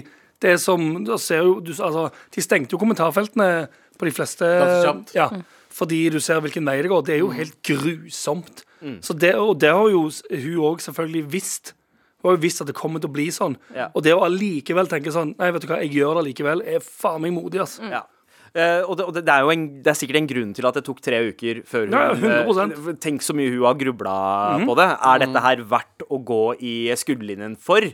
det 0.42 0.56
som 0.60 1.04
du 1.04 1.14
ser 1.18 1.44
jo, 1.46 1.58
du, 1.60 1.72
altså, 1.72 2.08
De 2.34 2.42
stengte 2.42 2.74
jo 2.74 2.78
kommentarfeltene 2.78 3.68
på 3.98 4.06
de 4.06 4.12
fleste 4.14 4.46
ja, 5.14 5.26
Fordi 5.74 6.08
du 6.14 6.20
ser 6.22 6.40
hvilken 6.42 6.66
vei 6.66 6.80
det 6.82 6.90
går. 6.90 7.02
Det 7.06 7.14
er 7.16 7.22
jo 7.22 7.30
helt 7.34 7.56
grusomt. 7.66 8.64
Så 9.02 9.16
det, 9.18 9.34
og 9.36 9.56
det 9.60 9.72
har 9.74 9.88
jo 9.90 10.06
hun 10.08 10.62
òg 10.70 10.84
selvfølgelig 10.84 11.24
visst. 11.32 11.74
Hun 12.22 12.30
har 12.30 12.36
jo 12.38 12.42
visst 12.42 12.62
at 12.62 12.70
det 12.70 12.76
kommer 12.78 13.02
til 13.02 13.10
å 13.10 13.14
bli 13.14 13.28
sånn. 13.34 13.56
Ja. 13.76 13.88
Og 13.94 14.02
det 14.06 14.14
å 14.16 14.24
allikevel 14.26 14.90
tenke 14.90 15.12
sånn 15.14 15.36
Nei, 15.38 15.50
vet 15.54 15.62
du 15.62 15.68
hva, 15.70 15.80
jeg 15.84 15.94
gjør 15.98 16.18
det 16.18 16.24
allikevel, 16.24 16.62
er 16.66 16.84
faen 16.84 17.22
meg 17.22 17.34
modig, 17.36 17.62
ass. 17.62 17.78
Ja. 17.82 18.04
Eh, 18.58 18.82
og 18.82 18.98
det, 18.98 19.06
og 19.06 19.14
det, 19.14 19.22
det, 19.28 19.34
er 19.34 19.44
jo 19.46 19.52
en, 19.54 19.66
det 19.84 19.92
er 19.92 19.98
sikkert 19.98 20.20
en 20.20 20.28
grunn 20.30 20.52
til 20.56 20.66
at 20.68 20.78
det 20.78 20.84
tok 20.88 21.00
tre 21.04 21.20
uker 21.30 21.60
før 21.68 21.86
hun 21.86 21.94
Ja, 21.94 22.04
100%. 22.16 22.74
eh, 22.74 22.98
Tenk 23.04 23.24
så 23.24 23.36
mye 23.38 23.52
hun 23.54 23.64
har 23.68 23.78
grubla 23.78 24.14
på 24.66 24.76
det. 24.78 24.88
Er 25.12 25.22
dette 25.22 25.44
her 25.44 25.62
verdt 25.70 26.06
å 26.08 26.20
gå 26.26 26.42
i 26.64 26.74
skuddlinjen 26.98 27.56
for? 27.60 27.84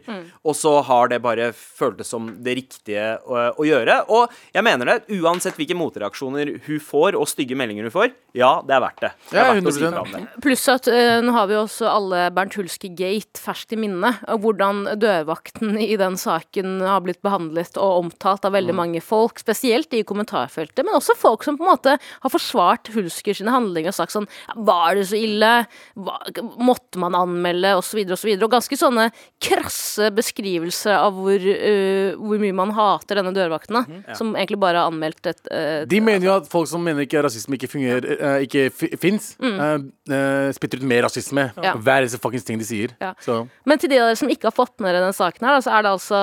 Og 0.45 0.57
så 0.57 0.75
har 0.89 1.11
det 1.13 1.21
bare 1.25 1.51
føltes 1.55 2.11
som 2.15 2.31
det 2.45 2.57
riktige 2.61 3.07
å, 3.27 3.51
å 3.61 3.67
gjøre. 3.67 4.01
Og 4.15 4.33
jeg 4.55 4.65
mener 4.67 4.91
det, 4.91 5.19
uansett 5.21 5.59
hvilke 5.59 5.77
motreaksjoner 5.79 6.55
hun 6.67 6.81
får, 6.83 7.19
og 7.19 7.29
stygge 7.31 7.59
meldinger 7.59 7.89
hun 7.89 7.95
får, 7.95 8.15
ja, 8.35 8.57
det 8.67 8.75
er 8.75 8.83
verdt 8.83 9.03
det. 9.05 9.11
Det 9.31 9.39
er 9.39 9.51
verdt 9.53 9.69
ja, 9.69 9.75
si 9.75 9.85
100%. 9.85 9.95
fra 9.95 10.03
om 10.03 10.15
det. 10.15 10.23
Pluss 10.43 10.65
at 10.73 10.89
uh, 10.91 11.19
nå 11.23 11.35
har 11.37 11.51
vi 11.51 11.59
også 11.59 11.87
alle 11.91 12.25
Bernt 12.35 12.57
Hulske-gate 12.59 13.39
ferskt 13.43 13.77
i 13.77 13.79
minne. 13.79 14.11
Og 14.33 14.43
hvordan 14.43 14.83
dørvakten 14.99 15.77
i 15.79 15.95
den 16.01 16.19
saken 16.19 16.81
har 16.83 17.05
blitt 17.05 17.23
behandlet 17.25 17.79
og 17.79 18.01
omtalt 18.07 18.47
av 18.49 18.57
veldig 18.57 18.75
mange 18.75 19.03
folk. 19.05 19.39
Spesielt 19.43 19.95
i 19.95 20.03
kommentarfeltet, 20.07 20.54
men 20.57 20.95
også 20.95 21.17
folk 21.19 21.45
som 21.45 21.57
på 21.59 21.65
en 21.67 21.73
måte 21.73 21.97
har 21.99 22.31
forsvart 22.33 22.91
Hulsker 22.95 23.37
sine 23.37 23.53
handlinger 23.55 23.91
og 23.93 23.97
sagt 23.97 24.15
sånn 24.15 24.27
Var 24.55 24.95
det 24.99 25.07
så 25.11 25.19
ille? 25.19 25.51
Hva, 25.99 26.19
måtte 26.63 27.01
man 27.03 27.17
anmelde? 27.19 27.75
Og 27.79 27.85
så 27.87 27.99
videre 27.99 28.15
og 28.17 28.21
så 28.21 28.29
videre. 28.29 28.47
Og 28.47 28.53
ganske 28.55 28.79
sånne 28.79 29.09
krasse 29.43 30.11
beskrivelser 30.15 30.95
av 30.97 31.17
hvor, 31.19 31.43
uh, 31.43 32.15
hvor 32.21 32.41
mye 32.43 32.57
man 32.57 32.73
hater 32.77 33.21
denne 33.21 33.33
dørvakten, 33.37 33.79
da. 33.81 34.15
Som 34.19 34.35
egentlig 34.37 34.59
bare 34.63 34.83
har 34.83 34.91
anmeldt 34.93 35.27
et 35.31 35.51
eh, 35.53 35.85
De 35.91 36.01
mener 36.05 36.27
jo 36.29 36.35
at 36.37 36.49
folk 36.51 36.69
som 36.71 36.83
mener 36.85 37.07
ikke 37.07 37.23
rasisme 37.25 37.57
ikke 37.59 37.71
fungerer, 37.73 38.07
uh, 38.21 38.39
ikke 38.45 38.67
fi- 38.75 38.93
fins, 39.01 39.33
eh, 39.43 39.77
uh, 40.13 40.49
spytter 40.57 40.83
ut 40.83 40.89
mer 40.91 41.05
rasisme. 41.07 41.49
Mm. 41.57 41.65
Ja. 41.67 41.75
Hver 41.77 42.05
eneste 42.05 42.21
fuckings 42.23 42.47
ting 42.47 42.61
de 42.61 42.69
sier. 42.69 42.95
Ja. 43.03 43.13
Så 43.25 43.43
Men 43.67 43.81
til 43.83 43.93
de 43.93 44.01
av 44.01 44.11
dere 44.11 44.19
som 44.21 44.31
ikke 44.33 44.51
har 44.51 44.57
fått 44.57 44.77
med 44.81 44.93
dere 44.93 45.05
denne 45.05 45.17
saken, 45.17 45.47
her, 45.49 45.63
så 45.65 45.75
er 45.75 45.85
det 45.87 45.95
altså 45.95 46.21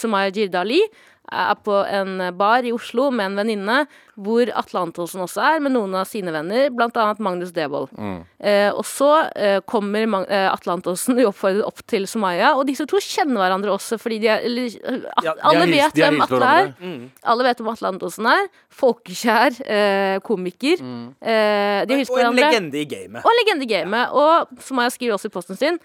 Sumaya 0.00 0.32
Jirda 0.34 0.62
Ali 0.64 0.80
er 1.32 1.54
på 1.64 1.74
en 1.86 2.18
bar 2.38 2.64
i 2.64 2.72
Oslo 2.72 3.10
med 3.14 3.26
en 3.32 3.36
venninne, 3.42 3.78
hvor 4.18 4.48
Atle 4.58 4.80
Antonsen 4.80 5.20
også 5.22 5.42
er, 5.44 5.60
med 5.62 5.70
noen 5.76 5.92
av 5.94 6.08
sine 6.10 6.32
venner, 6.34 6.70
bl.a. 6.74 7.04
Magnus 7.22 7.52
Devold. 7.54 7.92
Eh, 8.40 8.72
og 8.74 8.82
så 8.88 9.10
eh, 9.38 9.60
kommer 9.68 10.08
Mag 10.10 10.24
eh, 10.32 10.48
Atle 10.50 10.74
Antonsen 10.74 11.20
uoppfordret 11.22 11.62
opp 11.68 11.84
til 11.86 12.06
Sumaya, 12.10 12.54
og 12.58 12.64
disse 12.66 12.86
to 12.90 12.98
kjenner 13.04 13.38
hverandre 13.44 13.70
også, 13.76 13.98
fordi 14.02 14.18
de 14.24 14.32
er 14.34 14.42
eller, 14.48 14.66
at, 15.12 15.24
Ja, 15.28 15.34
de 15.36 15.46
Alle 15.52 15.66
er 15.68 15.72
vet 15.76 16.00
hvem 16.02 16.20
Atle 16.26 16.40
er. 16.48 16.72
er. 16.82 16.98
Alle 17.30 17.46
vet 17.46 17.62
hvem 17.62 17.70
Atle 17.76 17.92
Antonsen 17.92 18.26
er. 18.32 18.48
Folkekjær 18.80 19.60
eh, 19.66 20.18
komiker. 20.26 20.82
Eh, 20.82 21.84
de 21.86 21.94
har 21.94 22.02
hilst 22.02 22.10
Og 22.10 22.16
på 22.16 22.20
en 22.24 22.32
hverandre. 22.32 22.50
legende 22.50 22.82
i 22.82 22.88
gamet. 22.90 23.22
Og 23.22 23.30
en 23.32 23.40
legende 23.44 23.68
i 23.68 23.72
gamet. 23.76 24.12
Og 24.18 24.60
som 24.66 24.82
jeg 24.82 24.96
skriver 24.98 25.14
også 25.18 25.30
i 25.30 25.34
posten 25.38 25.58
sin 25.60 25.78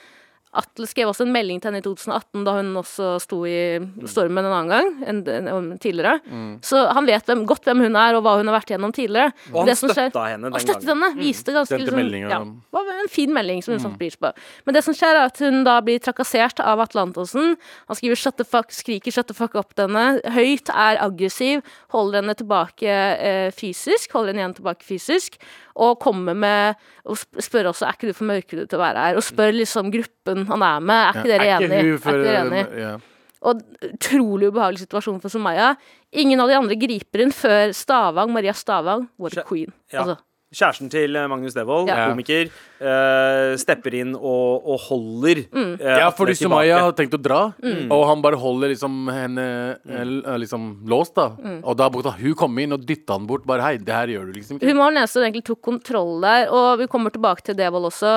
Atle 0.53 0.85
skrev 0.85 1.09
også 1.09 1.25
en 1.25 1.31
melding 1.33 1.59
til 1.61 1.71
henne 1.71 1.79
i 1.81 1.85
2018, 1.85 2.43
da 2.45 2.51
hun 2.59 2.67
også 2.77 3.07
sto 3.23 3.39
i 3.49 3.79
stormen 4.05 4.45
en 4.45 4.53
annen 4.53 4.69
gang 4.69 4.89
En, 5.09 5.21
en, 5.27 5.47
en 5.49 5.79
tidligere. 5.81 6.19
Så 6.61 6.81
han 6.93 7.07
vet 7.09 7.25
hvem, 7.25 7.45
godt 7.49 7.65
hvem 7.65 7.81
hun 7.87 7.95
er, 7.97 8.13
og 8.17 8.21
hva 8.25 8.35
hun 8.37 8.47
har 8.51 8.59
vært 8.59 8.73
gjennom 8.75 8.93
tidligere. 8.93 9.31
Og 9.51 9.63
han 9.63 9.71
Det 9.71 9.77
som 9.79 9.89
skjer- 9.89 10.11
støtta 10.11 10.25
henne 10.29 10.51
den 10.51 10.53
gangen. 10.53 10.85
henne. 10.93 11.09
Viste 11.17 11.55
ganske 11.55 11.73
Sendte 11.73 11.95
liksom, 11.97 12.29
ja, 12.29 12.39
var 12.77 12.91
en 13.01 13.09
fin 13.09 13.33
melding 13.33 13.63
som 13.65 13.73
hun 13.73 13.81
satte 13.81 13.97
pris 13.97 14.15
på. 14.15 14.31
Men 14.65 14.73
det 14.77 14.83
som 14.85 14.93
skjer, 14.93 15.15
er 15.17 15.25
at 15.25 15.39
hun 15.39 15.63
da 15.63 15.79
blir 15.81 15.99
trakassert 15.99 16.59
av 16.61 16.79
Atle 16.85 17.01
Antonsen. 17.01 17.57
Han 17.87 17.95
skriver 17.97 18.15
'shut 18.15 18.37
the 18.37 18.45
fuck', 18.45 18.71
skriker 18.71 19.11
'shut 19.11 19.27
the 19.27 19.33
fuck 19.33 19.55
opp 19.55 19.73
til 19.75 19.87
henne. 19.87 20.21
Høyt, 20.31 20.69
er 20.69 21.01
aggressiv, 21.01 21.63
holder 21.89 22.21
henne 22.21 22.35
tilbake 22.35 22.87
eh, 22.87 23.49
fysisk. 23.51 24.11
Holder 24.13 24.33
henne 24.33 24.41
igjen 24.45 24.55
tilbake 24.61 24.83
fysisk. 24.85 25.37
Og 25.75 25.99
kommer 25.99 26.35
med 26.35 26.75
Og 27.05 27.17
spør 27.17 27.67
også 27.73 27.83
'er 27.85 27.93
ikke 27.97 28.07
du 28.07 28.13
for 28.13 28.23
mørkhudet 28.23 28.69
til 28.69 28.79
å 28.79 28.81
være 28.81 28.97
her?' 28.97 29.15
Og 29.17 29.23
spør 29.23 29.51
liksom 29.51 29.91
gruppen 29.91 30.42
han 30.47 30.61
er 30.61 30.79
med, 30.79 31.01
'er 31.03 31.13
ikke 31.13 31.31
dere 31.31 31.47
Er 31.47 31.57
enige?' 31.59 31.79
Er 31.79 31.97
ikke 31.97 32.23
dere 32.23 32.45
enige? 32.45 33.01
Og 33.43 33.61
utrolig 33.83 34.47
ubehagelig 34.47 34.79
situasjon 34.87 35.19
for 35.21 35.29
Sumaya. 35.29 35.75
Ingen 36.13 36.39
av 36.39 36.47
de 36.47 36.55
andre 36.55 36.75
griper 36.75 37.25
inn 37.25 37.31
før 37.31 37.73
Stavang, 37.75 38.31
Maria 38.31 38.53
Stavang, 38.53 39.09
what 39.19 39.37
a 39.37 39.43
queen. 39.43 39.73
Ja. 39.91 39.99
Altså, 39.99 40.17
Kjæresten 40.53 40.89
til 40.93 41.15
eh, 41.17 41.27
Magnus 41.29 41.55
Devold, 41.55 41.89
Ja. 41.89 42.09
komiker, 42.11 42.49
uh, 42.77 43.55
stepper 43.57 43.95
inn 43.97 44.13
og, 44.13 44.67
og 44.69 44.79
holder 44.85 45.47
Mm. 45.49 45.79
Uh, 45.79 45.97
Ja, 45.97 46.09
fordi 46.13 46.35
Somaya 46.37 46.77
Sumaya 46.77 46.79
har 46.83 46.93
tenkt 46.93 47.15
å 47.17 47.21
dra, 47.21 47.41
og 47.89 48.03
han 48.07 48.21
bare 48.21 48.37
holder 48.37 48.69
liksom 48.69 49.09
henne 49.09 49.77
mm. 49.81 50.37
liksom 50.43 50.85
låst, 50.85 51.15
da. 51.15 51.31
Mm. 51.41 51.63
Og 51.63 51.77
da 51.77 51.89
måtte 51.89 52.13
hun 52.19 52.35
komme 52.35 52.61
inn 52.61 52.73
og 52.73 52.85
dytte 52.85 53.13
han 53.13 53.25
bort. 53.25 53.47
Bare 53.49 53.61
hei, 53.65 53.77
det 53.77 53.93
her 53.93 54.13
gjør 54.13 54.29
du 54.29 54.37
liksom 54.37 54.59
ikke. 54.59 54.69
Hun 54.69 54.77
var 54.77 54.93
den 54.93 55.01
eneste 55.01 55.17
som 55.17 55.25
egentlig 55.25 55.45
tok 55.49 55.61
kontroll 55.61 56.21
der, 56.21 56.45
og 56.53 56.79
vi 56.79 56.87
kommer 56.87 57.09
tilbake 57.09 57.41
til 57.41 57.57
Devold 57.57 57.89
også. 57.89 58.13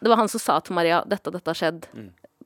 Det 0.00 0.08
var 0.12 0.20
han 0.20 0.28
som 0.28 0.40
sa 0.42 0.58
til 0.60 0.76
Maria 0.76 1.02
dette 1.08 1.32
dette 1.34 1.50
har 1.52 1.58
skjedd. 1.58 1.86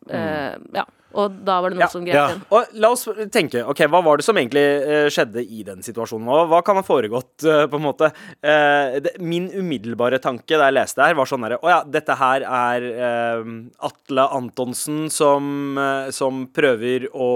Eh, 0.09 0.55
ja. 0.77 0.85
Og 1.15 1.39
da 1.45 1.57
var 1.61 1.71
det 1.73 1.79
noen 1.79 1.87
Ja. 1.87 1.89
som 1.91 2.05
grep 2.05 2.15
Ja. 2.15 2.27
inn. 2.35 2.43
Og 2.51 2.67
la 2.75 2.91
oss 2.91 3.05
tenke, 3.35 3.65
ok, 3.67 3.79
hva 3.91 4.03
var 4.05 4.17
det 4.19 4.25
som 4.25 4.37
egentlig 4.37 4.63
eh, 4.87 5.09
skjedde 5.11 5.43
i 5.43 5.63
den 5.67 5.83
situasjonen? 5.83 6.25
Hva, 6.27 6.45
hva 6.49 6.61
kan 6.65 6.77
ha 6.77 6.83
foregått, 6.87 7.43
eh, 7.45 7.67
på 7.67 7.75
en 7.81 7.83
måte? 7.83 8.13
Eh, 8.43 9.01
det, 9.01 9.17
min 9.21 9.49
umiddelbare 9.51 10.21
tanke 10.23 10.47
da 10.57 10.69
jeg 10.71 10.75
leste 10.79 11.03
her, 11.03 11.15
var 11.19 11.27
sånn 11.27 11.43
herre 11.47 11.59
Å 11.61 11.69
ja, 11.69 11.81
dette 11.85 12.15
her 12.17 12.43
er 12.47 12.87
eh, 12.91 13.45
Atle 13.91 14.29
Antonsen 14.39 15.11
som, 15.11 15.77
eh, 15.79 16.11
som 16.15 16.47
prøver 16.47 17.09
å 17.13 17.31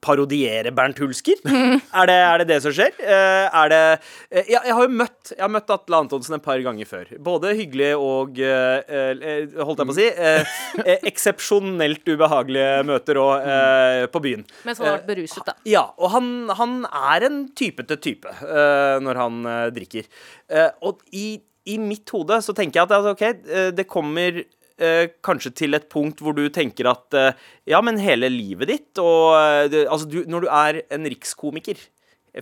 parodiere 0.00 0.70
Bernt 0.74 0.98
Hulsker? 0.98 1.42
er, 1.44 2.06
det, 2.06 2.18
er 2.22 2.38
det 2.38 2.48
det 2.48 2.62
som 2.62 2.72
skjer? 2.72 2.92
Eh, 3.02 3.48
er 3.52 3.68
det 3.74 3.82
eh, 4.30 4.44
ja, 4.54 4.60
Jeg 4.64 4.74
har 4.74 4.82
jo 4.86 4.94
møtt 4.94 5.32
Jeg 5.34 5.42
har 5.42 5.50
møtt 5.52 5.70
Atle 5.74 5.96
Antonsen 6.04 6.34
et 6.38 6.42
par 6.44 6.58
ganger 6.62 6.86
før. 6.86 7.06
Både 7.18 7.54
hyggelig 7.58 7.94
og 7.98 8.38
Holdt 8.38 9.78
jeg 9.82 9.88
på 9.88 9.92
å 9.92 9.96
si 9.96 10.08
eksepsjonelt 11.10 12.06
ubehagelige 12.08 12.84
møter 12.88 13.07
og, 13.16 13.40
eh, 13.40 14.04
på 14.12 14.20
byen. 14.20 14.44
Mens 14.68 14.78
han 14.78 14.86
har 14.90 14.98
vært 14.98 15.08
beruset, 15.08 15.44
da. 15.46 15.54
Ja, 15.64 15.86
og 15.96 16.10
han, 16.12 16.48
han 16.58 16.84
er 16.84 17.24
en 17.30 17.48
typete 17.56 17.96
type 17.96 18.28
eh, 18.28 18.98
når 19.00 19.14
han 19.22 19.40
eh, 19.46 19.64
drikker. 19.72 20.04
Eh, 20.52 20.68
og 20.82 21.00
i, 21.16 21.40
i 21.64 21.78
mitt 21.78 22.08
hode 22.12 22.42
så 22.44 22.52
tenker 22.52 22.82
jeg 22.82 22.90
at 22.90 22.96
altså, 22.98 23.16
OK, 23.16 23.22
eh, 23.48 23.70
det 23.72 23.88
kommer 23.88 24.42
eh, 24.44 25.08
kanskje 25.24 25.54
til 25.64 25.74
et 25.78 25.88
punkt 25.88 26.20
hvor 26.20 26.36
du 26.36 26.48
tenker 26.52 26.90
at 26.92 27.14
eh, 27.18 27.32
ja, 27.72 27.80
men 27.80 28.00
hele 28.02 28.28
livet 28.32 28.68
ditt 28.68 29.00
og 29.02 29.36
eh, 29.38 29.68
det, 29.72 29.86
Altså, 29.88 30.08
du, 30.10 30.22
når 30.28 30.46
du 30.46 30.48
er 30.52 30.82
en 30.94 31.08
rikskomiker 31.08 31.80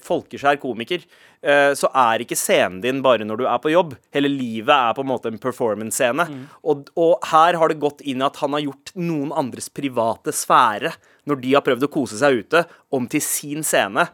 folkeskjær 0.05 0.59
komiker, 0.63 1.05
eh, 1.43 1.73
så 1.79 1.91
er 1.95 2.25
ikke 2.25 2.39
scenen 2.39 2.83
din 2.85 3.03
bare 3.05 3.27
når 3.27 3.41
du 3.41 3.47
er 3.47 3.63
på 3.63 3.73
jobb. 3.73 3.97
Hele 4.15 4.31
livet 4.33 4.75
er 4.75 4.97
på 4.97 5.05
en 5.05 5.11
måte 5.13 5.33
en 5.33 5.41
performance-scene. 5.43 6.29
Og, 6.67 6.91
og 6.99 7.25
her 7.33 7.59
har 7.61 7.73
det 7.73 7.81
gått 7.83 8.05
inn 8.05 8.25
at 8.27 8.39
han 8.43 8.57
har 8.57 8.67
gjort 8.67 8.95
noen 8.99 9.33
andres 9.37 9.71
private 9.73 10.35
sfære, 10.35 10.95
når 11.27 11.43
de 11.43 11.57
har 11.57 11.65
prøvd 11.67 11.89
å 11.89 11.93
kose 11.93 12.21
seg 12.21 12.45
ute, 12.45 12.67
om 12.95 13.09
til 13.11 13.25
sin 13.25 13.67
scene. 13.67 14.07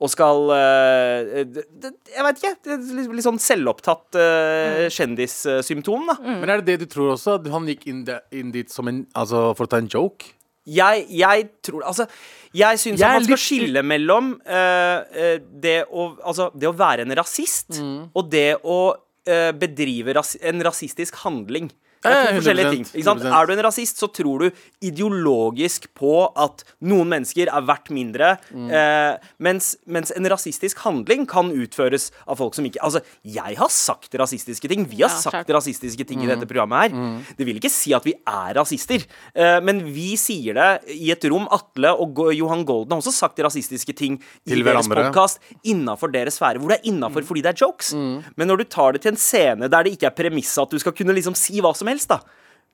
Og 0.00 0.08
skal 0.08 0.48
eh, 0.54 1.44
Jeg 1.44 2.24
vet 2.24 2.40
ikke. 2.40 2.54
Litt, 2.72 3.10
litt 3.18 3.26
sånn 3.26 3.40
selvopptatt 3.42 4.16
uh, 4.16 4.86
kjendissymptom, 4.88 6.08
da. 6.08 6.16
Men 6.24 6.48
er 6.48 6.62
det 6.62 6.72
det 6.72 6.86
du 6.86 6.92
tror 6.94 7.14
også? 7.18 7.36
At 7.36 7.48
han 7.52 7.68
gikk 7.68 7.84
inn, 7.90 8.04
de, 8.08 8.16
inn 8.32 8.52
dit 8.54 8.72
som 8.72 8.88
en, 8.88 9.04
altså, 9.12 9.50
for 9.58 9.68
å 9.68 9.72
ta 9.74 9.82
en 9.82 9.90
joke? 9.92 10.32
Jeg, 10.66 11.06
jeg 11.08 11.46
tror 11.64 11.82
Altså, 11.88 12.06
jeg 12.54 12.78
syns 12.78 13.00
man 13.00 13.24
skal 13.24 13.32
litt- 13.36 13.44
skille 13.44 13.82
mellom 13.82 14.32
uh, 14.44 15.38
det, 15.62 15.84
å, 15.88 16.10
altså, 16.26 16.50
det 16.54 16.68
å 16.68 16.74
være 16.76 17.06
en 17.06 17.14
rasist 17.16 17.78
Mm. 17.80 18.10
og 18.14 18.30
det 18.30 18.56
å 18.64 18.80
uh, 18.94 19.52
bedrive 19.52 20.12
ras 20.14 20.36
en 20.42 20.60
rasistisk 20.62 21.14
handling. 21.24 21.70
Det 22.02 22.10
Ja, 22.10 22.20
ja, 22.24 22.32
forskjellige 22.40 22.70
ting. 22.72 22.84
Ikke 22.94 23.04
sant? 23.04 23.20
100%. 23.20 23.34
Er 23.42 23.46
du 23.46 23.52
en 23.52 23.64
rasist, 23.66 23.98
så 24.00 24.08
tror 24.08 24.38
du 24.40 24.50
ideologisk 24.80 25.88
på 25.98 26.12
at 26.38 26.62
noen 26.88 27.08
mennesker 27.12 27.50
er 27.52 27.64
verdt 27.68 27.90
mindre, 27.92 28.38
Mm. 28.54 28.70
eh, 28.72 29.18
mens, 29.38 29.76
mens 29.86 30.10
en 30.16 30.24
rasistisk 30.24 30.78
handling 30.78 31.26
kan 31.28 31.50
utføres 31.52 32.10
av 32.26 32.38
folk 32.38 32.54
som 32.54 32.64
ikke 32.64 32.78
Altså, 32.80 33.02
jeg 33.24 33.56
har 33.58 33.68
sagt 33.68 34.14
rasistiske 34.14 34.66
ting. 34.68 34.86
Vi 34.88 35.02
har 35.02 35.10
Ja, 35.10 35.16
sagt 35.20 35.46
klart. 35.46 35.48
rasistiske 35.48 36.06
ting 36.06 36.20
i 36.22 36.26
Mm. 36.26 36.38
dette 36.40 36.46
programmet 36.48 36.90
her. 36.90 37.24
Det 37.36 37.44
vil 37.46 37.56
ikke 37.60 37.70
si 37.70 37.92
at 37.92 38.02
vi 38.04 38.14
er 38.26 38.54
rasister, 38.54 39.04
eh, 39.34 39.60
men 39.60 39.80
vi 39.92 40.16
sier 40.16 40.54
det 40.54 40.88
i 40.96 41.10
et 41.10 41.22
rom. 41.30 41.46
Atle 41.50 41.88
og 42.00 42.16
Johan 42.34 42.64
Golden 42.64 42.92
har 42.92 43.00
også 43.02 43.12
sagt 43.12 43.36
rasistiske 43.38 43.94
ting 43.94 44.22
i 44.46 44.54
deres 44.62 44.88
podkast 44.88 45.38
innafor 45.66 46.10
deres 46.10 46.38
sfære, 46.38 46.58
hvor 46.58 46.68
det 46.68 46.80
er 46.80 46.90
innafor 46.90 47.22
fordi 47.24 47.42
det 47.42 47.60
er 47.60 47.66
jokes. 47.66 47.92
Men 48.36 48.48
når 48.48 48.56
du 48.58 48.64
tar 48.64 48.92
det 48.92 49.02
til 49.02 49.10
en 49.12 49.16
scene 49.16 49.68
der 49.68 49.82
det 49.82 49.98
ikke 49.98 50.06
er 50.06 50.10
premisset 50.30 50.62
at 50.62 50.70
du 50.70 50.78
skal 50.78 50.92
kunne 50.92 51.12
liksom 51.14 51.34
si 51.36 51.60
hva 51.60 51.74
som 51.76 51.86
helst, 51.88 51.89
da. 52.10 52.20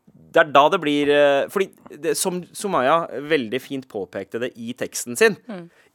Det 0.07 0.43
er 0.43 0.51
da 0.53 0.63
det 0.69 0.79
blir 0.83 1.09
eh, 1.09 1.47
Fordi 1.49 1.71
det, 2.03 2.13
som 2.19 2.43
Sumaya 2.53 3.07
veldig 3.25 3.61
fint 3.63 3.87
påpekte 3.89 4.39
det 4.43 4.51
i 4.61 4.75
teksten 4.77 5.17
sin 5.17 5.37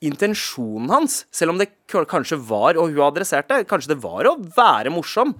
Intensjonen 0.01 0.89
hans, 0.89 1.25
selv 1.31 1.53
om 1.53 1.59
det 1.61 1.69
kanskje 1.87 2.39
var, 2.49 2.75
og 2.81 2.89
hun 2.89 3.03
adresserte, 3.05 3.61
kanskje 3.69 3.93
det 3.93 3.99
var 4.01 4.25
å 4.25 4.37
være 4.55 4.89
morsom, 4.89 5.35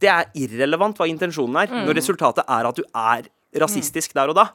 det 0.00 0.08
er 0.08 0.30
irrelevant 0.34 0.96
hva 0.96 1.08
intensjonen 1.10 1.58
er, 1.60 1.68
når 1.84 1.98
resultatet 2.00 2.44
er 2.48 2.68
at 2.70 2.76
du 2.78 2.84
er 2.88 3.28
rasistisk 3.60 4.14
der 4.16 4.32
og 4.32 4.38
da. 4.38 4.46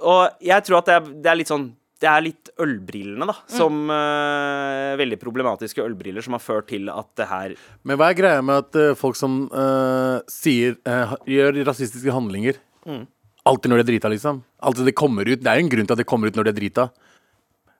Og 0.00 0.44
jeg 0.44 0.64
tror 0.66 0.78
at 0.82 0.86
det 0.90 0.94
er, 0.98 1.08
det 1.24 1.30
er 1.32 1.38
litt 1.40 1.48
sånn 1.48 1.70
det 2.00 2.08
er 2.08 2.24
litt 2.24 2.50
ølbrillene, 2.60 3.26
da. 3.28 3.34
Som 3.50 3.90
eh, 3.92 4.96
Veldig 5.00 5.18
problematiske 5.20 5.84
ølbriller 5.84 6.24
som 6.24 6.36
har 6.36 6.42
ført 6.42 6.70
til 6.72 6.88
at 6.92 7.10
det 7.20 7.28
her 7.28 7.54
Men 7.84 8.00
hva 8.00 8.08
er 8.10 8.18
greia 8.18 8.40
med 8.44 8.64
at 8.64 8.78
uh, 8.80 8.96
folk 8.98 9.18
som 9.18 9.42
uh, 9.52 10.20
sier 10.30 10.78
gjør 11.28 11.60
rasistiske 11.68 12.14
handlinger 12.14 12.60
alltid 13.48 13.72
når 13.72 13.80
de 13.80 13.84
er 13.84 13.88
drita, 13.92 14.10
liksom? 14.12 14.42
Alltid 14.68 14.88
det 14.88 14.96
kommer 14.98 15.28
ut. 15.28 15.40
Det 15.40 15.48
er 15.48 15.60
en 15.60 15.70
grunn 15.72 15.88
til 15.88 15.96
at 15.96 16.00
det 16.00 16.08
kommer 16.08 16.30
ut 16.30 16.36
når 16.36 16.48
de 16.48 16.52
er 16.52 16.58
drita. 16.58 16.86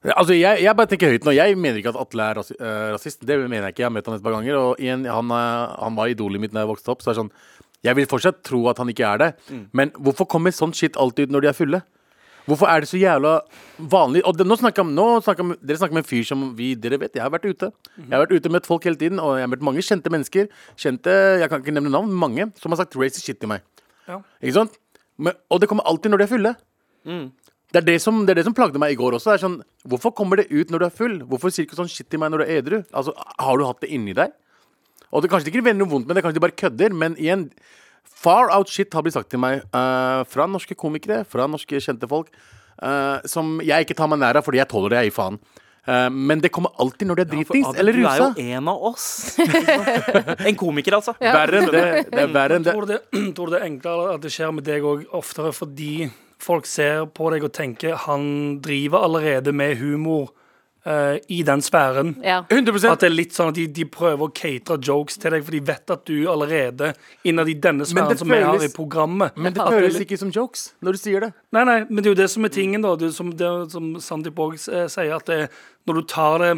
Altså, 0.01 0.33
jeg, 0.33 0.63
jeg 0.65 0.77
bare 0.77 0.89
tenker 0.89 1.13
høyt 1.13 1.27
nå. 1.29 1.35
Jeg 1.37 1.57
mener 1.61 1.81
ikke 1.81 1.93
at 1.93 1.99
Atle 2.01 2.25
er 2.25 2.39
rasi 2.41 2.55
rasist. 2.95 3.25
Det 3.29 3.37
mener 3.43 3.69
jeg 3.69 3.75
ikke. 3.75 3.83
Jeg 3.85 3.89
har 3.91 3.93
møtt 3.93 4.09
han 4.09 4.17
et 4.17 4.25
par 4.25 4.37
ganger. 4.37 4.57
Og 4.57 4.81
igjen, 4.81 5.05
han, 5.05 5.35
han 5.35 5.99
var 5.99 6.13
idolet 6.13 6.41
mitt 6.41 6.55
da 6.55 6.65
jeg 6.65 6.71
vokste 6.73 6.95
opp. 6.95 7.05
Så 7.05 7.11
det 7.11 7.15
er 7.15 7.21
sånn 7.21 7.33
Jeg 7.85 7.97
vil 7.99 8.09
fortsatt 8.09 8.41
tro 8.47 8.63
at 8.73 8.81
han 8.81 8.93
ikke 8.93 9.11
er 9.11 9.21
det. 9.21 9.31
Men 9.77 9.93
hvorfor 10.01 10.29
kommer 10.33 10.57
sånn 10.57 10.73
shit 10.77 10.97
alltid 11.01 11.29
ut 11.29 11.37
når 11.37 11.45
de 11.45 11.53
er 11.53 11.59
fulle? 11.59 11.83
Hvorfor 12.49 12.71
er 12.71 12.83
det 12.83 12.89
så 12.91 12.99
jævla 12.99 13.35
vanlig? 13.93 14.23
Og 14.27 14.37
det, 14.39 14.47
nå 14.49 14.57
snakker, 14.59 14.87
nå 14.87 15.07
snakker, 15.25 15.55
Dere 15.61 15.81
snakker 15.81 15.97
med 15.99 16.05
en 16.05 16.09
fyr 16.09 16.25
som 16.27 16.47
vi 16.59 16.73
Dere 16.75 16.99
vet, 17.03 17.15
jeg 17.19 17.23
har 17.25 17.33
vært 17.33 17.49
ute. 17.49 17.71
Jeg 17.99 18.13
har 18.13 18.25
vært 18.25 18.37
ute 18.37 18.51
og 18.51 18.55
møtt 18.57 18.69
folk 18.71 18.87
hele 18.89 18.99
tiden, 19.01 19.21
og 19.23 19.37
jeg 19.39 19.47
har 19.47 19.53
møtt 19.53 19.67
mange 19.67 19.85
kjente 19.85 20.13
mennesker. 20.13 20.49
Kjente, 20.81 21.17
Jeg 21.41 21.51
kan 21.53 21.63
ikke 21.63 21.75
nevne 21.77 21.93
navn, 21.93 22.13
mange 22.13 22.51
som 22.61 22.73
har 22.73 22.81
sagt 22.83 22.97
racist 22.97 23.27
shit 23.27 23.41
til 23.41 23.53
meg. 23.53 23.67
Ja. 24.09 24.23
Ikke 24.41 24.57
sant? 24.57 24.81
Men, 25.21 25.37
og 25.53 25.61
det 25.61 25.69
kommer 25.71 25.87
alltid 25.87 26.15
når 26.15 26.23
de 26.23 26.27
er 26.27 26.33
fulle. 26.33 26.55
Det, 27.05 27.79
er 27.79 27.87
det, 27.87 27.99
som, 28.03 28.25
det 28.27 28.35
er 28.35 28.41
det 28.41 28.47
som 28.49 28.55
plagde 28.57 28.81
meg 28.83 28.95
i 28.95 28.99
går 28.99 29.15
også. 29.19 29.31
Det 29.31 29.39
er 29.39 29.45
sånn, 29.45 29.59
hvorfor 29.87 30.15
kommer 30.17 30.41
det 30.41 30.49
ut 30.51 30.73
når 30.73 30.83
du 30.83 30.87
er 30.89 30.95
full? 30.95 31.19
Hvorfor 31.31 31.53
sier 31.53 31.67
du 31.67 31.71
ikke 31.71 31.79
sånn 31.79 31.93
shit 31.93 32.09
til 32.11 32.23
meg 32.23 32.33
når 32.33 32.43
du 32.43 32.47
er 32.49 32.63
edru? 32.63 32.79
Altså, 32.91 33.15
har 33.15 33.61
du 33.61 33.67
hatt 33.69 33.85
det 33.85 33.93
inni 33.95 34.17
deg? 34.17 34.33
Og 35.11 35.23
det 35.23 35.31
kanskje 35.31 35.53
ikke 35.53 35.65
vender 35.67 35.85
noe 35.85 35.91
vondt 35.91 36.09
med 36.09 36.17
det, 36.17 36.23
kanskje 36.25 36.39
de 36.39 36.45
bare 36.45 36.59
kødder, 36.59 36.95
men 36.95 37.17
igjen 37.19 37.49
Far 38.05 38.51
out 38.53 38.69
shit 38.69 38.93
har 38.93 39.05
blitt 39.05 39.17
sagt 39.17 39.31
til 39.33 39.41
meg 39.41 39.63
uh, 39.73 40.27
fra 40.29 40.45
norske 40.51 40.77
komikere, 40.77 41.23
fra 41.29 41.47
norske 41.49 41.81
kjente 41.81 42.09
folk, 42.11 42.29
uh, 42.83 43.17
som 43.29 43.59
jeg 43.65 43.87
ikke 43.87 43.97
tar 43.97 44.11
meg 44.13 44.21
nær 44.21 44.41
av 44.41 44.45
fordi 44.45 44.61
jeg 44.61 44.69
tåler 44.69 44.93
det, 44.93 45.01
jeg 45.01 45.13
gir 45.13 45.17
faen. 45.17 45.39
Uh, 45.89 46.09
men 46.13 46.43
det 46.45 46.51
kommer 46.53 46.75
alltid 46.83 47.09
når 47.09 47.23
de 47.23 47.25
er 47.25 47.31
dritings 47.31 47.71
ja, 47.71 47.79
eller 47.81 47.97
Du 47.97 48.03
er 48.05 48.21
jo 48.21 48.27
en 48.57 48.69
av 48.69 48.83
oss. 48.91 49.07
en 50.51 50.59
komiker, 50.61 50.99
altså. 50.99 51.15
Verre 51.21 51.63
enn 51.63 51.71
det. 51.73 51.85
Det 52.11 52.27
er 52.27 52.35
verre 52.35 52.59
enn 52.59 52.67
det. 52.67 52.75
Tror 52.77 52.89
du 52.89 52.93
det, 52.93 53.01
tror 53.39 53.49
du 53.49 53.57
det 53.57 53.63
er 53.63 53.71
enklere 53.71 54.11
at 54.19 54.27
det 54.27 54.35
skjer 54.35 54.53
med 54.59 54.69
deg 54.69 54.85
òg 54.85 55.07
oftere 55.17 55.55
fordi 55.57 56.11
folk 56.41 56.69
ser 56.69 57.07
på 57.17 57.33
deg 57.33 57.45
og 57.49 57.55
tenker 57.57 57.97
han 58.05 58.61
driver 58.65 59.07
allerede 59.09 59.53
med 59.57 59.81
humor 59.81 60.31
eh, 60.85 61.19
i 61.29 61.43
den 61.47 61.63
sfæren? 61.65 62.15
Ja. 62.25 62.41
100 62.49 62.91
At 62.91 63.05
det 63.05 63.11
er 63.11 63.15
litt 63.15 63.37
sånn 63.37 63.53
at 63.53 63.59
de, 63.59 63.67
de 63.67 63.87
prøver 63.91 64.27
å 64.27 64.33
catere 64.33 64.81
jokes 64.87 65.21
til 65.21 65.37
deg, 65.37 65.45
for 65.47 65.57
de 65.57 65.63
vet 65.71 65.95
at 65.97 66.05
du 66.09 66.17
allerede 66.31 66.93
innad 67.25 67.53
i 67.53 67.57
denne 67.61 67.87
sfæren 67.89 68.19
som 68.21 68.31
vi 68.31 68.41
har 68.45 68.65
i 68.65 68.73
programmet 68.75 69.37
Men 69.37 69.57
det 69.57 69.69
føles 69.69 70.01
ikke 70.05 70.21
som 70.21 70.33
jokes 70.35 70.71
når 70.81 70.97
du 70.97 71.03
sier 71.05 71.27
det. 71.27 71.33
Nei, 71.57 71.65
nei, 71.69 71.79
men 71.89 72.03
det 72.03 72.11
er 72.11 72.15
jo 72.15 72.21
det 72.23 72.31
som 72.33 72.47
er 72.47 72.55
tingen, 72.55 72.85
da. 72.85 72.97
Det 72.99 73.11
er 73.11 73.17
som, 73.17 73.33
det, 73.37 73.47
er 73.47 73.71
som 73.73 73.95
Sandeep 74.03 74.39
òg 74.41 74.59
sier, 74.61 75.17
at 75.17 75.27
det, 75.31 75.47
når 75.89 76.01
du 76.01 76.07
tar 76.11 76.45
det 76.45 76.53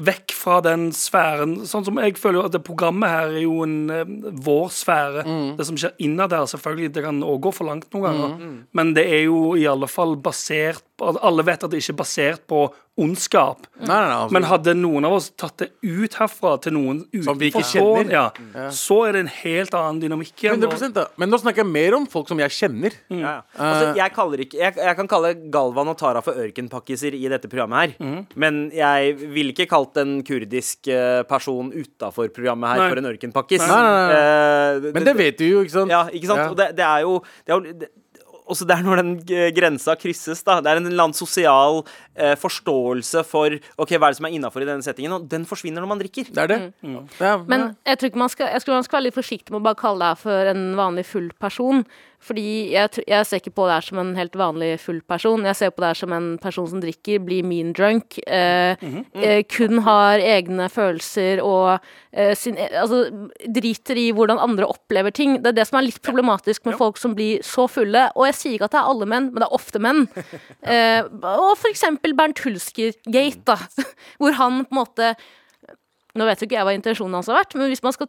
vekk 0.00 0.32
fra 0.32 0.58
den 0.64 0.88
sfæren 0.96 1.58
Sånn 1.68 1.84
som 1.86 1.98
jeg 2.00 2.16
føler 2.20 2.40
jo 2.40 2.44
at 2.48 2.54
det 2.54 2.62
programmet 2.66 3.12
her 3.12 3.34
er 3.34 3.42
jo 3.44 3.60
en 3.66 3.76
eh, 3.92 4.12
vår 4.46 4.70
sfære. 4.74 5.24
Det 5.58 5.66
som 5.68 5.78
skjer 5.80 5.92
innad 6.06 6.32
der, 6.32 6.46
selvfølgelig, 6.50 6.92
det 6.94 7.04
kan 7.04 7.20
òg 7.26 7.40
gå 7.46 7.52
for 7.54 7.68
langt 7.68 7.90
noen 7.94 8.06
ganger. 8.06 8.54
Men 8.76 8.94
det 8.96 9.04
er 9.10 9.24
jo 9.26 9.54
i 9.58 9.66
alle 9.68 9.88
fall 9.90 10.16
basert 10.22 10.84
Alle 11.00 11.44
vet 11.46 11.64
at 11.64 11.72
det 11.72 11.80
ikke 11.82 11.94
er 11.96 12.00
basert 12.02 12.46
på 12.50 12.68
ondskap. 13.00 13.64
Nei, 13.78 13.86
nei, 13.86 13.98
nei, 14.10 14.16
altså. 14.16 14.34
Men 14.36 14.46
hadde 14.50 14.72
noen 14.76 15.06
av 15.08 15.14
oss 15.16 15.30
tatt 15.38 15.62
det 15.62 15.68
ut 15.80 16.16
herfra 16.18 16.56
til 16.60 16.74
noen 16.76 16.98
utenfor 17.14 17.64
sånn, 17.64 18.10
ja, 18.12 18.26
ja, 18.52 18.66
så 18.74 18.98
er 19.06 19.16
det 19.16 19.22
en 19.24 19.30
helt 19.38 19.76
annen 19.78 20.00
dynamikk 20.02 20.42
igjen. 20.44 20.58
100 20.60 20.90
da. 20.96 21.06
Men 21.20 21.32
nå 21.32 21.38
snakker 21.40 21.62
jeg 21.64 21.70
mer 21.70 21.96
om 21.96 22.04
folk 22.10 22.28
som 22.28 22.42
jeg 22.42 22.52
kjenner. 22.56 22.96
Ja, 23.08 23.20
ja. 23.22 23.36
Altså, 23.56 23.86
jeg, 23.96 24.14
kaller 24.16 24.44
ikke, 24.44 24.58
jeg, 24.60 24.76
jeg 24.82 24.98
kan 24.98 25.10
kalle 25.10 25.32
Galvan 25.54 25.92
og 25.92 25.96
Tara 26.00 26.22
for 26.24 26.36
ørkenpakkiser 26.44 27.16
i 27.16 27.22
dette 27.32 27.48
programmet 27.52 27.96
her. 28.02 28.26
Men 28.40 28.60
jeg 28.76 29.16
ville 29.22 29.54
ikke 29.54 29.68
kalt 29.70 29.96
en 30.02 30.18
kurdisk 30.26 30.90
eh, 30.92 31.22
person 31.30 31.72
utafor 31.72 32.28
programmet 32.34 32.74
her 32.74 32.84
Nei. 32.84 32.90
for 32.92 33.02
en 33.02 33.10
ørkenpakkis. 33.14 33.64
Nei, 33.64 33.80
nei, 33.86 33.96
nei. 33.96 34.20
Eh, 34.20 34.92
Men 34.98 35.08
det 35.08 35.16
vet 35.16 35.40
du 35.40 35.46
jo, 35.46 35.64
ikke 35.64 35.78
sant? 35.78 35.94
Ja, 35.94 36.04
ikke 36.12 36.32
sant? 36.34 36.44
Ja. 36.44 36.52
Og 36.52 36.60
det, 36.60 36.70
det 36.76 36.86
er 36.90 37.06
jo 37.06 37.16
det 37.46 37.54
er 37.54 37.56
jo 37.56 37.78
det, 37.80 37.90
også 38.50 38.66
det 38.68 38.76
er 38.76 38.86
når 38.86 39.02
den 39.02 39.12
grensa 39.56 39.94
krysses, 39.98 40.42
da. 40.46 40.58
Det 40.60 40.70
er 40.72 40.80
en 40.80 40.90
eller 40.90 41.08
annen 41.08 41.16
sosial 41.16 41.82
eh, 42.16 42.36
forståelse 42.38 43.24
for 43.28 43.56
Ok, 43.80 43.94
hva 43.96 44.08
er 44.08 44.14
det 44.14 44.20
som 44.20 44.28
er 44.28 44.36
innafor 44.36 44.64
i 44.64 44.68
denne 44.68 44.84
settingen, 44.84 45.14
og 45.16 45.26
den 45.30 45.46
forsvinner 45.48 45.82
når 45.82 45.90
man 45.92 46.02
drikker. 46.02 46.30
Det 46.34 46.44
er 46.44 46.52
det. 46.52 46.60
Ja, 47.20 47.36
Men 47.46 47.60
ja. 47.60 47.72
jeg 47.92 48.00
tror 48.00 48.12
ikke 48.12 48.24
man 48.24 48.32
skal, 48.32 48.52
jeg 48.54 48.64
tror 48.64 48.78
man 48.78 48.86
skal 48.86 48.98
være 48.98 49.08
litt 49.08 49.18
forsiktig 49.18 49.54
med 49.54 49.62
å 49.62 49.66
bare 49.70 49.80
kalle 49.80 50.12
deg 50.12 50.22
for 50.22 50.52
en 50.54 50.64
vanlig 50.78 51.06
full 51.08 51.30
person. 51.40 51.84
Fordi 52.20 52.68
jeg, 52.74 53.00
jeg 53.08 53.24
ser 53.26 53.40
ikke 53.40 53.54
på 53.56 53.64
det 53.64 53.78
her 53.78 53.86
som 53.86 54.00
en 54.02 54.10
helt 54.18 54.34
vanlig 54.36 54.74
full 54.82 54.98
person. 55.08 55.46
Jeg 55.48 55.56
ser 55.56 55.70
på 55.72 55.80
det 55.80 55.88
her 55.88 55.98
som 56.02 56.12
en 56.12 56.26
person 56.42 56.66
som 56.68 56.82
drikker, 56.82 57.22
blir 57.24 57.46
mean 57.48 57.70
drunk, 57.76 58.18
eh, 58.28 58.76
eh, 59.16 59.40
kun 59.48 59.80
har 59.86 60.20
egne 60.20 60.66
følelser 60.68 61.40
og 61.40 61.78
eh, 62.12 62.34
sin, 62.36 62.58
eh, 62.60 62.76
altså, 62.82 63.06
driter 63.48 63.96
i 63.96 64.10
hvordan 64.12 64.42
andre 64.42 64.68
opplever 64.68 65.14
ting. 65.16 65.38
Det 65.40 65.54
er 65.54 65.58
det 65.62 65.66
som 65.70 65.80
er 65.80 65.86
litt 65.88 66.02
problematisk 66.04 66.68
med 66.68 66.76
folk 66.80 67.00
som 67.00 67.16
blir 67.16 67.40
så 67.46 67.64
fulle. 67.72 68.10
Og 68.12 68.28
jeg 68.28 68.36
sier 68.36 68.58
ikke 68.58 68.68
at 68.68 68.76
det 68.76 68.82
er 68.82 68.92
alle 68.92 69.08
menn, 69.08 69.30
men 69.32 69.40
det 69.40 69.48
er 69.48 69.60
ofte 69.60 69.82
menn. 69.82 70.06
Eh, 70.70 71.02
og 71.24 71.54
for 71.58 71.70
eksempel 71.70 71.99
Bernt 72.16 72.40
Hulsker-gate, 72.44 73.44
da. 73.44 73.58
Hvor 74.20 74.32
han 74.40 74.64
på 74.64 74.74
en 74.74 74.80
måte 74.82 75.14
nå 76.18 76.26
vet 76.26 76.40
jo 76.42 76.46
ikke 76.48 76.56
jeg 76.56 76.66
hva 76.66 76.72
intensjonen 76.74 77.14
hans 77.14 77.28
har 77.30 77.36
vært, 77.38 77.52
men 77.54 77.68
hvis 77.70 77.82
man 77.84 77.94
skal 77.94 78.08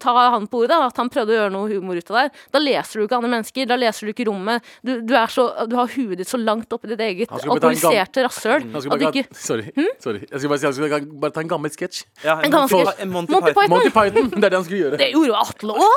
ta 0.00 0.12
han 0.32 0.46
på 0.48 0.62
ordet, 0.64 0.78
at 0.80 0.96
han 0.96 1.10
prøvde 1.12 1.34
å 1.34 1.36
gjøre 1.36 1.52
noe 1.52 1.68
humor 1.68 1.98
ut 2.00 2.08
av 2.12 2.16
det, 2.16 2.40
da 2.54 2.62
leser 2.62 2.96
du 2.96 3.04
ikke 3.04 3.18
andre 3.18 3.30
mennesker, 3.34 3.66
da 3.68 3.76
leser 3.76 4.08
du 4.08 4.12
ikke 4.14 4.24
rommet. 4.30 4.64
Du, 4.80 4.94
du, 5.04 5.12
er 5.18 5.28
så, 5.32 5.44
du 5.68 5.76
har 5.76 5.90
huet 5.92 6.16
ditt 6.22 6.30
så 6.30 6.40
langt 6.40 6.72
oppi 6.72 6.88
ditt 6.94 7.02
eget 7.04 7.28
skulle 7.28 7.44
en 7.44 7.58
alkoholiserte 7.58 8.24
rasshøl 8.24 8.64
at 8.64 8.88
du 8.88 9.04
ikke 9.10 9.26
Sorry. 9.36 9.68
sorry, 9.76 9.92
sorry. 10.00 10.22
Jeg 10.24 10.40
skal 10.40 10.54
bare 10.54 10.62
si 10.62 10.68
han 10.70 10.76
skulle 10.78 11.00
bare 11.26 11.36
ta 11.36 11.44
en 11.44 11.52
gammel 11.52 11.74
sketsj. 11.74 12.00
Ja, 12.24 12.38
En 12.40 12.48
gammel 12.54 12.64
Monty- 12.64 12.80
sketsj. 12.80 13.04
en 13.04 13.12
Monty 13.12 13.36
Monty 13.36 13.52
Python. 13.52 13.74
Monty 13.74 13.92
Python. 13.98 14.32
Det 14.32 14.40
er 14.40 14.48
det 14.48 14.60
han 14.62 14.66
skulle 14.70 14.82
gjøre. 14.86 15.02
Det 15.04 15.10
gjorde 15.12 15.28
jo 15.28 15.36
Atle 15.44 15.72
òg! 15.84 15.92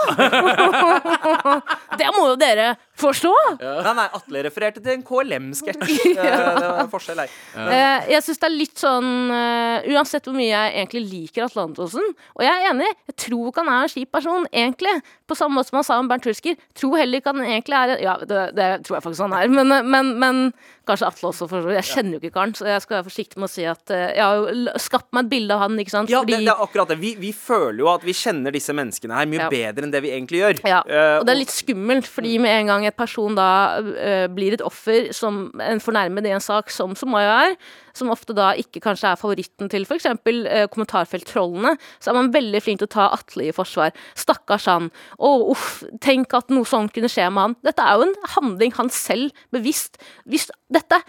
det 2.04 2.12
må 2.18 2.28
jo 2.34 2.36
dere 2.44 2.74
forstå! 2.98 3.32
Nei, 3.62 3.94
nei, 4.00 4.06
Atle 4.18 4.42
refererte 4.48 4.82
til 4.84 4.96
en 4.98 5.04
KLM-sketsj. 5.08 5.96
Eh, 6.18 6.24
Det 6.58 6.68
var 6.68 6.80
en 6.82 6.90
forskjell 6.92 7.20
her. 7.22 7.34
Eh, 7.62 8.08
jeg 8.14 8.24
syns 8.26 8.40
det 8.42 8.48
er 8.48 8.54
litt 8.56 8.82
sånn 8.82 9.10
eh, 9.34 9.88
Uansett 9.94 10.26
hvor 10.28 10.36
mye 10.38 10.48
jeg 10.50 10.74
egentlig 10.74 11.04
liker 11.12 11.46
Atle 11.46 11.66
Antonsen, 11.68 12.08
og 12.36 12.44
jeg 12.46 12.54
er 12.64 12.72
enig, 12.72 12.90
jeg 13.12 13.18
tror 13.28 13.52
ikke 13.52 13.64
han 13.66 13.74
er 13.76 13.86
en 13.88 13.94
kjip 13.94 14.12
person, 14.18 14.48
egentlig. 14.52 14.96
På 15.30 15.38
samme 15.38 15.60
måte 15.60 15.70
som 15.72 15.80
han 15.82 15.86
sa 15.88 16.00
om 16.02 16.10
Bernt 16.10 16.26
Hulsker. 16.30 16.58
Tror 16.78 16.98
heller 17.02 17.22
ikke 17.22 17.34
han 17.36 17.44
egentlig 17.46 17.78
er 17.78 17.94
Ja, 18.04 18.18
det, 18.24 18.42
det 18.58 18.68
tror 18.88 18.98
jeg 18.98 19.06
faktisk 19.08 19.28
han 19.28 19.38
er, 19.38 19.52
men, 19.52 19.74
men, 19.92 20.14
men 20.22 20.42
kanskje 20.88 21.08
Atle 21.12 21.30
også, 21.32 21.48
for. 21.52 21.68
Jeg 21.76 21.86
kjenner 21.88 22.18
jo 22.18 22.22
ikke 22.24 22.34
karen, 22.38 22.56
så 22.58 22.68
jeg 22.70 22.84
skal 22.84 22.98
være 23.00 23.08
forsiktig 23.10 23.42
med 23.42 23.48
å 23.50 23.52
si 23.54 23.66
at 23.70 23.94
eh, 23.94 24.06
jeg 24.18 24.24
har 24.24 24.40
jo 24.42 24.74
skapt 24.82 25.10
meg 25.16 25.28
et 25.28 25.32
bilde 25.36 25.56
av 25.58 25.66
han, 25.66 25.78
ikke 25.84 25.94
sant? 25.94 26.12
Ja, 26.14 26.24
det, 26.24 26.34
Fordi 26.38 26.48
det 26.48 26.54
er 26.56 26.64
akkurat 26.68 26.94
det. 26.94 27.00
Vi, 27.04 27.14
vi 27.22 27.32
føler 27.36 27.80
jo 27.84 27.92
at 27.92 28.06
vi 28.08 28.16
kjenner 28.18 28.56
disse 28.56 28.76
menneskene 28.76 29.18
her 29.20 29.30
mye 29.30 29.44
Ja. 29.46 29.50
bedre 29.54 29.88
enn 29.88 29.94
det 29.94 30.02
vi 30.06 30.14
egentlig 30.16 30.44
gjør. 30.44 30.64
Ja, 30.68 30.82
Eh, 30.88 31.18
og 31.20 31.26
det 31.28 31.34
er 31.34 31.40
litt 31.42 31.52
skummelt, 31.52 32.08
fordi 32.08 32.38
med 32.40 32.54
en 32.54 32.70
gang 32.72 32.86
et 32.88 32.96
person 32.98 33.36
da 33.36 33.50
uh, 33.84 34.28
blir 34.32 34.56
et 34.56 34.64
offer 34.64 35.10
som 35.16 35.50
en 35.62 35.82
fornærmet 35.84 36.26
i 36.30 36.32
en 36.36 36.44
sak, 36.44 36.72
som 36.74 36.96
Sumaya 36.96 37.34
er, 37.50 37.56
som 37.98 38.12
ofte 38.14 38.36
da 38.38 38.52
ikke 38.60 38.82
kanskje 38.84 39.12
er 39.12 39.20
favoritten 39.20 39.72
til 39.72 39.88
f.eks. 39.88 40.08
Eh, 40.08 40.66
kommentarfelttrollene, 40.74 41.76
så 42.00 42.12
er 42.12 42.20
man 42.20 42.32
veldig 42.36 42.64
flink 42.64 42.82
til 42.82 42.90
å 42.90 42.96
ta 42.98 43.10
Atle 43.16 43.50
i 43.50 43.56
forsvar. 43.56 43.96
Stakkars 44.18 44.68
han. 44.70 44.92
Å, 45.18 45.34
uff, 45.54 45.82
tenk 46.04 46.36
at 46.38 46.54
noe 46.54 46.68
sånt 46.68 46.94
kunne 46.96 47.12
skje 47.12 47.30
med 47.32 47.44
han. 47.44 47.58
Dette 47.66 47.86
er 47.86 47.98
jo 47.98 48.10
en 48.10 48.18
handling 48.38 48.76
han 48.78 48.92
selv 48.94 49.46
bevisst 49.54 49.98
Hvis 50.28 50.50
dette 50.74 51.00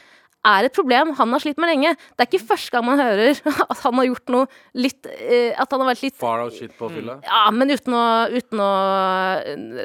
er 0.46 0.68
et 0.68 0.74
problem 0.74 1.12
han 1.18 1.34
har 1.34 1.42
slitt 1.42 1.58
med 1.60 1.70
lenge. 1.72 1.94
Det 2.14 2.24
er 2.24 2.30
ikke 2.30 2.48
første 2.52 2.74
gang 2.74 2.86
man 2.86 3.00
hører 3.00 3.40
at 3.72 3.82
han 3.82 4.00
har 4.00 4.08
gjort 4.08 4.32
noe 4.34 4.46
litt 4.78 5.08
eh, 5.10 5.52
At 5.58 5.72
han 5.74 5.82
har 5.82 5.90
vært 5.90 6.04
litt 6.06 6.18
Far 6.18 6.44
out 6.44 6.56
shit 6.56 6.74
på 6.78 6.90
fylla. 6.92 7.18
ja, 7.26 7.44
men 7.54 7.74
uten 7.74 7.96
å, 7.98 8.04
uten 8.32 8.62
å 8.62 8.72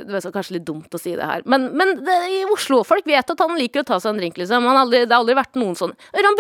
Det 0.08 0.20
er 0.20 0.36
kanskje 0.36 0.58
litt 0.60 0.68
dumt 0.68 0.94
å 0.94 1.02
si 1.02 1.16
det 1.18 1.28
her. 1.28 1.46
Men, 1.50 1.72
men 1.78 1.98
det, 2.06 2.18
i 2.32 2.44
Oslo, 2.54 2.84
folk 2.88 3.08
vet 3.10 3.34
at 3.34 3.46
han 3.46 3.58
liker 3.60 3.84
å 3.84 3.88
ta 3.94 4.00
seg 4.00 4.14
en 4.14 4.22
drink, 4.22 4.38
liksom. 4.40 4.66
Han 4.66 4.78
har 4.78 4.86
aldri, 4.86 5.06
det 5.06 5.14
har 5.16 5.24
aldri 5.24 5.38
vært 5.38 5.60
noen 5.60 5.78
sånn 5.80 5.96
Ørjan! 6.14 6.38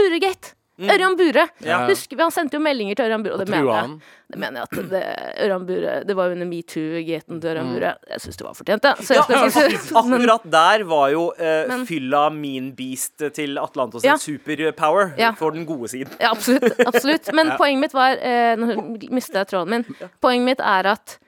Ørjan 0.91 1.15
Bure. 1.17 1.47
Ja. 1.63 1.79
Husker 1.87 2.17
vi, 2.17 2.21
Han 2.23 2.31
sendte 2.31 2.57
jo 2.57 2.61
meldinger 2.63 2.95
til 2.99 3.05
Ørjan 3.05 3.23
Bure, 3.23 3.33
og 3.33 3.39
det 3.45 3.49
mener 3.53 3.69
jeg. 3.71 3.95
Det 4.33 4.39
mener 4.41 4.59
jeg 4.59 4.67
at 4.71 4.89
det, 4.89 5.01
Ørjan 5.45 5.65
Bure 5.67 5.91
Det 6.09 6.15
var 6.17 6.25
jo 6.25 6.31
under 6.35 6.47
metoo-gaten 6.49 7.39
til 7.41 7.49
Ørjan 7.53 7.69
Bure. 7.73 7.91
Jeg 8.09 8.23
syns 8.23 8.37
det 8.41 8.47
var 8.47 8.53
fortjent, 8.57 8.83
jeg. 8.83 8.95
Si- 9.05 9.93
Akkurat 10.03 10.47
der 10.57 10.83
var 10.89 11.09
jo 11.13 11.25
uh, 11.31 11.67
Men- 11.69 11.85
fylla 11.89 12.23
mean 12.33 12.71
beast 12.75 13.23
til 13.37 13.57
Atle 13.61 13.85
Antonsen 13.87 14.09
Ja. 14.09 14.17
superpower 14.17 15.13
Ja. 15.17 15.31
for 15.37 15.51
den 15.51 15.65
gode 15.65 15.87
siden. 15.93 16.11
Ja, 16.19 16.31
absolutt. 16.31 16.79
absolutt. 16.87 17.29
Men 17.37 17.51
poenget 17.57 17.79
mitt 17.87 17.93
var 17.93 18.17
uh, 18.17 18.55
Nå 18.59 19.09
mista 19.13 19.43
jeg 19.43 19.47
tråden 19.53 19.69
min. 19.69 20.09
Poenget 20.21 20.45
mitt 20.45 20.59
er 20.63 20.91
at 20.95 21.19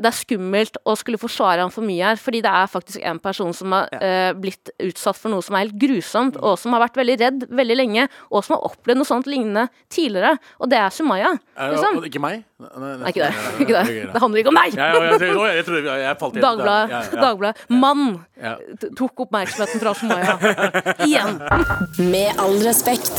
det 0.00 0.08
er 0.08 0.16
skummelt 0.16 0.78
å 0.88 0.94
skulle 0.96 1.18
forsvare 1.20 1.60
han 1.64 1.72
for 1.74 1.84
mye 1.84 2.10
her, 2.12 2.16
fordi 2.20 2.40
det 2.44 2.50
er 2.50 2.70
faktisk 2.72 3.02
en 3.04 3.18
person 3.20 3.52
som 3.56 3.74
har 3.76 3.90
eh, 4.00 4.30
blitt 4.38 4.70
utsatt 4.80 5.18
for 5.20 5.28
noe 5.32 5.44
som 5.44 5.56
er 5.58 5.66
helt 5.66 5.76
grusomt, 5.80 6.38
og 6.40 6.56
som 6.60 6.72
har 6.76 6.86
vært 6.86 6.96
veldig 7.00 7.16
redd 7.20 7.46
veldig 7.52 7.76
lenge, 7.76 8.06
og 8.32 8.44
som 8.46 8.56
har 8.56 8.64
opplevd 8.70 9.02
noe 9.02 9.08
sånt 9.08 9.28
lignende 9.28 9.66
tidligere, 9.92 10.36
og 10.58 10.70
det 10.72 10.78
er 10.80 10.94
Sumaya. 10.94 11.34
Liksom. 11.58 12.00
det 12.00 12.10
Ikke 12.12 12.22
meg? 12.24 12.44
Nei, 12.58 12.68
nei, 12.74 12.92
Nei, 12.98 13.10
ikke 13.12 13.22
det. 13.22 13.28
nei, 13.30 13.42
nei, 13.44 13.60
Ikke 13.62 13.74
det. 13.76 13.82
nei, 13.86 13.98
nei. 14.02 14.12
Det 14.14 14.22
handler 14.24 14.40
ikke 14.42 14.50
om 14.50 14.56
meg! 14.58 14.72
Ja, 14.74 14.86
ja, 14.88 15.02
jeg, 15.04 15.20
jeg, 15.20 15.66
jeg, 15.68 15.84
jeg, 15.84 16.00
jeg 16.02 16.16
falt 16.18 16.34
helt 16.34 16.38
ut 16.38 16.42
der. 16.42 16.48
Dagbladet. 16.48 16.90
Ja, 16.90 17.02
ja. 17.04 17.20
Dagbladet. 17.22 17.66
Mann 17.70 18.96
tok 18.98 19.22
oppmerksomheten 19.26 19.82
fra 19.84 19.94
Sumaya. 19.94 20.38
Igjen. 21.06 21.38
Med 22.10 22.42
all 22.42 22.58
respekt. 22.66 23.14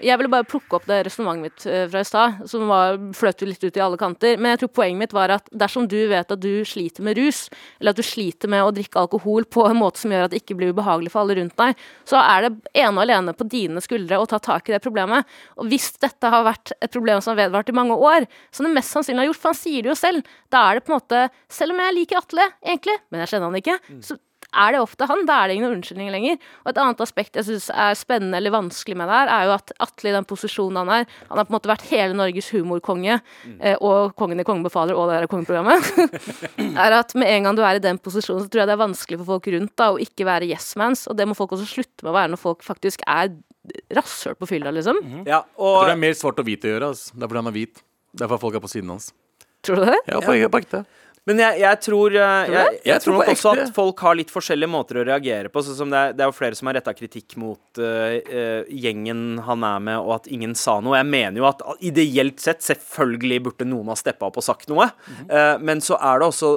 Jeg 0.00 0.16
ville 0.18 0.30
bare 0.32 0.46
plukke 0.48 0.78
opp 0.78 0.86
det 0.88 1.02
resonnementet 1.06 1.44
mitt 1.44 1.66
eh, 1.68 1.84
fra 1.90 2.02
i 2.02 2.08
stad, 2.08 2.42
som 2.50 2.66
var, 2.70 2.98
fløt 3.16 3.44
litt 3.46 3.62
ut 3.64 3.76
i 3.76 3.82
alle 3.84 3.98
kanter. 4.00 4.38
Men 4.40 4.54
jeg 4.54 4.62
tror 4.62 4.72
poenget 4.80 5.00
mitt 5.02 5.16
var 5.16 5.34
at 5.34 5.50
dersom 5.52 5.88
du 5.90 5.98
vet 6.10 6.32
at 6.32 6.40
du 6.40 6.64
sliter 6.68 7.04
med 7.06 7.18
rus, 7.20 7.42
eller 7.80 7.94
at 7.94 8.00
du 8.00 8.06
sliter 8.06 8.50
med 8.52 8.64
å 8.64 8.72
drikke 8.74 9.02
alkohol 9.02 9.46
på 9.50 9.66
en 9.68 9.78
måte 9.80 10.02
som 10.02 10.14
gjør 10.14 10.26
at 10.26 10.34
det 10.34 10.42
ikke 10.42 10.56
blir 10.60 10.72
ubehagelig 10.74 11.12
for 11.12 11.24
alle 11.24 11.36
rundt 11.40 11.56
deg, 11.60 11.84
så 12.08 12.20
er 12.22 12.46
det 12.46 12.52
ene 12.84 12.94
og 12.96 13.04
alene 13.04 13.36
på 13.36 13.48
dine 13.50 13.84
skuldre 13.84 14.20
å 14.20 14.28
ta 14.30 14.40
tak 14.42 14.70
i 14.70 14.76
det 14.76 14.82
problemet. 14.84 15.28
Og 15.60 15.70
hvis 15.70 15.90
dette 16.00 16.32
har 16.32 16.46
vært 16.48 16.74
et 16.78 16.92
problem 16.92 17.20
som 17.20 17.34
har 17.34 17.44
vedvart 17.44 17.72
i 17.72 17.76
mange 17.76 17.98
år, 17.98 18.28
som 18.54 18.68
det 18.68 18.74
mest 18.76 18.94
sannsynlig 18.96 19.24
har 19.24 19.30
gjort, 19.32 19.42
for 19.44 19.52
han 19.52 19.60
sier 19.60 19.84
det 19.84 19.92
jo 19.92 19.98
selv, 19.98 20.34
da 20.52 20.64
er 20.68 20.78
det 20.78 20.86
på 20.86 20.94
en 20.94 20.98
måte 21.00 21.26
Selv 21.50 21.74
om 21.74 21.80
jeg 21.82 21.94
liker 21.96 22.18
Atle, 22.20 22.44
egentlig, 22.62 22.94
men 23.10 23.22
jeg 23.22 23.32
kjenner 23.32 23.50
han 23.50 23.58
ikke, 23.58 23.76
så 24.06 24.16
er 24.50 24.74
det 24.74 24.80
ofte 24.82 25.06
han. 25.06 25.24
Da 25.28 25.40
er 25.40 25.50
det 25.50 25.56
ingen 25.58 25.74
unnskyldning 25.76 26.10
lenger. 26.12 26.38
Og 26.64 26.72
et 26.72 26.80
annet 26.82 27.02
aspekt 27.04 27.38
jeg 27.38 27.46
syns 27.46 27.68
er 27.70 27.98
spennende 27.98 28.38
eller 28.40 28.54
vanskelig 28.54 28.96
med 28.98 29.10
det 29.10 29.18
her, 29.18 29.32
er 29.34 29.48
jo 29.48 29.54
at 29.56 29.74
Atle 29.86 30.10
i 30.10 30.14
den 30.16 30.28
posisjonen 30.28 30.80
han 30.80 30.92
er 31.00 31.04
Han 31.28 31.38
har 31.38 31.46
på 31.46 31.52
en 31.52 31.58
måte 31.58 31.70
vært 31.70 31.86
hele 31.90 32.16
Norges 32.18 32.50
humorkonge, 32.54 33.20
mm. 33.20 33.60
og 33.86 34.14
kongen 34.18 34.42
i 34.42 34.46
Kongen 34.46 34.66
befaler 34.66 34.98
og 34.98 35.10
det 35.10 35.20
der 35.20 35.30
kongeprogrammet. 35.30 35.92
er 36.84 36.98
at 36.98 37.14
med 37.18 37.30
en 37.30 37.48
gang 37.48 37.58
du 37.58 37.62
er 37.66 37.78
i 37.78 37.84
den 37.84 38.00
posisjonen, 38.02 38.42
så 38.44 38.50
tror 38.50 38.64
jeg 38.64 38.70
det 38.70 38.76
er 38.76 38.82
vanskelig 38.82 39.20
for 39.22 39.36
folk 39.36 39.50
rundt 39.54 39.76
da 39.78 39.92
å 39.94 40.00
ikke 40.02 40.26
være 40.28 40.50
yes-mans, 40.50 41.06
og 41.10 41.18
det 41.18 41.28
må 41.28 41.38
folk 41.38 41.54
også 41.56 41.68
slutte 41.68 42.04
med 42.04 42.12
å 42.12 42.18
være 42.18 42.34
når 42.34 42.42
folk 42.42 42.66
faktisk 42.66 43.04
er 43.06 43.32
rasshøl 43.94 44.36
på 44.40 44.48
fylla, 44.50 44.72
liksom. 44.74 44.98
Ja, 45.28 45.42
Jeg 45.44 45.56
tror 45.56 45.90
det 45.90 45.96
er 45.96 46.04
mer 46.06 46.16
svart 46.16 46.40
og 46.40 46.48
hvit 46.48 46.64
å 46.64 46.72
gjøre. 46.72 46.92
Altså. 46.94 47.12
Det 47.14 47.24
er 47.24 47.30
fordi 47.30 47.42
han 47.42 47.50
er 47.50 47.56
hvit. 47.56 47.82
Derfor 48.20 48.38
er 48.38 48.42
folk 48.42 48.56
er 48.58 48.64
på 48.64 48.70
siden 48.72 48.92
hans. 48.94 49.10
Tror 49.66 49.76
du 49.76 49.84
det? 49.90 49.98
Ja, 50.08 50.20
på, 50.24 50.32
på 50.32 50.60
ekte. 50.62 50.84
Men 51.30 51.40
jeg, 51.44 51.60
jeg 51.62 51.78
tror 51.84 52.14
eh, 52.18 52.50
jeg, 52.50 52.54
jeg, 52.80 52.80
Jeg 52.90 53.02
tror 53.04 53.16
nok 53.16 53.30
også 53.32 53.52
at 53.54 53.72
folk 53.76 54.02
har 54.02 54.16
litt 54.18 54.32
forskjellige 54.32 54.70
måter 54.70 54.98
å 54.98 55.04
reagere 55.06 55.52
på. 55.52 55.62
Sånn 55.62 55.78
som 55.78 55.92
det, 55.92 56.00
er, 56.00 56.16
det 56.16 56.24
er 56.24 56.32
jo 56.32 56.36
flere 56.36 56.58
som 56.58 56.70
har 56.70 56.78
retta 56.80 56.94
kritikk 56.96 57.36
mot 57.40 57.80
uh, 57.80 58.16
uh, 58.18 58.66
gjengen 58.66 59.38
han 59.46 59.66
er 59.66 59.84
med, 59.86 60.00
og 60.02 60.16
at 60.18 60.28
ingen 60.32 60.56
sa 60.58 60.80
noe. 60.82 60.98
Jeg 60.98 61.08
mener 61.12 61.38
jo 61.38 61.46
at 61.48 61.62
ideelt 61.86 62.42
sett, 62.42 62.64
selvfølgelig 62.66 63.40
burde 63.46 63.68
noen 63.68 63.92
ha 63.92 63.98
steppa 63.98 64.26
opp 64.28 64.40
og 64.40 64.46
sagt 64.46 64.68
noe. 64.72 64.88
Eh, 65.30 65.56
men 65.62 65.80
så 65.84 65.96
er 66.00 66.20
det 66.20 66.28
også 66.30 66.50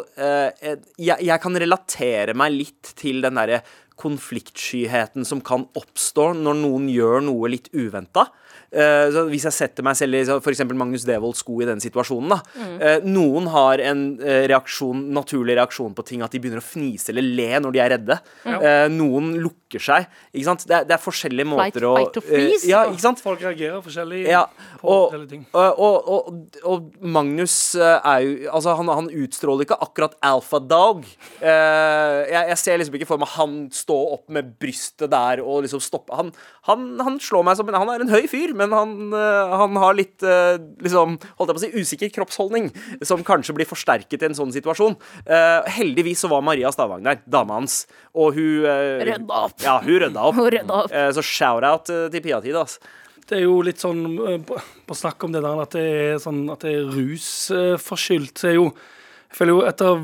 jeg 0.97 1.39
kan 1.43 1.59
relatere 1.59 2.35
meg 2.37 2.55
litt 2.55 2.93
til 2.99 3.21
den 3.23 3.37
derre 3.37 3.61
konfliktskyheten 3.99 5.25
som 5.27 5.41
kan 5.45 5.67
oppstå 5.77 6.31
når 6.39 6.57
noen 6.63 6.89
gjør 6.91 7.21
noe 7.27 7.51
litt 7.53 7.69
uventa. 7.75 8.27
Eh, 8.73 9.07
så 9.13 9.25
hvis 9.29 9.45
jeg 9.47 9.53
setter 9.55 9.85
meg 9.85 9.95
selv 9.99 10.17
i 10.17 10.23
f.eks. 10.25 10.43
for 10.43 10.53
eksempel 10.53 10.77
Magnus 10.79 11.05
Devolds 11.05 11.43
sko 11.43 11.59
i 11.61 11.67
den 11.69 11.81
situasjonen, 11.83 12.33
da. 12.33 12.39
Eh, 12.81 13.05
noen 13.05 13.47
har 13.53 13.81
en 13.85 14.03
eh, 14.21 14.47
reaksjon, 14.49 15.05
naturlig 15.13 15.55
reaksjon 15.59 15.93
på 15.97 16.05
ting, 16.09 16.23
at 16.25 16.33
de 16.33 16.41
begynner 16.41 16.61
å 16.63 16.65
fnise 16.65 17.11
eller 17.13 17.21
le 17.25 17.49
når 17.63 17.75
de 17.77 17.83
er 17.83 17.93
redde. 17.97 18.19
Eh, 18.49 18.87
noen 18.93 19.33
lukker 19.43 19.81
seg. 19.81 20.05
Ikke 20.33 20.45
sant? 20.49 20.65
Det 20.69 20.75
er, 20.79 20.87
det 20.89 20.93
er 20.97 21.01
forskjellige 21.01 21.47
Fight- 21.49 21.73
måter 21.77 21.85
å 21.89 21.93
fight 21.97 22.17
or 22.21 22.25
freeze. 22.27 22.67
Ja, 22.69 22.83
ikke 22.89 23.01
sant? 23.05 23.21
Folk 23.23 23.41
reagerer 23.45 23.81
forskjellig 23.85 24.23
Ja, 24.29 24.43
på 24.81 24.97
forskjellige 25.09 25.29
ting. 25.31 25.45
og, 25.53 25.79
og, 25.87 26.09
og, 26.17 26.59
og 26.69 26.89
Magnus 27.01 27.55
er 27.79 28.19
jo 28.25 28.31
Altså, 28.53 28.73
han, 28.77 28.89
han 28.89 29.07
utstråler 29.09 29.65
ikke 29.65 29.77
akkurat 29.81 30.13
alpha 30.25 30.59
dog. 30.61 31.03
Eh, 31.41 32.19
jeg, 32.31 32.47
jeg 32.53 32.57
ser 32.61 32.77
liksom 32.79 32.95
ikke 32.97 33.07
for 33.09 33.21
meg 33.21 33.31
han 33.35 33.55
stå 33.73 33.97
opp 34.15 34.29
med 34.33 34.53
brystet 34.61 35.09
der 35.13 35.41
og 35.43 35.63
liksom 35.65 35.81
stoppe 35.83 36.15
Han, 36.17 36.29
han, 36.69 36.85
han 37.03 37.17
slår 37.23 37.43
meg 37.47 37.57
som 37.59 37.69
en 37.69 37.77
Han 37.81 37.91
er 37.93 38.03
en 38.05 38.13
høy 38.13 38.23
fyr, 38.31 38.53
men 38.55 38.62
han, 38.71 39.13
eh, 39.13 39.53
han 39.59 39.75
har 39.81 39.95
litt 39.97 40.23
eh, 40.23 40.55
liksom 40.83 41.17
Holdt 41.39 41.51
jeg 41.51 41.57
på 41.57 41.59
å 41.59 41.63
si 41.63 41.81
usikker 41.83 42.11
kroppsholdning, 42.15 42.69
som 43.03 43.23
kanskje 43.25 43.55
blir 43.57 43.67
forsterket 43.67 44.23
i 44.23 44.29
en 44.29 44.37
sånn 44.37 44.53
situasjon. 44.55 44.95
Eh, 45.25 45.69
heldigvis 45.75 46.23
så 46.23 46.29
var 46.31 46.43
Maria 46.45 46.71
Stavang 46.73 47.03
der, 47.05 47.19
dama 47.25 47.59
hans, 47.59 47.83
og 48.13 48.37
hun 48.37 48.63
Rydda 48.63 49.43
opp. 49.47 49.57
Ja, 49.63 49.77
hun 49.83 49.99
rydda 50.05 50.27
opp. 50.29 50.35
Hun 50.39 50.51
rydda 50.53 50.79
opp. 50.83 50.93
Så 51.15 51.23
shout-out 51.25 51.87
til 51.87 52.23
Pia-tid, 52.23 52.55
altså. 52.57 52.79
Det 53.23 53.37
er 53.37 53.45
jo 53.45 53.61
litt 53.63 53.79
sånn 53.79 54.01
på, 54.45 54.57
snakk 54.97 55.23
om 55.23 55.31
det 55.33 55.41
der 55.45 55.61
at 55.63 55.75
det 55.75 55.83
er 55.83 56.17
sånn 56.21 56.41
at 56.51 56.65
det 56.65 56.73
er 56.75 56.89
rusforskyldt. 56.91 58.35
Så 58.39 58.49
er 58.51 58.57
jo 58.57 58.65
Jeg 58.71 59.37
føler 59.39 59.55
jo 59.55 59.61
et 59.67 59.81
av 59.81 60.03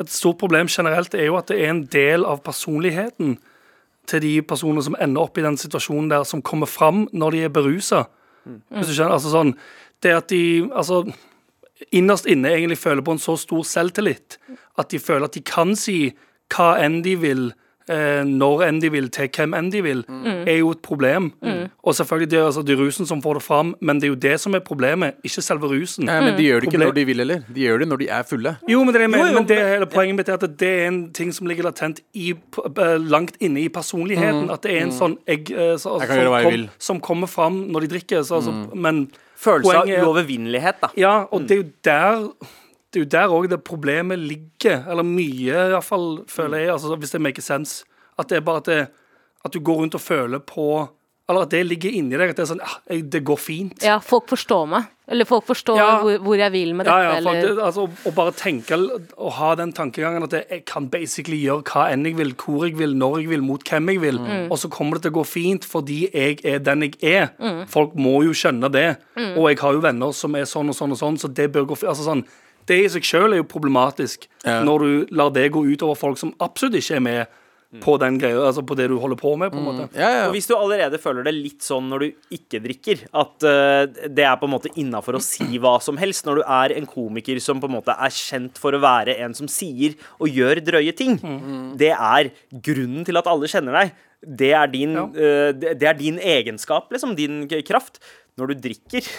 Et 0.00 0.10
stort 0.10 0.38
problem 0.40 0.70
generelt 0.70 1.14
er 1.14 1.28
jo 1.28 1.36
at 1.38 1.50
det 1.50 1.58
er 1.62 1.70
en 1.70 1.84
del 1.90 2.24
av 2.26 2.42
personligheten 2.46 3.36
til 4.10 4.22
de 4.24 4.32
personene 4.44 4.84
som 4.84 4.96
ender 5.00 5.24
opp 5.24 5.38
i 5.38 5.44
den 5.44 5.56
situasjonen 5.60 6.10
der, 6.12 6.26
som 6.28 6.42
kommer 6.44 6.70
fram 6.70 7.06
når 7.12 7.36
de 7.36 7.44
er 7.46 7.54
berusa. 7.54 8.04
Skjønner, 8.44 9.14
altså 9.14 9.30
sånn 9.32 9.54
Det 10.04 10.10
at 10.12 10.28
de 10.28 10.68
altså 10.76 10.98
innerst 11.96 12.26
inne 12.28 12.50
egentlig 12.52 12.76
føler 12.76 13.04
på 13.04 13.14
en 13.14 13.22
så 13.22 13.38
stor 13.40 13.62
selvtillit 13.64 14.36
at 14.78 14.90
de 14.92 15.00
føler 15.00 15.24
at 15.24 15.36
de 15.36 15.40
kan 15.46 15.72
si 15.78 16.12
hva 16.52 16.74
enn 16.82 17.00
de 17.06 17.14
vil, 17.18 17.46
når 17.88 18.62
enn 18.68 18.78
de 18.80 18.88
vil, 18.90 19.10
til 19.12 19.28
hvem 19.28 19.52
enn 19.58 19.66
de 19.72 19.80
vil, 19.84 19.98
er 20.46 20.56
jo 20.58 20.70
et 20.72 20.80
problem. 20.84 21.32
Og 21.84 21.94
selvfølgelig 21.94 22.30
det 22.30 22.38
er 22.38 22.44
altså 22.46 22.62
det 22.64 22.72
er 22.78 22.80
rusen 22.80 23.06
som 23.06 23.20
får 23.22 23.34
det 23.34 23.42
fram, 23.44 23.74
men 23.80 23.98
det 24.00 24.08
er 24.08 24.12
jo 24.14 24.20
det 24.24 24.38
som 24.40 24.54
er 24.56 24.62
problemet, 24.64 25.14
ikke 25.24 25.42
selve 25.44 25.68
rusen. 25.68 26.06
Nei, 26.08 26.20
men 26.24 26.38
de 26.38 26.46
gjør 26.46 26.60
det 26.64 26.68
ikke 26.70 26.78
Problem- 26.78 26.88
når 26.88 26.94
de 27.00 27.04
vil 27.10 27.16
heller. 27.24 27.42
De 27.54 27.60
gjør 27.66 27.78
det 27.84 27.88
når 27.88 28.00
de 28.04 28.08
er 28.08 28.22
fulle. 28.22 28.54
Jo, 28.68 28.84
men 28.84 28.94
det, 28.94 29.02
er 29.02 29.06
det 29.08 29.18
Jo, 29.20 29.26
jo, 29.26 29.34
men 29.34 29.48
det 29.48 29.58
hele 29.58 29.86
poenget 29.92 30.16
mitt 30.16 30.28
er 30.32 30.38
at 30.40 30.58
det 30.64 30.70
er 30.80 30.86
en 30.88 31.00
ting 31.12 31.32
som 31.36 31.46
ligger 31.46 31.64
latent 31.68 32.00
i, 32.14 32.30
eh, 32.32 32.96
langt 32.98 33.36
inne 33.40 33.60
i 33.64 33.68
personligheten. 33.68 34.48
At 34.50 34.62
det 34.64 34.72
er 34.78 34.82
en 34.86 34.92
sånn 34.96 35.18
egg 35.28 35.50
eh, 35.52 35.76
så, 35.76 35.98
altså, 35.98 36.14
Jeg 36.14 36.24
som, 36.24 36.40
kom. 36.48 36.54
Mm. 36.64 36.68
som 36.78 37.00
kommer 37.00 37.26
fram 37.28 37.60
når 37.70 37.80
de 37.86 37.92
drikker. 37.98 38.22
Så, 38.24 38.40
altså, 38.40 38.52
Men 38.74 39.08
Følelse 39.36 39.74
av 39.76 39.82
Poenget 39.84 39.98
er- 39.98 40.04
uovervinnelighet, 40.06 40.80
da. 40.80 40.88
ja, 40.96 41.14
og 41.30 41.42
det 41.48 41.50
er 41.58 41.62
jo 41.62 41.70
der 41.84 42.28
det 42.94 43.00
er 43.00 43.04
jo 43.04 43.10
der 43.18 43.32
òg 43.34 43.48
det 43.50 43.60
problemet 43.66 44.18
ligger. 44.22 44.84
Eller 44.88 45.02
mye, 45.06 45.68
iallfall, 45.74 46.22
føler 46.30 46.62
jeg. 46.64 46.70
Altså, 46.78 46.94
hvis 47.02 47.10
det 47.16 47.20
maker 47.26 47.42
sense. 47.42 47.82
At 48.18 48.28
det 48.30 48.38
er 48.38 48.46
bare 48.46 48.62
at, 48.62 48.68
det, 48.70 48.82
at 49.44 49.52
du 49.52 49.58
går 49.60 49.80
rundt 49.82 49.94
og 49.98 50.00
føler 50.04 50.38
på 50.38 50.68
Eller 51.26 51.46
at 51.46 51.50
det 51.54 51.62
ligger 51.66 51.88
inni 51.96 52.18
deg. 52.20 52.30
At 52.30 52.36
det 52.36 52.42
er 52.44 52.48
sånn 52.50 52.60
ah, 52.60 52.74
Det 53.10 53.22
går 53.24 53.38
fint. 53.40 53.78
Ja, 53.82 53.94
folk 54.04 54.26
forstår 54.28 54.66
meg. 54.68 54.90
Eller 55.08 55.24
folk 55.24 55.46
forstår 55.48 55.78
Ja. 55.80 55.86
hvor, 56.02 56.18
hvor 56.20 56.36
jeg 56.36 56.52
vil 56.52 56.74
med 56.76 56.84
dette. 56.84 56.98
Ja, 57.00 57.14
ja, 57.14 57.14
for 57.14 57.30
eller 57.32 57.48
det, 57.56 57.62
altså, 57.64 57.86
å 57.88 58.12
bare 58.14 58.32
tenke 58.36 58.76
og 59.16 59.32
ha 59.38 59.54
den 59.56 59.72
tankegangen 59.72 60.22
at 60.28 60.32
jeg- 60.36 60.64
kan 60.68 60.86
basically 60.92 61.38
gjøre 61.40 61.64
hva 61.64 61.86
enn 61.92 62.04
jeg 62.04 62.16
vil, 62.16 62.34
hvor 62.34 62.66
jeg 62.68 62.76
vil, 62.76 62.92
når 62.94 63.18
jeg 63.22 63.28
vil, 63.32 63.42
mot 63.42 63.64
hvem 63.64 63.88
jeg 63.94 64.00
vil, 64.02 64.18
Mm. 64.20 64.50
og 64.52 64.58
så 64.58 64.68
kommer 64.68 64.94
det 65.00 65.02
til 65.08 65.12
å 65.12 65.18
gå 65.22 65.26
fint 65.26 65.64
fordi 65.64 66.10
jeg 66.12 66.44
er 66.44 66.58
den 66.58 66.82
jeg 66.82 66.94
er. 67.02 67.30
Folk 67.72 67.94
må 67.96 68.22
jo 68.24 68.32
skjønne 68.36 68.70
det. 68.70 68.98
Mm. 69.16 69.36
Og 69.38 69.48
jeg 69.48 69.58
har 69.64 69.72
jo 69.72 69.80
venner 69.80 70.12
som 70.12 70.34
er 70.36 70.44
sånn 70.44 70.68
og 70.68 70.74
sånn 70.76 70.92
og 70.92 70.98
sånn, 71.00 71.16
så 71.18 71.32
det 71.32 71.50
bør 71.52 71.66
gå 71.72 71.76
fint. 71.78 71.88
Altså, 71.88 72.04
sånn, 72.04 72.24
det 72.66 72.80
i 72.84 72.88
seg 72.88 73.02
sjøl 73.06 73.32
er 73.32 73.42
jo 73.42 73.48
problematisk 73.50 74.28
Ja. 74.44 74.62
når 74.64 74.78
du 74.84 75.06
lar 75.16 75.30
det 75.30 75.50
gå 75.52 75.64
ut 75.72 75.82
over 75.82 75.94
folk 75.96 76.18
som 76.20 76.34
absolutt 76.40 76.74
ikke 76.80 76.96
er 76.96 77.00
med 77.00 77.26
på 77.82 77.96
den 77.98 78.20
greia, 78.22 78.38
altså 78.46 78.62
på 78.62 78.76
det 78.78 78.84
du 78.86 79.00
holder 79.02 79.18
på 79.18 79.32
med, 79.36 79.50
på 79.50 79.58
en 79.58 79.64
måte. 79.66 79.86
Ja, 79.98 80.06
ja. 80.14 80.26
Og 80.28 80.34
hvis 80.36 80.46
du 80.46 80.52
allerede 80.54 80.94
føler 81.02 81.24
det 81.26 81.32
litt 81.34 81.64
sånn 81.66 81.88
når 81.90 82.04
du 82.04 82.36
ikke 82.36 82.60
drikker, 82.62 83.00
at 83.10 83.42
uh, 83.42 84.06
det 84.14 84.22
er 84.22 84.36
på 84.38 84.46
en 84.46 84.52
måte 84.52 84.70
innafor 84.78 85.18
å 85.18 85.22
si 85.24 85.58
hva 85.58 85.72
som 85.82 85.98
helst, 85.98 86.22
når 86.28 86.38
du 86.38 86.42
er 86.46 86.76
en 86.76 86.86
komiker 86.86 87.40
som 87.42 87.58
på 87.58 87.66
en 87.66 87.74
måte 87.74 87.96
er 87.98 88.14
kjent 88.14 88.60
for 88.62 88.78
å 88.78 88.82
være 88.84 89.16
en 89.26 89.34
som 89.34 89.50
sier 89.50 89.96
og 90.20 90.30
gjør 90.30 90.62
drøye 90.62 90.94
ting, 90.94 91.18
det 91.76 91.90
er 91.96 92.30
grunnen 92.62 93.02
til 93.08 93.18
at 93.18 93.26
alle 93.26 93.50
kjenner 93.50 93.80
deg. 93.80 93.90
Det 94.24 94.52
er 94.54 94.70
din, 94.70 94.94
Ja. 94.94 95.08
uh, 95.10 95.50
det 95.52 95.74
det 95.82 95.88
er 95.90 95.98
din 95.98 96.18
egenskap, 96.22 96.92
liksom. 96.94 97.16
Din 97.18 97.48
kraft. 97.66 97.98
Når 98.40 98.50
du 98.52 98.62
drikker. 98.68 99.08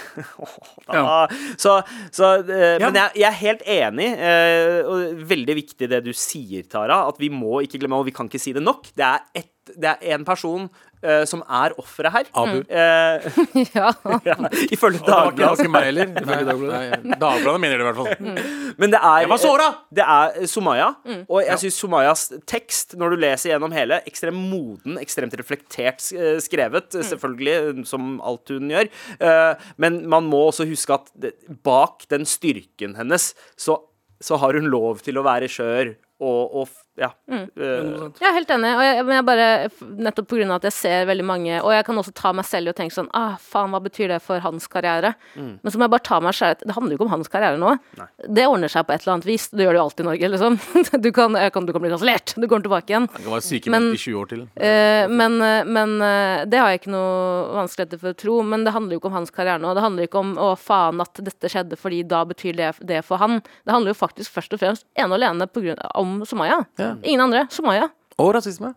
Da, 0.85 1.25
Så, 1.57 1.79
så 2.13 2.31
eh, 2.43 2.77
Men 2.81 2.97
jeg, 2.97 3.15
jeg 3.21 3.27
er 3.29 3.39
helt 3.39 3.63
enig, 3.75 4.09
eh, 4.21 4.79
og 4.85 5.23
veldig 5.31 5.55
viktig 5.57 5.89
det 5.91 6.01
du 6.05 6.11
sier, 6.15 6.65
Tara, 6.69 7.01
at 7.09 7.19
vi 7.21 7.31
må 7.33 7.61
ikke 7.65 7.81
glemme, 7.81 7.97
og 7.99 8.09
vi 8.09 8.13
kan 8.15 8.29
ikke 8.29 8.41
si 8.41 8.53
det 8.55 8.63
nok, 8.63 8.91
det 8.97 9.07
er, 9.07 9.23
et, 9.41 9.51
det 9.73 9.95
er 9.95 10.17
en 10.17 10.27
person 10.27 10.69
eh, 11.05 11.23
som 11.29 11.43
er 11.45 11.75
offeret 11.81 12.11
her. 12.15 12.25
Abu. 12.33 12.63
Eh, 12.65 13.29
Ja. 13.75 13.91
ja, 14.29 14.35
ifølge 14.73 15.01
Dagbladet. 15.05 15.65
mener 17.61 17.77
det 17.77 17.83
i 17.83 17.87
hvert 17.87 17.99
fall. 17.99 18.13
Men 18.81 18.93
det 18.93 18.99
er 18.99 19.17
Jeg 19.23 19.29
var 19.31 19.39
såra! 19.41 19.67
Det 19.95 20.05
er 20.05 20.47
Somaya, 20.51 20.89
mm. 21.05 21.21
og 21.29 21.39
jeg 21.45 21.61
syns 21.63 21.77
Somayas 21.81 22.21
tekst, 22.49 22.95
når 22.99 23.07
du 23.15 23.21
leser 23.23 23.51
gjennom 23.53 23.71
hele, 23.75 23.95
ekstremt 24.09 24.39
moden, 24.51 24.93
ekstremt 25.01 25.35
reflektert 25.39 25.99
eh, 26.15 26.37
skrevet, 26.43 26.87
mm. 26.91 27.05
selvfølgelig, 27.11 27.55
som 27.89 28.01
alt 28.25 28.51
hun 28.53 28.71
gjør. 28.73 28.87
Eh, 29.19 29.67
Men 29.81 30.01
man 30.11 30.23
må 30.31 30.39
også 30.49 30.67
huske 30.69 30.95
at 30.97 31.05
det, 31.19 31.31
bak 31.65 31.95
den 32.11 32.25
styrken 32.29 32.95
hennes, 32.99 33.23
så, 33.59 33.73
så 34.23 34.33
har 34.41 34.51
hun 34.57 34.67
lov 34.71 34.93
til 35.05 35.15
å 35.19 35.25
være 35.25 35.49
skjør 35.51 35.85
og, 36.23 36.41
og 36.61 36.65
ja. 36.95 37.09
eh, 37.27 37.47
Jeg 37.57 38.27
er 38.29 38.35
helt 38.37 38.51
enig, 38.55 38.71
og 38.71 38.83
jeg, 38.85 39.05
men 39.07 39.17
jeg 39.17 39.25
bare, 39.27 39.47
nettopp 40.07 40.35
av 40.35 40.53
at 40.57 40.67
jeg 40.69 40.75
ser 40.75 41.07
veldig 41.09 41.25
mange 41.27 41.57
Og 41.59 41.73
jeg 41.73 41.85
kan 41.87 41.99
også 41.99 42.13
ta 42.15 42.31
meg 42.35 42.47
selv 42.47 42.69
i 42.69 42.71
å 42.71 42.77
tenke 42.77 42.95
sånn 42.95 43.09
Ah, 43.15 43.35
faen, 43.41 43.73
hva 43.73 43.81
betyr 43.83 44.13
det 44.13 44.21
for 44.23 44.39
hans 44.43 44.67
karriere? 44.71 45.13
Men 45.35 45.73
så 45.73 45.79
må 45.79 45.85
jeg 45.87 45.93
bare 45.95 46.05
ta 46.07 46.21
meg 46.23 46.37
selv 46.37 46.63
Det 46.63 46.75
handler 46.75 46.95
jo 46.95 46.99
ikke 46.99 47.07
om 47.07 47.13
hans 47.17 47.31
karriere 47.31 47.59
nå. 47.59 47.73
Det 48.31 48.45
ordner 48.47 48.71
seg 48.71 48.85
på 48.87 48.95
et 48.95 49.03
eller 49.03 49.15
annet 49.17 49.27
vis. 49.27 49.47
Det 49.51 49.65
gjør 49.65 49.75
det 49.75 49.79
jo 49.79 49.83
alltid 49.85 50.05
i 50.05 50.07
Norge, 50.09 50.29
liksom. 50.35 50.57
Du 51.05 51.09
kan, 51.15 51.35
jeg 51.37 51.53
kan, 51.53 51.67
du 51.67 51.73
kan 51.75 51.83
bli 51.83 51.91
kansellert. 51.91 52.33
Du 52.35 52.47
kommer 52.47 52.65
tilbake 52.65 52.93
igjen. 52.93 53.07
Han 53.11 53.25
kan 53.25 53.35
være 53.35 53.45
sykemeldt 53.45 53.97
i 53.97 54.01
20 54.01 54.19
år 54.21 54.31
til. 54.31 54.43
Uh, 54.55 55.11
men, 55.11 55.37
eh, 55.43 55.67
men 55.67 55.95
uh, 56.01 56.45
det 56.49 56.61
har 56.61 56.71
jeg 56.71 56.81
ikke 56.81 56.93
noe 56.93 57.57
vanskeligheter 57.59 58.01
for 58.01 58.15
å 58.15 58.19
tro. 58.23 58.37
Men 58.47 58.65
det 58.65 58.73
handler 58.75 58.95
jo 58.95 59.01
ikke 59.01 59.11
om 59.11 59.17
hans 59.19 59.33
karriere 59.35 59.61
nå. 59.61 59.73
Det 59.77 59.83
handler 59.85 60.09
ikke 60.09 60.23
om 60.23 60.33
å 60.41 60.49
faen 60.59 61.03
at 61.03 61.21
dette 61.27 61.51
skjedde 61.51 61.79
fordi 61.79 62.01
da 62.07 62.23
betyr 62.27 62.57
det 62.57 62.71
det 62.87 63.01
for 63.05 63.21
han. 63.21 63.41
Det 63.65 63.75
handler 63.75 63.93
jo 63.93 63.99
faktisk 63.99 64.33
først 64.35 64.55
og 64.55 64.63
fremst 64.63 64.87
ene 64.95 65.11
og 65.11 65.19
alene 65.19 65.49
på 65.51 65.63
grunn, 65.65 65.81
om 65.97 66.17
Sumaya. 66.27 66.61
Ingen 67.03 67.21
andre. 67.29 67.45
Sumaya. 67.49 67.89
Og 68.17 68.33
rasisme. 68.37 68.73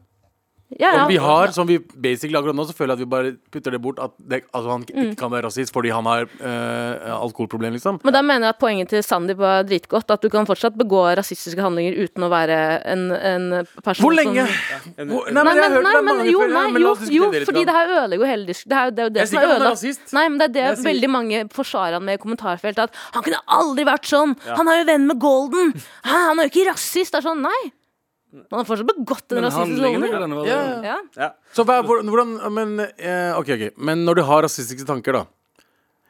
Ja, 0.79 0.91
ja. 0.93 1.03
Og 1.07 1.09
vi 1.09 1.17
har, 1.17 1.49
som 1.57 1.65
vi 1.65 1.79
basically 1.97 2.37
akkurat 2.37 2.53
nå, 2.59 2.65
så 2.69 2.75
føler 2.77 2.93
jeg 2.93 2.99
at 2.99 3.01
vi 3.01 3.07
bare 3.09 3.31
putter 3.55 3.73
det 3.73 3.79
bort. 3.81 3.97
At 4.05 4.11
det, 4.21 4.43
altså 4.53 4.69
han 4.75 4.83
Mm. 4.85 4.99
ikke 5.07 5.17
kan 5.17 5.31
være 5.33 5.47
rasist 5.47 5.73
fordi 5.73 5.89
han 5.89 6.05
har 6.05 6.27
øh, 6.29 7.23
alkoholproblem, 7.25 7.73
liksom. 7.73 7.97
Men 8.05 8.13
da 8.13 8.21
mener 8.21 8.45
jeg 8.47 8.53
at 8.53 8.59
poenget 8.61 8.89
til 8.93 9.01
Sandeep 9.03 9.39
var 9.41 9.63
dritgodt. 9.65 10.11
At 10.13 10.21
du 10.21 10.29
kan 10.29 10.45
fortsatt 10.45 10.77
begå 10.77 11.01
rasistiske 11.17 11.65
handlinger 11.65 11.97
uten 12.05 12.23
å 12.23 12.29
være 12.29 12.59
en, 12.85 13.07
en 13.17 13.47
person 13.83 14.05
Hvor 14.05 14.13
lenge? 14.19 14.45
som 14.45 15.09
Hvor, 15.09 15.31
Nei, 15.33 15.41
jeg 15.41 15.63
har 15.63 15.71
men, 15.71 15.73
hørt 15.79 15.87
nei, 15.89 15.95
det 15.97 16.05
mange 16.11 16.29
jo, 16.29 16.39
før, 16.45 16.53
ja, 16.53 16.59
nei, 16.61 16.73
men 16.77 16.83
jo, 16.85 16.93
jo, 17.17 17.31
fordi 17.49 17.65
det 17.65 17.77
her 17.79 17.95
ødelegger 17.97 18.27
jo 18.27 18.31
hele 18.35 18.47
diskusjonen. 18.53 18.69
Det 18.69 18.77
er, 18.77 18.91
det 18.93 19.01
er 19.01 19.09
jo 19.09 19.15
det 19.17 19.25
Jeg 19.25 19.29
som 19.33 19.39
er 19.41 19.55
ødelagt. 19.57 20.13
Nei, 20.21 20.27
men 20.29 20.39
det 20.39 20.45
er 20.51 20.53
det 20.59 20.65
Jeg 20.67 20.77
sier- 20.77 20.91
veldig 20.93 21.11
mange 21.17 21.43
forsvarer 21.57 21.97
han 21.97 22.05
med 22.05 22.21
i 22.21 22.23
kommentarfeltet. 22.27 22.93
At 22.93 23.17
han 23.17 23.25
kunne 23.25 23.41
aldri 23.49 23.89
vært 23.89 24.05
sånn! 24.05 24.37
Han 24.53 24.69
er 24.69 24.83
jo 24.83 24.87
venn 24.93 25.09
med 25.09 25.19
Golden! 25.19 25.73
Han 26.05 26.37
er 26.39 26.45
jo 26.45 26.53
ikke 26.53 26.69
rasist! 26.75 27.17
Det 27.17 27.25
er 27.25 27.29
sånn, 27.33 27.41
nei! 27.49 27.73
Han 28.29 28.61
har 28.61 28.67
fortsatt 28.69 28.89
begått 28.91 29.33
en 29.33 29.47
rasistisk 29.47 29.85
holdning. 29.87 30.45
Ja, 30.45 30.59
ja. 30.85 30.97
Ja. 31.17 31.29
Så 31.57 31.65
hva, 31.65 31.81
hvordan 31.87 32.37
Men 32.53 32.75
eh, 32.85 33.33
okay. 33.39 33.57
ok. 33.57 33.79
Men 33.81 34.05
når 34.05 34.21
du 34.21 34.23
har 34.29 34.45
rasistiske 34.45 34.85
tanker, 34.89 35.17
da. 35.17 35.25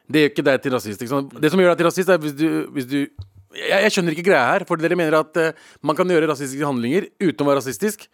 Det 0.09 0.25
gjør 0.25 0.33
ikke 0.33 0.47
deg 0.49 0.62
til 0.64 0.75
rasist. 0.75 1.03
Ikke 1.05 1.12
sant? 1.12 1.35
Det 1.39 1.51
som 1.53 1.62
gjør 1.62 1.75
deg 1.75 1.83
til 1.83 1.89
rasist, 1.91 2.11
er 2.11 2.23
hvis 2.23 2.35
du, 2.35 2.49
hvis 2.75 2.89
du 2.91 2.99
jeg, 3.57 3.83
jeg 3.85 3.93
skjønner 3.95 4.16
ikke 4.16 4.27
greia 4.31 4.47
her. 4.51 4.64
For 4.69 4.81
dere 4.81 4.99
mener 4.99 5.21
at 5.21 5.39
eh, 5.41 5.69
man 5.87 5.99
kan 5.99 6.11
gjøre 6.11 6.31
rasistiske 6.31 6.66
handlinger 6.66 7.07
uten 7.23 7.45
å 7.45 7.49
være 7.51 7.61
rasistisk. 7.62 8.09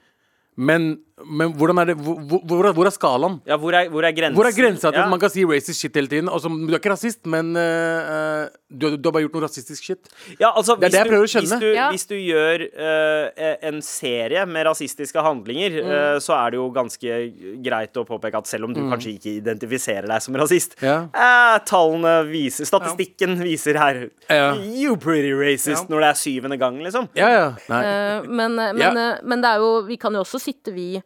Men, 0.54 0.92
men 1.22 1.52
hvordan 1.54 1.78
er 1.78 1.86
det 1.92 1.94
hvor, 2.02 2.16
hvor, 2.42 2.66
hvor 2.74 2.86
er 2.88 2.90
skalaen? 2.90 3.36
ja, 3.46 3.54
hvor 3.56 3.70
er, 3.72 3.86
hvor 3.88 4.02
er 4.02 4.10
grensen? 4.16 4.34
Hvor 4.34 4.48
er 4.48 4.54
grensa 4.56 4.90
til 4.90 4.98
Ja. 4.98 5.04
at 5.04 5.10
man 5.12 5.20
kan 5.22 5.30
si 5.30 5.44
racist 5.46 5.78
shit 5.80 5.94
hele 5.94 6.08
tiden? 6.10 6.26
Også, 6.28 6.48
du 6.50 6.72
er 6.74 6.78
ikke 6.80 6.90
rasist, 6.90 7.20
men 7.30 7.54
eh, 7.54 7.62
eh, 7.62 8.48
du, 8.74 8.96
du 8.96 9.06
har 9.08 9.12
bare 9.14 9.22
gjort 9.22 9.36
noe 9.38 9.44
rasistisk 9.46 9.84
shit. 9.86 10.08
Ja, 10.40 10.50
altså, 10.50 10.74
Det 10.74 10.88
er 10.88 10.90
det 10.90 10.98
jeg 10.98 11.06
du- 11.06 11.10
prøver 11.14 11.28
å 11.28 11.30
skjønne. 11.30 11.54
Hvis 11.54 11.60
du, 11.62 11.68
Ja. 11.74 11.90
hvis 11.94 12.06
du 12.10 12.14
gjør 12.18 12.64
uh, 12.74 13.68
en 13.70 13.78
serie 13.82 14.42
med 14.46 14.66
rasistiske 14.66 15.22
handlinger, 15.22 15.70
Mm. 15.84 15.90
uh, 15.92 16.18
så 16.18 16.34
er 16.34 16.50
det 16.50 16.58
jo 16.58 16.66
ganske 16.74 17.62
greit 17.62 17.94
å 17.94 18.04
påpeke 18.04 18.34
at 18.42 18.46
selv 18.50 18.64
om 18.64 18.74
du 18.74 18.80
kanskje 18.90 19.14
ikke 19.14 19.36
identifiserer 19.38 20.08
deg 20.10 20.20
som 20.22 20.34
rasist 20.34 20.74
Ja. 20.82 21.06
eh, 21.14 21.58
Tallene 21.64 22.26
viser 22.26 22.66
Statistikken 22.66 23.38
viser 23.38 23.78
her 23.78 24.10
Ja. 24.28 24.54
You 24.56 24.96
pretty 24.96 25.30
racist 25.32 25.88
når 25.88 26.00
det 26.00 26.10
er 26.10 26.18
syvende 26.18 26.58
gang, 26.58 26.80
liksom. 26.82 27.08
Ja, 27.14 27.28
ja. 27.28 27.46
Nei. 27.68 28.26
Men, 28.26 28.56
men, 28.56 28.98
men 29.22 29.40
det 29.40 29.48
er 29.54 29.58
jo 29.62 29.82
Vi 29.86 29.96
kan 29.96 30.12
jo 30.12 30.20
også 30.24 30.40
sitte, 30.42 30.72
vi 30.74 31.00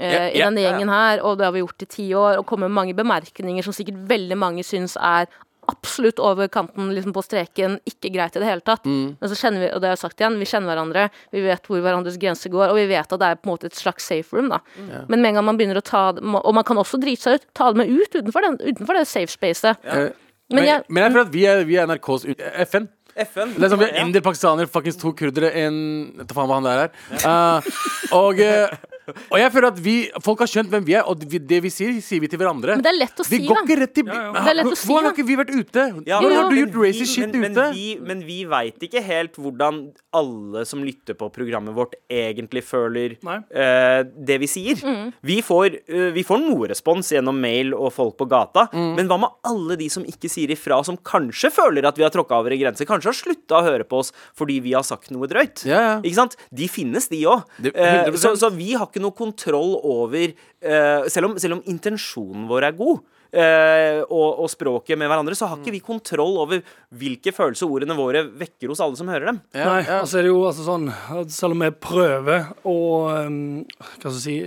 eh, 0.00 0.14
Ja, 0.14 0.28
i 0.30 0.38
denne 0.46 0.62
gjengen 0.64 0.88
her, 0.88 1.20
og 1.24 1.38
det 1.38 1.44
har 1.48 1.52
vi 1.52 1.60
gjort 1.64 1.82
i 1.82 1.86
ti 1.86 2.08
år, 2.14 2.38
og 2.38 2.46
kommer 2.46 2.68
med 2.68 2.74
mange 2.78 2.94
bemerkninger 2.94 3.62
som 3.64 3.72
sikkert 3.76 4.00
veldig 4.08 4.36
mange 4.38 4.64
syns 4.64 4.96
er 4.96 5.26
absolutt 5.68 6.16
over 6.24 6.48
kanten, 6.48 6.94
liksom 6.96 7.12
på 7.12 7.20
streken, 7.22 7.74
ikke 7.84 8.08
greit 8.14 8.36
i 8.36 8.40
det 8.40 8.46
hele 8.48 8.62
tatt. 8.64 8.86
Mm. 8.88 9.18
Men 9.20 9.28
så 9.28 9.36
kjenner 9.36 9.60
vi, 9.60 9.66
og 9.74 9.82
det 9.82 9.90
har 9.90 9.96
jeg 9.98 10.00
sagt 10.00 10.22
igjen, 10.22 10.38
vi 10.40 10.46
kjenner 10.48 10.70
hverandre, 10.72 11.02
vi 11.30 11.42
vet 11.44 11.66
hvor 11.68 11.82
hverandres 11.84 12.16
grenser 12.16 12.48
går, 12.54 12.70
og 12.72 12.78
vi 12.80 12.86
vet 12.88 13.12
at 13.12 13.20
det 13.20 13.28
er 13.28 13.36
på 13.36 13.50
en 13.50 13.52
måte 13.52 13.68
et 13.68 13.76
slags 13.76 14.06
safe 14.08 14.32
room, 14.32 14.48
da. 14.48 14.62
Mm. 14.78 14.88
Men 15.10 15.20
med 15.20 15.28
en 15.28 15.34
gang 15.40 15.44
man 15.50 15.58
begynner 15.60 15.76
å 15.82 15.84
ta 15.84 16.12
det 16.16 16.22
Og 16.24 16.54
man 16.56 16.64
kan 16.64 16.80
også 16.80 16.96
drite 17.02 17.20
seg 17.26 17.34
ut, 17.36 17.44
ta 17.52 17.68
det 17.72 17.82
med 17.82 17.92
ut 17.92 18.16
utenfor, 18.16 18.40
den, 18.48 18.56
utenfor 18.64 18.96
det 18.96 19.04
safe 19.12 19.28
spacet. 19.28 19.76
Yeah. 19.84 20.08
Men 20.48 20.56
men, 20.56 20.64
jeg- 20.64 20.84
men 20.88 21.02
jeg 21.04 21.12
føler 21.12 21.26
at 21.26 21.32
vi 21.36 21.44
er, 21.44 21.64
vi 21.68 21.76
er 21.76 21.86
NRKs 21.86 22.24
FN. 22.70 22.88
FN. 23.18 23.52
Det 23.58 23.64
er 23.64 23.68
som 23.68 23.78
vi 23.78 23.84
har 23.84 23.92
Ja. 23.98 24.04
inder, 24.06 24.20
pakistanere, 24.24 24.66
fuckings 24.72 24.96
to 24.96 25.12
kurdere, 25.12 25.52
en 25.54 26.14
Vet 26.16 26.32
faen 26.32 26.48
hva 26.48 26.54
han 26.54 26.64
der 26.64 26.88
er. 26.88 26.90
Uh, 27.26 27.60
og, 28.16 28.40
eh, 28.40 28.68
og 29.32 29.38
jeg 29.40 29.52
føler 29.54 29.68
at 29.72 29.78
vi 29.84 29.94
Folk 30.24 30.40
har 30.44 30.50
skjønt 30.50 30.70
hvem 30.72 30.84
vi 30.84 30.94
er, 30.98 31.02
og 31.08 31.22
vi, 31.28 31.38
det 31.38 31.60
vi 31.64 31.70
sier, 31.72 31.94
sier 32.04 32.20
vi 32.20 32.28
til 32.28 32.38
hverandre. 32.40 32.76
Men 32.78 32.82
det 32.84 32.90
er 32.92 32.98
lett 32.98 33.20
å 33.22 33.24
vi 33.28 33.38
si, 33.38 33.46
går 33.48 33.54
da. 33.60 33.62
ikke 33.66 33.78
rett 33.82 33.94
til 33.94 34.06
Ja, 34.08 34.18
ja. 34.28 34.32
Det 34.44 34.50
er 34.52 34.58
lett 34.60 34.72
å 34.72 34.76
si, 34.78 34.88
Hvordan 34.88 35.08
har 35.08 35.14
ikke 35.16 35.26
vi 35.28 35.36
vært 35.40 35.52
ute? 35.54 35.84
Ja, 36.08 36.18
Hvordan 36.20 36.34
men- 36.34 36.42
har 36.44 36.50
du 36.50 36.58
gjort 36.62 36.78
racist 36.84 37.00
vi- 37.00 37.12
shit 37.14 37.34
men, 37.34 37.52
ute? 37.52 37.64
Men 37.68 37.74
vi, 37.74 37.86
men 38.10 38.22
vi 38.26 38.38
veit 38.44 38.78
ikke 38.88 39.02
helt 39.04 39.34
hvordan 39.38 39.80
alle 40.18 40.64
som 40.66 40.82
lytter 40.84 41.14
på 41.18 41.28
programmet 41.32 41.74
vårt, 41.76 41.94
egentlig 42.10 42.62
føler 42.66 43.16
eh, 43.18 44.02
det 44.28 44.38
vi 44.42 44.48
sier. 44.50 44.80
Mm. 44.84 45.12
Vi, 45.22 45.38
får, 45.44 45.78
uh, 45.88 46.10
vi 46.14 46.24
får 46.26 46.40
noe 46.42 46.68
respons 46.70 47.12
gjennom 47.14 47.38
mail 47.40 47.74
og 47.76 47.92
folk 47.94 48.16
på 48.18 48.26
gata, 48.28 48.66
Mm. 48.72 48.96
men 48.96 49.08
hva 49.08 49.16
med 49.20 49.30
alle 49.48 49.76
de 49.80 49.88
som 49.88 50.04
ikke 50.04 50.28
sier 50.30 50.50
ifra, 50.52 50.80
som 50.84 50.96
kanskje 50.96 51.50
føler 51.54 51.86
at 51.88 51.96
vi 51.96 52.02
har 52.04 52.10
tråkka 52.14 52.36
over 52.40 52.52
en 52.52 52.58
grenser, 52.60 52.86
kanskje 52.88 53.10
har 53.12 53.16
slutta 53.16 53.58
å 53.60 53.64
høre 53.64 53.84
på 53.88 54.00
oss 54.02 54.12
fordi 54.36 54.58
vi 54.62 54.72
har 54.76 54.82
sagt 54.86 55.10
noe 55.14 55.26
drøyt? 55.30 55.64
Ikke 55.64 56.14
sant? 56.14 56.36
De 56.52 56.66
finnes, 56.68 57.08
de 57.08 57.22
òg. 57.24 57.44
Det- 57.60 57.72
Eh, 57.78 58.04
100%. 58.04 58.18
så, 58.18 58.32
så 58.36 58.50
vi 58.54 58.72
har 58.74 58.86
ikke 58.86 58.97
noe 59.02 59.16
kontroll 59.16 59.76
over 59.82 60.26
eh, 60.30 61.06
selv, 61.10 61.30
om, 61.30 61.38
selv 61.40 61.58
om 61.58 61.64
intensjonen 61.70 62.48
vår 62.50 62.70
er 62.70 62.76
god. 62.78 63.06
Uh, 63.28 64.00
og, 64.08 64.38
og 64.40 64.46
språket 64.48 64.96
med 64.96 65.10
hverandre, 65.10 65.36
så 65.36 65.50
har 65.50 65.58
ikke 65.60 65.74
vi 65.74 65.82
kontroll 65.84 66.38
over 66.40 66.62
hvilke 66.96 67.28
følelser 67.36 67.68
ordene 67.68 67.92
våre 67.92 68.22
vekker 68.24 68.72
hos 68.72 68.80
alle 68.80 68.96
som 68.96 69.10
hører 69.12 69.28
dem. 69.28 69.40
Ja, 69.52 69.66
Nei, 69.66 69.82
ja. 69.82 69.98
altså 69.98 70.16
er 70.16 70.24
det 70.24 70.30
jo 70.30 70.38
altså 70.48 70.64
sånn 70.64 70.86
at 70.88 71.34
Selv 71.34 71.52
om 71.52 71.64
vi 71.66 71.68
prøver 71.76 72.46
å 72.64 72.78
um, 73.28 73.36
hva 73.68 74.14
skal 74.14 74.16
jeg 74.16 74.22
si, 74.22 74.38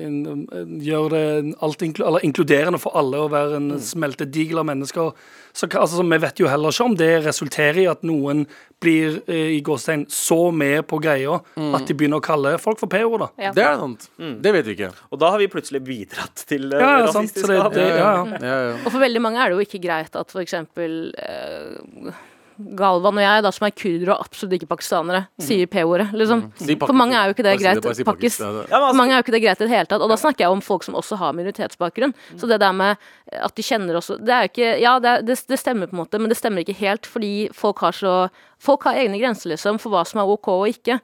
gjøre 0.88 1.12
det 1.14 1.54
alt 1.62 1.86
inklu 1.86 2.08
eller 2.10 2.26
inkluderende 2.26 2.82
for 2.82 2.98
alle 2.98 3.22
og 3.22 3.30
være 3.36 3.62
en 3.62 3.70
smeltedigel 3.86 4.64
av 4.64 4.72
mennesker, 4.72 5.14
så 5.54 5.68
altså, 5.68 6.04
vi 6.04 6.20
vet 6.24 6.42
jo 6.42 6.50
heller 6.52 6.74
ikke 6.74 6.88
om 6.90 6.98
det 7.00 7.12
resulterer 7.26 7.82
i 7.84 7.88
at 7.92 8.04
noen 8.08 8.46
blir 8.82 9.20
eh, 9.30 9.52
i 9.58 9.60
gåstein 9.66 10.08
så 10.10 10.50
med 10.56 10.88
på 10.90 10.98
greia 11.04 11.38
at 11.38 11.86
de 11.88 11.96
begynner 11.98 12.22
å 12.22 12.26
kalle 12.26 12.56
folk 12.62 12.80
for 12.82 12.90
p-ord. 12.92 13.20
da. 13.22 13.30
Ja. 13.50 13.54
Det 13.56 13.66
er 13.68 13.78
sant. 13.82 14.08
Det 14.18 14.56
vet 14.56 14.70
vi 14.70 14.78
ikke. 14.80 14.92
Og 15.12 15.22
da 15.22 15.30
har 15.36 15.42
vi 15.42 15.50
plutselig 15.52 15.84
bidratt 15.86 16.46
til 16.50 16.72
eh, 16.72 16.82
Ja, 16.82 16.92
ja, 17.04 17.14
sant, 17.14 17.36
så 17.36 17.52
det, 17.52 17.60
det, 17.78 17.88
ja, 17.94 18.12
ja. 18.18 18.42
Ja, 18.42 18.58
ja. 18.72 18.76
Og 18.86 18.90
for 18.90 19.02
veldig 19.04 19.22
mange 19.24 19.42
er 19.42 19.52
det 19.52 19.60
jo 19.60 19.68
ikke 19.68 19.84
greit 19.84 20.18
at 20.18 20.36
eksempel 20.42 21.00
eh, 21.22 22.22
Galvan 22.58 23.18
og 23.18 23.24
jeg, 23.24 23.44
da, 23.46 23.52
som 23.56 23.66
er 23.68 23.74
kurdere 23.76 24.14
og 24.16 24.26
absolutt 24.26 24.56
ikke 24.58 24.70
pakistanere, 24.70 25.24
sier 25.42 25.70
P-ordet, 25.72 26.10
liksom. 26.18 26.44
Si 26.60 26.76
For 26.82 26.98
mange 26.98 27.18
er 27.18 27.30
jo 27.30 27.36
ikke 27.36 27.46
det 27.48 27.56
greit. 27.62 27.82
Pakis. 28.06 28.38
For 28.42 28.62
altså, 28.68 28.94
mange 28.98 29.16
er 29.16 29.22
jo 29.22 29.26
ikke 29.26 29.36
det 29.38 29.44
greit 29.46 29.64
i 29.64 29.66
det 29.66 29.74
hele 29.74 29.90
tatt. 29.90 30.04
Og 30.04 30.12
da 30.12 30.20
snakker 30.20 30.46
jeg 30.46 30.56
om 30.56 30.62
folk 30.66 30.86
som 30.88 30.98
også 31.00 31.18
har 31.22 31.36
minoritetsbakgrunn. 31.38 32.14
Så 32.36 32.50
det 32.52 32.62
der 32.64 32.76
med 32.76 33.02
at 33.32 33.56
de 33.56 33.64
kjenner 33.64 33.96
også 33.96 34.18
Det 34.20 34.34
er 34.36 34.46
jo 34.46 34.52
ikke 34.52 34.72
Ja, 34.82 34.98
det, 35.00 35.14
det, 35.28 35.38
det 35.48 35.60
stemmer 35.60 35.88
på 35.88 35.96
en 35.96 36.02
måte, 36.04 36.20
men 36.20 36.32
det 36.32 36.38
stemmer 36.40 36.66
ikke 36.66 36.78
helt 36.82 37.08
fordi 37.08 37.50
folk 37.56 37.80
har 37.86 37.96
så 37.96 38.16
Folk 38.62 38.86
har 38.86 39.00
egne 39.02 39.18
grenser, 39.18 39.50
liksom, 39.54 39.80
for 39.82 39.94
hva 39.94 40.04
som 40.06 40.20
er 40.22 40.30
OK 40.30 40.50
og 40.54 40.68
ikke. 40.70 41.00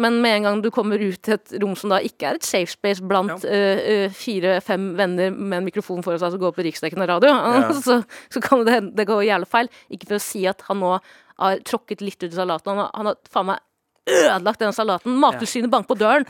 Men 0.00 0.20
med 0.24 0.38
en 0.38 0.46
gang 0.48 0.62
du 0.64 0.70
kommer 0.72 1.02
ut 1.02 1.18
til 1.20 1.36
et 1.36 1.56
rom 1.60 1.74
som 1.76 1.92
da 1.92 1.98
ikke 2.00 2.30
er 2.30 2.38
et 2.38 2.46
safe 2.48 2.72
space 2.72 3.04
blant 3.04 3.44
ja. 3.44 4.06
uh, 4.08 4.14
fire-fem 4.16 4.92
venner 4.96 5.34
med 5.34 5.58
en 5.58 5.68
mikrofon 5.68 6.00
foran 6.04 6.22
seg 6.22 6.32
som 6.32 6.40
går 6.40 6.54
på 6.56 6.64
riksdekkende 6.68 7.08
radio, 7.10 7.34
så, 7.84 8.00
så 8.32 8.44
kan 8.44 8.64
det 8.68 8.80
det 8.96 9.08
gå 9.10 9.20
jævlig 9.26 9.50
feil. 9.52 9.68
Ikke 9.92 10.08
for 10.08 10.20
å 10.20 10.24
si 10.24 10.46
at 10.48 10.64
han 10.70 10.80
nå 10.80 10.94
har 10.96 11.60
tråkket 11.68 12.04
litt 12.04 12.22
ut 12.22 12.30
i 12.30 12.38
salaten. 12.38 12.72
Han 12.72 12.84
har, 12.86 12.90
han 12.96 13.12
har 13.12 13.20
faen 13.32 13.50
meg 13.52 13.60
ødelagt 14.08 14.64
den 14.64 14.74
salaten. 14.76 15.20
Mattilsynet 15.20 15.72
banker 15.72 15.92
på 15.92 16.00
døren. 16.00 16.26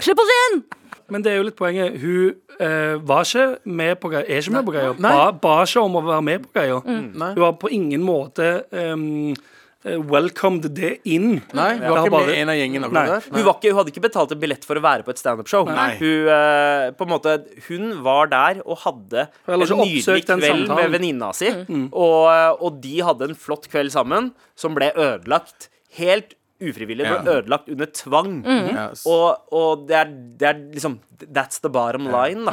Slipp 0.00 0.20
oss 0.22 0.36
inn! 0.40 0.62
Men 1.10 1.24
det 1.24 1.32
er 1.32 1.40
jo 1.40 1.46
litt 1.48 1.58
poenget. 1.58 1.96
Hun 2.00 2.34
eh, 2.62 2.96
var 3.06 3.26
ikke 3.26 3.46
med 3.66 3.96
på 4.00 4.10
greia, 4.12 4.24
er 4.26 4.42
ikke 4.42 4.54
med 4.54 4.66
på 4.68 4.74
greia. 4.76 4.92
Ba, 4.94 5.30
ba 5.34 5.56
ikke 5.66 5.82
om 5.82 5.98
å 5.98 6.04
være 6.06 6.26
med 6.26 6.44
på 6.44 6.52
greia. 6.54 6.76
Mm. 6.86 7.08
Hun 7.18 7.42
har 7.42 7.56
på 7.58 7.72
ingen 7.74 8.04
måte 8.06 8.50
ehm, 8.70 9.08
eh, 9.32 9.48
welcomed 9.84 10.66
det 10.76 10.98
inn. 11.08 11.40
Nei, 11.56 11.70
Hun 11.78 11.86
var 11.88 12.02
ikke 12.04 12.10
bare- 12.12 12.26
med 12.26 12.38
en 12.38 12.48
av 12.52 12.56
gjengen. 12.58 12.82
Hun, 12.84 12.92
var 12.92 13.54
ikke, 13.56 13.70
hun 13.70 13.78
hadde 13.78 13.92
ikke 13.94 14.02
betalt 14.04 14.32
en 14.32 14.40
billett 14.42 14.64
for 14.68 14.76
å 14.76 14.82
være 14.84 15.04
på 15.06 15.08
et 15.14 15.20
standup-show. 15.22 15.64
Hun, 15.66 15.74
Nei. 15.74 15.94
eh, 15.96 16.90
på 16.92 17.06
en 17.06 17.08
måte, 17.14 17.36
hun 17.68 18.02
var 18.04 18.26
der 18.28 18.60
og 18.66 18.76
hadde 18.84 19.28
en 19.48 19.58
nydelig 19.60 20.26
kveld 20.26 20.68
med 20.68 20.90
venninna 20.92 21.32
si. 21.34 21.48
Og, 21.48 22.28
eh, 22.28 22.52
og 22.60 22.80
de 22.82 22.98
hadde 23.00 23.22
en 23.30 23.34
flott 23.34 23.68
kveld 23.72 23.90
sammen 23.90 24.32
som 24.54 24.74
ble 24.74 24.92
ødelagt 24.92 25.68
helt 25.96 26.34
ufrivillig. 26.60 27.06
Ble 27.08 27.24
Ja. 27.24 27.40
ødelagt 27.40 27.70
under 27.72 27.86
tvang. 27.86 28.42
Mm. 28.44 28.68
Yes. 28.76 29.06
Og, 29.06 29.38
og 29.50 29.86
det, 29.88 29.96
er, 29.96 30.04
det 30.36 30.48
er 30.48 30.60
liksom 30.74 30.98
That's 31.32 31.60
the 31.60 31.68
bottom 31.70 32.04
line, 32.12 32.44
da. 32.44 32.52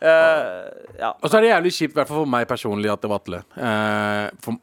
Eh, 0.00 0.70
ja. 1.00 1.12
Og 1.22 1.26
så 1.30 1.38
er 1.38 1.40
det 1.42 1.50
jævlig 1.50 1.72
kjipt, 1.74 1.90
i 1.90 1.98
hvert 1.98 2.06
fall 2.08 2.22
for 2.22 2.30
meg 2.30 2.46
personlig, 2.46 2.90
at 2.92 3.00
det 3.02 3.10
var 3.10 3.18
Atle. 3.18 3.42
Uh, 3.58 4.30
for, 4.40 4.58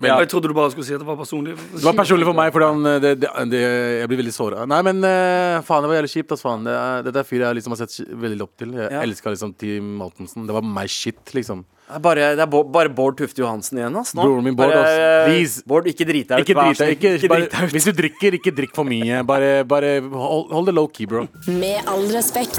veldig. 0.00 0.08
ja. 0.12 0.18
Jeg 0.22 0.28
trodde 0.32 0.48
du 0.48 0.54
bare 0.54 0.70
skulle 0.70 0.86
si 0.86 0.94
at 0.94 1.00
det 1.00 1.06
var 1.08 1.16
personlig. 1.16 1.56
Det 1.56 1.84
var 1.84 1.94
personlig 1.96 2.26
for 2.28 2.36
meg, 2.36 2.52
fordi 2.52 3.00
det, 3.00 3.12
det, 3.22 3.30
det, 3.52 3.60
jeg 4.00 4.08
blir 4.10 4.20
veldig 4.22 4.34
såra. 4.36 4.66
Nei, 4.68 4.80
men 4.86 5.00
uh, 5.04 5.60
faen, 5.64 5.82
det 5.82 5.88
var 5.92 5.98
jævlig 6.00 6.12
kjipt. 6.16 6.32
ass, 6.36 6.42
faen. 6.44 6.64
Det 6.66 6.74
er, 6.76 7.02
dette 7.06 7.22
er 7.22 7.28
fyr 7.28 7.44
jeg 7.46 7.58
liksom 7.60 7.72
har 7.76 7.80
sett 7.86 7.96
veldig 8.26 8.42
opp 8.44 8.56
til. 8.60 8.74
Jeg 8.76 8.92
Ja. 8.92 9.00
elska 9.06 9.32
liksom 9.32 9.54
Team 9.56 9.96
Altensen 10.04 10.46
Det 10.46 10.52
var 10.54 10.62
my 10.62 10.86
shit, 10.86 11.22
liksom. 11.34 11.64
Det 11.86 11.94
er 11.94 12.02
bare, 12.02 12.24
det 12.34 12.42
er 12.42 12.46
Bo- 12.50 12.64
bare 12.66 12.90
Bård 12.90 13.16
Tufte 13.16 13.38
Johansen 13.44 13.78
igjen, 13.78 13.94
ass. 13.96 14.12
Nå. 14.18 14.24
Broren 14.26 14.42
min 14.44 14.56
Bård, 14.58 14.72
Bare, 14.72 14.82
ass. 14.82 14.98
eh, 14.98 15.26
Please. 15.30 15.62
Bård, 15.66 15.86
ikke 15.86 16.04
drit 16.08 16.26
deg 16.28 16.40
ut. 16.40 16.48
Ikke 16.48 16.56
drit 16.58 16.78
deg. 16.82 16.90
Ikke, 16.96 17.12
Ikke 17.20 17.28
bare, 17.30 17.40
drit 17.46 17.52
deg 17.54 17.68
ut. 17.68 17.72
hvis 17.76 17.84
du 17.86 17.92
drikker, 17.92 18.34
ikke 18.40 18.54
drikk 18.56 18.74
for 18.74 18.84
mye. 18.84 19.22
Bare, 19.24 19.52
bare 19.64 20.00
hold, 20.02 20.50
hold 20.52 20.66
det 20.66 20.74
low 20.74 20.88
key, 20.88 21.06
bro. 21.06 21.28
Med 21.46 21.86
all 21.86 22.08
respekt. 22.10 22.58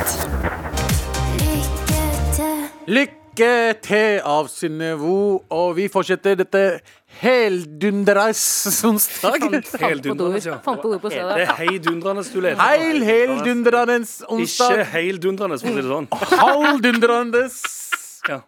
Lykke 2.88 3.49
til 3.83 4.21
av 4.25 4.47
Synnevo, 4.49 5.41
og 5.53 5.75
vi 5.77 5.89
fortsetter 5.91 6.38
dette 6.39 6.61
heldundras 7.08 8.41
onsdag. 8.86 9.39
Fant 9.39 10.03
på 10.03 10.28
ord, 10.28 10.45
ja. 10.45 10.60
fant 10.64 10.82
på 10.82 10.91
ord 10.91 11.01
på 11.01 11.10
Det 11.12 11.24
er 11.24 11.53
heidundrende 11.62 12.24
du 12.28 12.39
leser. 12.43 12.62
Heil 12.62 13.03
heldundrende 13.08 13.99
Ikke 14.03 14.30
onsdag. 14.38 14.84
heildundrende, 14.93 15.60
for 15.62 15.72
å 15.72 15.74
si 15.74 15.82
det 15.82 15.89
sånn. 15.89 16.10
Halvdundrende. 16.43 17.43
Ja. 18.28 18.41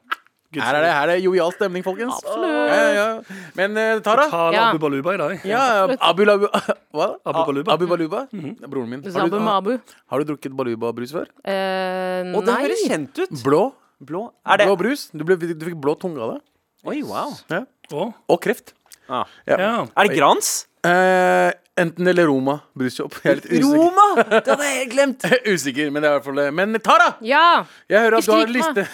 Her 0.50 0.74
er 0.80 0.82
det, 0.82 0.90
her 0.90 1.04
er 1.04 1.12
det 1.14 1.18
jovial 1.22 1.52
stemning, 1.54 1.84
folkens. 1.86 2.24
Ja, 2.26 2.54
ja, 2.74 2.86
ja. 2.96 3.42
Men 3.58 3.78
eh, 3.78 4.00
Tara? 4.06 4.24
Total 4.32 4.56
Ja. 4.56 4.64
Abu 4.72 4.80
Baluba 4.82 5.14
i 5.14 5.20
dag. 5.22 5.44
Ja, 5.46 5.66
Abu 6.08 6.24
Labu 6.26 6.48
Hva? 6.96 7.10
Abu 7.22 7.44
Baluba. 7.52 7.76
Abu 7.76 7.86
Baluba? 7.92 8.24
Det 8.34 8.56
er 8.66 8.72
broren 8.72 8.90
min. 8.90 9.04
Du, 9.06 9.12
har, 9.14 9.30
Mabu. 9.30 9.76
har 10.10 10.24
du 10.24 10.32
drukket 10.32 10.56
Baluba-brus 10.58 11.14
før? 11.14 11.30
Eh, 11.46 12.34
Og 12.34 12.42
det 12.42 12.56
nei. 12.56 12.64
høres 12.66 12.82
kjent 12.90 13.22
ut. 13.22 13.38
Blå? 13.46 13.62
Blå. 14.02 14.24
Er 14.48 14.64
det 14.64 14.70
Blå 14.72 14.80
brus? 14.82 15.10
Du, 15.14 15.22
ble, 15.28 15.38
du 15.38 15.66
fikk 15.70 15.78
blå 15.86 15.94
tunge 16.02 16.18
av 16.26 16.34
det. 16.34 16.42
Oi, 16.88 17.02
wow. 17.06 17.36
Ja. 17.52 17.62
Å, 17.92 18.12
Og 18.30 18.42
kreft. 18.44 18.74
Ah. 19.10 19.26
Ja. 19.50 19.58
ja. 19.58 19.72
Er 19.98 20.10
det 20.10 20.18
Grans? 20.20 20.50
Eh, 20.86 21.50
enten 21.82 22.08
eller 22.08 22.28
Roma 22.30 22.60
brusshop. 22.78 23.16
Jeg 23.24 23.32
er 23.32 23.40
litt 23.40 23.48
usikker. 23.50 23.76
Roma! 23.80 24.06
Det 24.46 24.52
hadde 24.54 24.68
jeg 24.68 24.78
helt 24.78 24.94
glemt. 24.94 25.26
usikker, 25.50 25.90
men 25.92 26.04
det 26.04 26.10
er 26.10 26.14
i 26.14 26.18
hvert 26.20 26.28
fall 26.30 26.40
det. 26.40 26.48
Men 26.54 26.78
Tara! 26.86 27.08
Ja! 27.26 27.44
Jeg 27.90 28.06
hører 28.06 28.18
at 28.20 28.28
du 28.30 28.32
har 28.36 28.46
en 28.46 28.54
liste. 28.54 28.86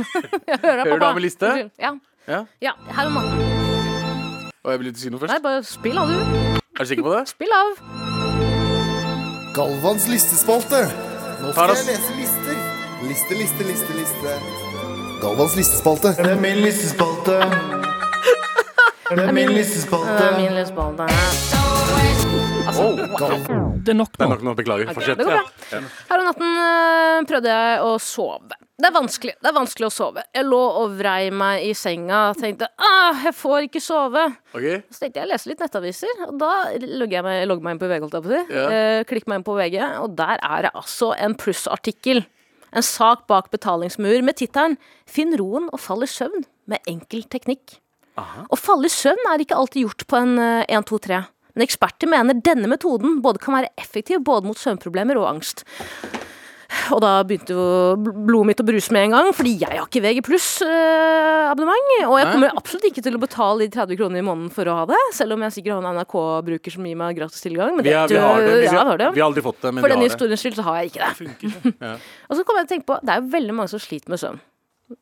Jeg 0.52 0.58
hører, 0.62 0.84
Hører 0.84 0.98
du 0.98 1.06
av 1.08 1.14
med 1.18 1.24
liste? 1.24 1.52
Ja. 1.80 1.92
Ja. 2.28 2.42
ja. 2.62 2.72
Her 2.94 3.08
om 3.10 3.16
natten. 3.18 3.48
Og 4.62 4.70
jeg 4.70 4.78
vil 4.78 4.92
ikke 4.92 5.00
si 5.02 5.10
noe 5.10 5.18
Nei, 5.18 5.26
først. 5.26 5.42
bare 5.42 5.62
spill 5.66 5.98
av, 5.98 6.12
du. 6.12 6.60
Er 6.78 6.84
du 6.86 6.90
sikker 6.92 7.02
på 7.08 7.14
det? 7.16 7.22
Spill 7.32 7.54
av. 7.56 7.72
Galvans 9.56 10.06
listespalte. 10.08 10.84
Nå 11.42 11.50
skal 11.50 11.56
Taras. 11.58 11.82
jeg 11.82 11.96
lese 11.96 12.14
lister. 12.20 12.60
Liste, 13.08 13.38
liste, 13.40 13.66
liste, 13.66 13.96
liste. 13.98 14.36
Galvans 15.24 15.56
listespalte. 15.58 16.14
Det 16.20 16.30
er 16.36 16.40
min 16.46 16.62
listespalte. 16.62 17.40
Det 19.12 19.20
er 19.28 19.32
min 19.36 19.48
Det 19.50 19.56
listespalte. 19.58 20.22
er 20.24 20.36
min 20.38 20.54
listespalte. 20.56 21.06
Altså, 22.62 22.82
wow. 22.82 23.72
Det 23.82 23.90
er 23.92 23.96
nok 23.98 24.12
Det 24.16 24.22
er 24.22 24.28
nå. 24.28 24.34
nok 24.36 24.42
nå. 24.46 24.52
Beklager. 24.56 24.86
Okay, 24.86 24.94
Fortsett. 24.94 25.18
Ja. 25.26 25.80
Her 26.08 26.20
om 26.22 26.28
natten 26.28 26.52
øh, 26.62 27.24
prøvde 27.28 27.50
jeg 27.50 27.80
å 27.82 27.90
sove. 28.00 28.56
Det 28.82 28.88
er 28.88 28.94
vanskelig 28.94 29.34
det 29.42 29.50
er 29.50 29.56
vanskelig 29.56 29.88
å 29.88 29.92
sove. 29.92 30.22
Jeg 30.34 30.46
lå 30.46 30.60
og 30.82 30.94
vrei 30.98 31.30
meg 31.34 31.66
i 31.66 31.74
senga 31.76 32.28
og 32.30 32.38
tenkte 32.40 32.70
ah, 32.78 33.20
jeg 33.26 33.34
får 33.36 33.66
ikke 33.68 33.82
sove. 33.82 34.24
Okay. 34.54 34.78
Så 34.94 35.02
tenkte 35.04 35.20
jeg 35.20 35.26
jeg 35.26 35.32
leser 35.34 35.52
litt 35.52 35.64
nettaviser, 35.66 36.22
og 36.28 36.38
da 36.40 36.52
logger 36.86 37.18
jeg 37.18 37.26
meg, 37.26 37.42
logger 37.50 37.66
meg 37.66 37.76
inn 37.76 37.82
på 37.82 37.90
VG. 37.90 38.00
holdt 38.06 38.16
jeg 38.16 38.26
på 38.28 38.32
å. 38.32 38.42
Ja. 38.56 38.64
Eh, 38.78 39.02
klikker 39.10 39.32
meg 39.34 39.42
inn 39.42 39.48
på 39.50 39.58
VG, 39.58 39.78
og 40.06 40.16
der 40.22 40.38
er 40.40 40.68
det 40.68 40.72
altså 40.78 41.12
en 41.18 41.36
plussartikkel. 41.38 42.24
En 42.72 42.86
sak 42.86 43.26
bak 43.28 43.50
betalingsmur 43.52 44.22
med 44.24 44.38
tittelen 44.40 44.78
'Finn 45.04 45.34
roen 45.36 45.68
og 45.74 45.80
fall 45.82 46.06
i 46.06 46.10
søvn 46.10 46.46
med 46.70 46.78
enkel 46.88 47.26
teknikk'. 47.28 47.81
Å 48.18 48.58
falle 48.60 48.88
i 48.90 48.92
søvn 48.92 49.22
er 49.32 49.40
ikke 49.44 49.56
alltid 49.56 49.86
gjort 49.86 50.06
på 50.10 50.18
en 50.20 50.34
eh, 50.38 50.66
1, 50.68 50.84
2, 50.90 50.98
3. 51.08 51.22
Men 51.56 51.66
eksperter 51.66 52.08
mener 52.08 52.38
denne 52.44 52.68
metoden 52.68 53.20
både 53.24 53.40
kan 53.42 53.54
være 53.58 53.72
effektiv 53.80 54.22
både 54.24 54.48
mot 54.48 54.56
søvnproblemer 54.60 55.18
og 55.20 55.28
angst. 55.34 55.64
Og 56.96 57.02
da 57.04 57.18
begynte 57.28 57.52
jo 57.52 57.64
blodet 58.00 58.46
mitt 58.48 58.60
å 58.62 58.64
bruse 58.64 58.94
med 58.96 59.04
en 59.10 59.12
gang, 59.18 59.26
fordi 59.36 59.50
jeg 59.60 59.76
har 59.76 59.84
ikke 59.84 60.00
VG 60.00 60.22
pluss-abonnement. 60.24 61.90
og 62.08 62.14
jeg 62.16 62.30
kommer 62.32 62.54
absolutt 62.56 62.86
ikke 62.88 63.04
til 63.04 63.18
å 63.18 63.20
betale 63.20 63.66
de 63.66 63.68
30 63.74 63.98
kroner 64.00 64.22
i 64.22 64.24
måneden 64.24 64.48
for 64.54 64.64
å 64.72 64.76
ha 64.80 64.86
det, 64.88 65.00
selv 65.16 65.36
om 65.36 65.44
jeg 65.44 65.52
sikkert 65.58 65.74
har 65.76 65.84
en 65.84 65.98
NRK-bruker 66.00 66.72
som 66.72 66.86
gir 66.88 66.96
meg 66.96 67.18
gratis 67.20 67.44
tilgang. 67.44 67.76
Men 67.76 67.84
Vi, 67.84 67.90
det, 67.90 67.98
er, 67.98 68.08
vi 68.08 68.22
har 68.24 68.40
det. 68.40 68.54
Vi, 68.56 68.70
Ja, 68.72 68.84
har 68.88 69.02
det. 69.04 69.10
vi 69.12 69.20
har 69.20 69.28
aldri 69.28 69.44
fått 69.44 69.60
det, 69.60 69.74
men 69.74 69.84
For 69.84 69.92
vi 69.92 69.98
har 69.98 70.00
det. 70.02 70.08
historiens 70.10 70.40
skyld 70.46 70.56
så 70.56 70.66
har 70.70 70.80
jeg 70.80 70.92
ikke 70.94 71.10
det. 71.12 71.74
Ja. 71.76 71.92
Og 72.32 72.40
så 72.40 72.46
kommer 72.48 72.64
jeg 72.64 72.68
til 72.68 72.72
å 72.72 72.74
tenke 72.78 72.88
på, 72.88 72.98
det 73.04 73.12
er 73.14 73.20
jo 73.20 73.30
veldig 73.36 73.58
mange 73.60 73.72
som 73.74 73.82
sliter 73.82 74.12
med 74.16 74.22
søvn. 74.24 74.40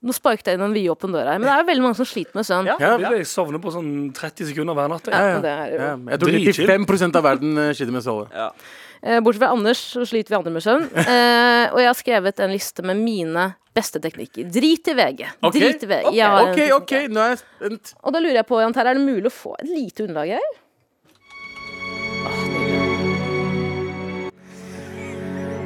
Nå 0.02 0.14
sparket 0.16 0.50
jeg 0.50 0.58
inn 0.58 0.64
en 0.66 0.74
vidåpen 0.76 1.12
dør 1.14 1.26
her, 1.30 1.38
men 1.40 1.46
det 1.48 1.54
er 1.54 1.62
jo 1.62 1.68
veldig 1.70 1.84
mange 1.86 1.98
som 2.00 2.08
sliter 2.08 2.36
med 2.38 2.46
søvn. 2.48 2.68
Ja. 2.70 2.76
Ja, 2.80 3.10
Jeg 3.16 3.26
sovner 3.30 3.62
på 3.62 3.72
sånn 3.74 3.90
30 4.16 4.50
sekunder 4.52 4.76
hver 4.78 4.88
natt. 4.92 5.08
Ja, 5.10 5.22
ja. 5.34 5.40
det 5.44 5.50
er 5.54 5.66
jo 5.72 5.80
Ja, 5.80 5.90
jeg 6.14 6.20
tror 6.24 6.38
95% 6.86 7.18
av 7.20 7.26
verden 7.26 7.58
eh, 7.58 7.72
sliter 7.76 7.92
med 7.94 8.02
å 8.02 8.06
sove. 8.06 8.28
Ja. 8.34 8.50
Bortsett 9.24 9.40
fra 9.40 9.48
Anders, 9.56 9.80
så 9.94 10.04
sliter 10.04 10.34
vi 10.34 10.36
andre 10.36 10.52
med 10.52 10.62
søvn. 10.64 10.82
Eh, 10.92 11.66
og 11.72 11.78
jeg 11.80 11.88
har 11.88 11.96
skrevet 11.96 12.40
en 12.44 12.52
liste 12.52 12.84
med 12.84 12.98
mine 13.00 13.46
beste 13.74 14.00
teknikker. 14.02 14.48
Drit 14.52 14.90
i 14.92 14.94
VG. 14.98 15.22
Drit 15.54 15.86
i 15.86 15.88
VG. 15.88 16.08
ok, 16.10 16.16
Jeg 16.18 16.26
har 16.34 16.40
en 16.42 16.52
OK, 16.52 16.60
OK, 16.82 16.92
nå 17.08 17.22
er 17.24 17.32
jeg 17.32 17.40
spent. 17.44 17.94
Og 18.04 18.12
da 18.12 18.20
lurer 18.20 18.40
jeg 18.42 18.48
på, 18.50 18.60
Jan 18.60 18.74
Terje, 18.76 18.92
er 18.92 19.00
det 19.00 19.06
mulig 19.06 19.30
å 19.30 19.34
få 19.34 19.54
et 19.62 19.70
lite 19.72 20.04
underlag 20.04 20.36
her? 20.36 20.50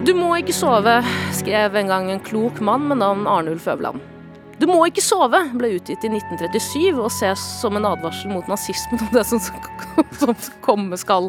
Du 0.05 0.13
må 0.13 0.35
ikke 0.37 0.53
sove, 0.53 0.99
skrev 1.33 1.79
en 1.81 1.89
gang 1.89 2.11
en 2.13 2.21
klok 2.21 2.61
mann 2.65 2.85
med 2.91 3.01
navn 3.01 3.25
Arnulf 3.31 3.65
Øverland. 3.73 4.03
Du 4.65 4.71
må 4.71 4.79
ikke 4.89 5.03
sove 5.05 5.43
ble 5.61 5.75
utgitt 5.77 6.07
i 6.07 6.09
1937 6.09 6.97
og 6.97 7.11
ses 7.13 7.43
som 7.61 7.77
en 7.77 7.85
advarsel 7.85 8.31
mot 8.33 8.47
nazismen 8.49 9.03
og 9.11 9.13
det 9.13 9.25
som, 9.29 9.43
som 10.23 10.33
komme 10.65 10.97
skal. 10.97 11.29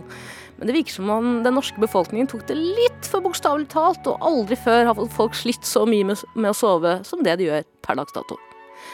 Men 0.55 0.69
det 0.69 0.77
virker 0.77 0.95
som 0.95 1.11
om 1.11 1.27
den 1.43 1.57
norske 1.57 1.81
befolkningen 1.83 2.29
tok 2.31 2.45
det 2.47 2.55
litt 2.55 3.09
for 3.11 3.25
bokstavelig 3.25 3.67
talt, 3.73 4.07
og 4.07 4.23
aldri 4.23 4.55
før 4.55 4.88
har 4.88 5.01
folk 5.11 5.36
slitt 5.36 5.67
så 5.67 5.83
mye 5.83 6.07
med, 6.07 6.23
med 6.31 6.53
å 6.53 6.55
sove 6.55 7.01
som 7.03 7.27
det 7.27 7.36
de 7.41 7.49
gjør 7.49 7.65
per 7.83 7.99
dags 7.99 8.15
dato. 8.15 8.39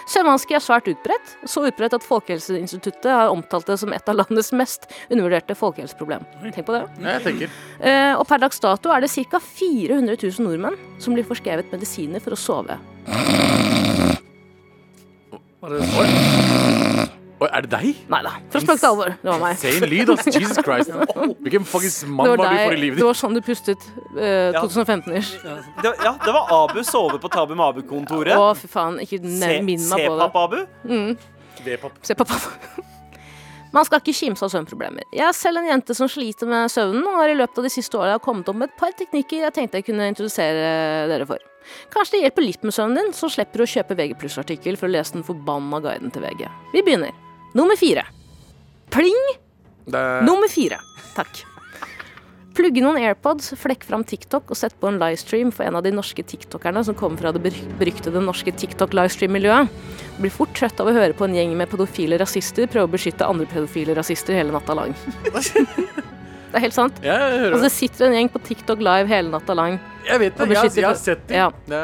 Søvnvansker 0.09 0.57
er 0.57 0.63
svært 0.65 0.89
utbredt, 0.89 1.35
så 1.45 1.67
utbredt 1.67 1.93
at 1.99 2.05
Folkehelseinstituttet 2.07 3.11
har 3.13 3.29
omtalt 3.29 3.69
det 3.69 3.77
som 3.77 3.93
et 3.93 4.09
av 4.09 4.17
landets 4.17 4.49
mest 4.57 4.87
undervurderte 5.11 5.53
folkehelseproblem. 5.59 6.25
Tenk 6.47 6.65
på 6.65 6.79
det. 6.79 6.81
Ja, 6.97 7.19
jeg 7.19 7.27
tenker. 7.27 7.59
Eh, 7.77 8.15
og 8.15 8.25
per 8.31 8.41
dags 8.41 8.63
dato 8.63 8.89
er 8.89 9.05
det 9.05 9.13
ca. 9.13 9.37
400 9.37 10.17
000 10.17 10.47
nordmenn 10.47 10.79
som 10.97 11.13
blir 11.13 11.29
forskrevet 11.29 11.69
medisiner 11.75 12.23
for 12.23 12.33
å 12.33 12.41
sove. 12.41 12.79
Var 15.61 15.69
det 15.69 17.11
Oi, 17.41 17.47
er 17.49 17.63
det 17.65 17.71
deg? 17.71 18.01
Nei 18.09 18.19
da, 18.21 18.31
fra 18.53 18.59
spøk 18.61 18.77
til 18.77 18.87
alvor. 18.91 19.13
Det 19.17 19.29
var 19.31 19.39
meg. 19.41 19.55
Same 19.57 19.87
lyd, 19.89 20.11
ass. 20.13 20.27
Jesus 20.29 20.59
Christ. 20.61 20.91
Hvilken 21.43 21.65
fuckings 21.65 21.97
mann 22.05 22.29
var, 22.29 22.37
var, 22.37 22.53
du 22.53 22.59
for 22.67 22.75
i 22.75 22.81
livet 22.83 22.99
ditt? 22.99 23.01
det 23.01 23.07
var 23.07 23.17
sånn 23.17 23.33
du 23.33 23.41
pustet 23.45 23.87
eh, 24.13 24.53
2015-ish. 24.59 25.31
Det, 25.81 25.95
ja, 26.05 26.13
det 26.21 26.35
var 26.37 26.53
Abu 26.59 26.83
sove 26.85 27.17
på 27.23 27.33
Tabu 27.33 27.55
med 27.55 27.65
Abu-kontoret. 27.65 28.37
Å, 28.37 28.53
fy 28.61 28.69
faen. 28.69 29.01
Ikke 29.01 29.17
Se, 29.23 29.33
nevn 29.41 29.65
minn 29.71 29.89
meg 29.89 30.05
på 30.05 30.21
det. 30.21 30.61
C-papp-Abu. 31.65 31.97
Se 32.05 32.17
på 32.21 32.29
pappa. 32.29 32.89
Man 33.71 33.85
skal 33.87 34.01
ikke 34.01 34.15
kimse 34.17 34.43
av 34.43 34.51
søvnproblemer. 34.51 35.05
Jeg 35.15 35.23
er 35.23 35.35
selv 35.37 35.61
en 35.61 35.69
jente 35.69 35.95
som 35.95 36.09
sliter 36.11 36.49
med 36.49 36.71
søvnen, 36.73 37.05
og 37.07 37.21
har 37.21 37.31
i 37.31 37.37
løpet 37.39 37.61
av 37.61 37.67
de 37.67 37.71
siste 37.71 37.95
årene 37.99 38.19
kommet 38.23 38.49
opp 38.51 38.57
med 38.59 38.67
et 38.69 38.79
par 38.79 38.91
teknikker 38.99 39.45
jeg 39.45 39.55
tenkte 39.55 39.79
jeg 39.79 39.87
kunne 39.87 40.09
introdusere 40.11 41.07
dere 41.11 41.27
for. 41.29 41.39
Kanskje 41.93 42.17
det 42.17 42.23
hjelper 42.25 42.45
litt 42.47 42.65
med 42.67 42.75
søvnen 42.75 42.99
din, 42.99 43.13
så 43.15 43.29
slipper 43.31 43.61
du 43.61 43.67
å 43.67 43.71
kjøpe 43.71 43.95
VG 43.95 44.17
artikkel 44.43 44.79
for 44.79 44.89
å 44.89 44.91
lese 44.91 45.15
den 45.15 45.23
forbanna 45.27 45.79
guiden 45.83 46.11
til 46.11 46.25
VG. 46.25 46.47
Vi 46.73 46.83
begynner. 46.83 47.15
Nummer 47.55 47.79
fire. 47.79 48.03
Pling! 48.91 49.23
Det 49.87 49.95
er- 49.95 50.21
Nummer 50.27 50.47
fire. 50.51 50.79
Takk. 51.15 51.45
Plugge 52.61 52.81
noen 52.83 52.99
AirPods, 53.01 53.55
flekk 53.57 53.87
fram 53.87 54.03
TikTok 54.05 54.51
og 54.53 54.57
sett 54.59 54.75
på 54.77 54.85
en 54.91 54.99
livestream 55.01 55.49
for 55.55 55.65
en 55.65 55.79
av 55.79 55.81
de 55.81 55.89
norske 55.95 56.21
tiktokerne 56.29 56.83
som 56.85 56.93
kommer 56.97 57.17
fra 57.17 57.31
det 57.33 57.41
bery- 57.41 57.71
beryktede 57.79 58.21
norske 58.21 58.53
TikTok-livestream-miljøet. 58.53 59.71
Blir 60.21 60.33
fort 60.35 60.53
trøtt 60.53 60.77
av 60.83 60.91
å 60.91 60.93
høre 60.93 61.15
på 61.17 61.25
en 61.25 61.33
gjeng 61.39 61.55
med 61.57 61.71
pedofile 61.71 62.19
rasister 62.21 62.69
prøve 62.69 62.85
å 62.85 62.93
beskytte 62.93 63.25
andre 63.25 63.47
pedofile 63.49 63.95
rasister 63.97 64.37
hele 64.37 64.53
natta 64.53 64.75
lang. 64.77 64.93
Det 65.25 66.59
er 66.59 66.65
helt 66.67 66.75
sant. 66.77 67.01
Ja, 67.01 67.15
jeg 67.31 67.39
hører 67.47 67.55
Altså, 67.55 67.65
det. 67.65 67.71
sitter 67.79 68.05
en 68.11 68.17
gjeng 68.19 68.29
på 68.35 68.43
TikTok 68.45 68.83
live 68.83 69.09
hele 69.09 69.31
natta 69.33 69.55
lang. 69.57 69.79
Jeg 70.05 70.19
vet 70.21 70.37
det. 70.37 70.49
Jeg, 70.51 70.71
jeg 70.75 70.85
har 70.85 71.01
sett 71.01 71.25
det. 71.31 71.41
Ja. 71.41 71.49
det. 71.71 71.83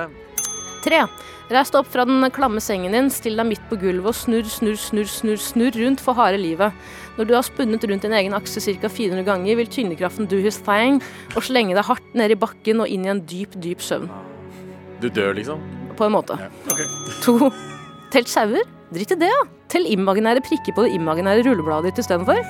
Tre. 0.85 1.01
Reis 1.47 1.69
deg 1.71 1.79
opp 1.79 1.87
fra 1.87 2.03
den 2.03 2.25
klamme 2.35 2.59
sengen 2.59 2.91
din, 2.91 3.07
still 3.09 3.39
deg 3.39 3.47
midt 3.47 3.63
på 3.69 3.77
gulvet 3.79 4.11
og 4.11 4.15
snurr, 4.19 4.49
snurr, 4.51 4.75
snurr, 4.75 5.07
snurr, 5.07 5.39
snurr 5.39 5.77
rundt 5.79 6.03
for 6.03 6.13
harde 6.19 6.37
livet. 6.43 6.75
Når 7.17 7.25
du 7.25 7.33
har 7.33 7.45
spunnet 7.45 7.85
rundt 7.89 8.03
din 8.05 8.13
egen 8.13 8.35
akse 8.37 8.61
ca. 8.61 8.89
400 8.93 9.25
ganger, 9.25 9.57
vil 9.57 9.69
tyngdekraften 9.73 10.29
do 10.29 10.37
his 10.43 10.59
thing 10.61 10.99
og 11.35 11.45
slenge 11.47 11.73
deg 11.73 11.87
hardt 11.87 12.17
ned 12.17 12.35
i 12.35 12.37
bakken 12.37 12.83
og 12.83 12.91
inn 12.93 13.07
i 13.07 13.13
en 13.13 13.23
dyp, 13.25 13.57
dyp 13.57 13.81
søvn. 13.81 14.09
Du 15.01 15.09
dør, 15.09 15.33
liksom. 15.37 15.63
På 15.97 16.05
en 16.05 16.13
måte. 16.13 16.37
Ok. 16.69 16.83
To. 17.25 17.49
Telt 18.13 18.29
sauer? 18.29 18.61
Drit 18.93 19.11
i 19.11 19.19
det, 19.19 19.31
da. 19.33 19.41
Tell 19.67 19.89
imaginære 19.89 20.45
prikker 20.45 20.77
på 20.77 20.85
det 20.85 20.93
imaginære 20.95 21.43
rullebladet 21.49 21.91
ditt 21.91 22.05
istedenfor. 22.05 22.37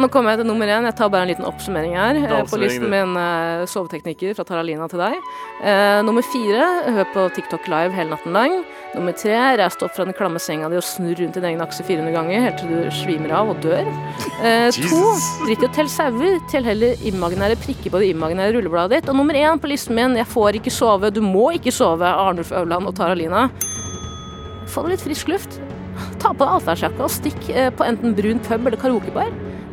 nå 0.00 0.08
kommer 0.12 0.32
jeg 0.34 0.40
til 0.42 0.48
nummer 0.48 0.68
én. 0.70 0.86
Jeg 0.88 0.96
tar 0.96 1.10
bare 1.12 1.26
en 1.26 1.30
liten 1.30 1.46
oppsummering 1.48 1.94
her. 1.96 2.16
eh, 2.16 2.42
På 2.48 2.58
listen 2.60 2.88
min 2.90 3.16
eh, 3.16 3.64
soveteknikker 3.68 4.34
fra 4.36 4.44
Taralina 4.48 4.88
til 4.88 5.00
deg. 5.02 5.16
Eh, 5.62 6.00
nummer 6.06 6.22
fire, 6.24 6.64
hør 6.96 7.08
på 7.14 7.24
TikTok 7.36 7.68
live 7.68 7.92
hele 7.96 8.10
natten 8.14 8.32
lang. 8.32 8.54
Nummer 8.94 9.12
tre, 9.14 9.34
reis 9.60 9.76
deg 9.76 9.86
opp 9.86 9.94
fra 9.94 10.04
den 10.08 10.16
klamme 10.16 10.40
senga 10.42 10.68
di 10.72 10.76
og 10.80 10.82
snurr 10.86 11.20
rundt 11.20 11.36
din 11.38 11.44
egen 11.50 11.60
akse 11.62 11.84
400 11.86 12.12
ganger 12.16 12.40
helt 12.46 12.58
til 12.58 12.68
du 12.72 12.90
svimer 12.90 13.34
av 13.36 13.52
og 13.52 13.60
dør. 13.62 13.86
To, 14.80 15.00
drit 15.46 15.62
i 15.62 15.68
å 15.68 15.72
telle 15.74 15.92
sauer. 15.92 16.38
Tell 16.50 16.64
heller 16.66 16.96
imaginære 17.06 17.58
prikker 17.60 17.92
på 17.92 18.00
det 18.00 18.10
imaginære 18.14 18.56
rullebladet 18.56 18.96
ditt. 19.02 19.10
Og 19.12 19.18
nummer 19.20 19.36
én 19.36 19.60
på 19.60 19.68
listen 19.70 19.94
min, 19.98 20.16
jeg 20.18 20.26
får 20.30 20.58
ikke 20.60 20.72
sove, 20.74 21.12
du 21.14 21.20
må 21.24 21.50
ikke 21.58 21.74
sove, 21.74 22.06
Arnulf 22.08 22.50
Øvland 22.52 22.88
og 22.88 22.96
Taralina. 22.98 23.48
Få 24.70 24.86
deg 24.86 24.96
litt 24.96 25.04
frisk 25.04 25.28
luft. 25.30 25.60
Ta 26.22 26.32
på 26.32 26.40
deg 26.46 26.56
atferdsjakka 26.56 27.04
og 27.04 27.12
stikk 27.12 27.46
på 27.76 27.84
enten 27.86 28.14
brun 28.16 28.40
pub 28.46 28.66
eller 28.66 28.80
karaokebar. 28.80 29.30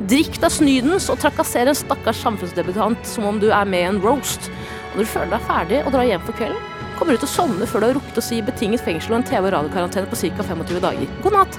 Drikk 0.07 0.37
deg 0.39 0.51
snydens 0.53 1.09
og 1.11 1.17
trakasser 1.19 1.67
en 1.67 1.75
stakkars 1.75 2.21
samfunnsdebutant 2.23 3.01
som 3.09 3.25
om 3.27 3.41
du 3.41 3.49
er 3.51 3.67
med 3.67 3.81
i 3.81 3.87
en 3.89 3.97
roast. 3.99 4.45
Og 4.93 5.01
når 5.01 5.03
du 5.03 5.09
føler 5.11 5.33
deg 5.33 5.47
ferdig 5.49 5.79
og 5.81 5.91
drar 5.91 6.07
hjem 6.07 6.23
for 6.23 6.37
kvelden, 6.37 6.61
kommer 6.95 7.11
du 7.11 7.19
til 7.19 7.27
å 7.27 7.33
sovne 7.33 7.67
før 7.67 7.83
du 7.83 7.87
har 7.89 7.97
rukket 7.97 8.21
å 8.21 8.23
si 8.23 8.39
betinget 8.39 8.85
fengsel 8.85 9.11
og 9.11 9.19
en 9.19 9.27
TV- 9.27 9.49
og 9.49 9.51
radiokarantene 9.57 10.07
på 10.07 10.15
ca. 10.15 10.47
25 10.47 10.79
dager. 10.79 11.07
God 11.25 11.33
natt. 11.35 11.53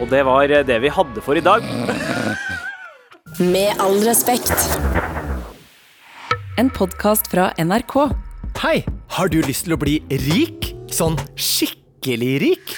Og 0.00 0.08
det 0.08 0.24
var 0.24 0.48
det 0.48 0.80
vi 0.80 0.96
hadde 0.96 1.20
for 1.28 1.36
i 1.36 1.44
dag. 1.44 1.60
Med 3.38 3.74
all 3.78 3.96
respekt. 4.04 4.52
En 6.56 6.70
podkast 6.70 7.26
fra 7.26 7.48
NRK. 7.58 7.94
Hei, 8.62 8.84
har 9.10 9.28
du 9.32 9.40
lyst 9.42 9.66
til 9.66 9.74
å 9.74 9.78
bli 9.80 9.96
rik? 10.28 10.68
Sånn 10.94 11.16
skikkelig 11.34 12.32
rik? 12.44 12.76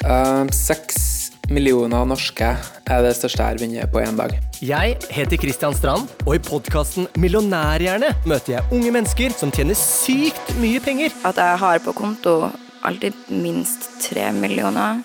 Seks 0.54 1.06
Seks 1.46 1.52
millioner 1.52 2.06
norske 2.08 2.46
er 2.56 3.02
det 3.04 3.12
største 3.14 3.38
jeg 3.38 3.52
har 3.52 3.60
vunnet 3.60 3.90
på 3.92 4.00
én 4.02 4.16
dag. 4.18 4.32
Jeg 4.64 4.96
heter 5.14 5.38
Kristian 5.38 5.76
Strand, 5.76 6.08
og 6.24 6.32
i 6.34 6.40
podkasten 6.42 7.06
Millionærhjerne 7.20 8.14
møter 8.26 8.56
jeg 8.56 8.74
unge 8.74 8.94
mennesker 8.96 9.36
som 9.36 9.52
tjener 9.54 9.78
sykt 9.78 10.56
mye 10.62 10.80
penger. 10.82 11.12
At 11.28 11.38
jeg 11.38 11.60
har 11.62 11.84
på 11.84 11.94
konto 11.94 12.48
alltid 12.86 13.14
minst 13.30 13.90
tre 14.08 14.32
millioner. 14.34 15.04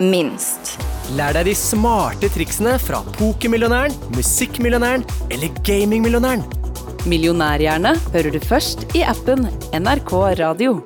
Minst. 0.00 0.78
Lær 1.18 1.34
deg 1.36 1.50
de 1.50 1.54
smarte 1.58 2.30
triksene 2.32 2.78
fra 2.80 3.02
pokermillionæren, 3.18 3.92
musikkmillionæren 4.16 5.04
eller 5.28 5.52
gamingmillionæren. 5.66 6.46
Millionærhjerne 7.10 7.96
hører 8.14 8.32
du 8.32 8.40
først 8.40 8.86
i 8.96 9.04
appen 9.04 9.48
NRK 9.76 10.12
Radio. 10.40 10.80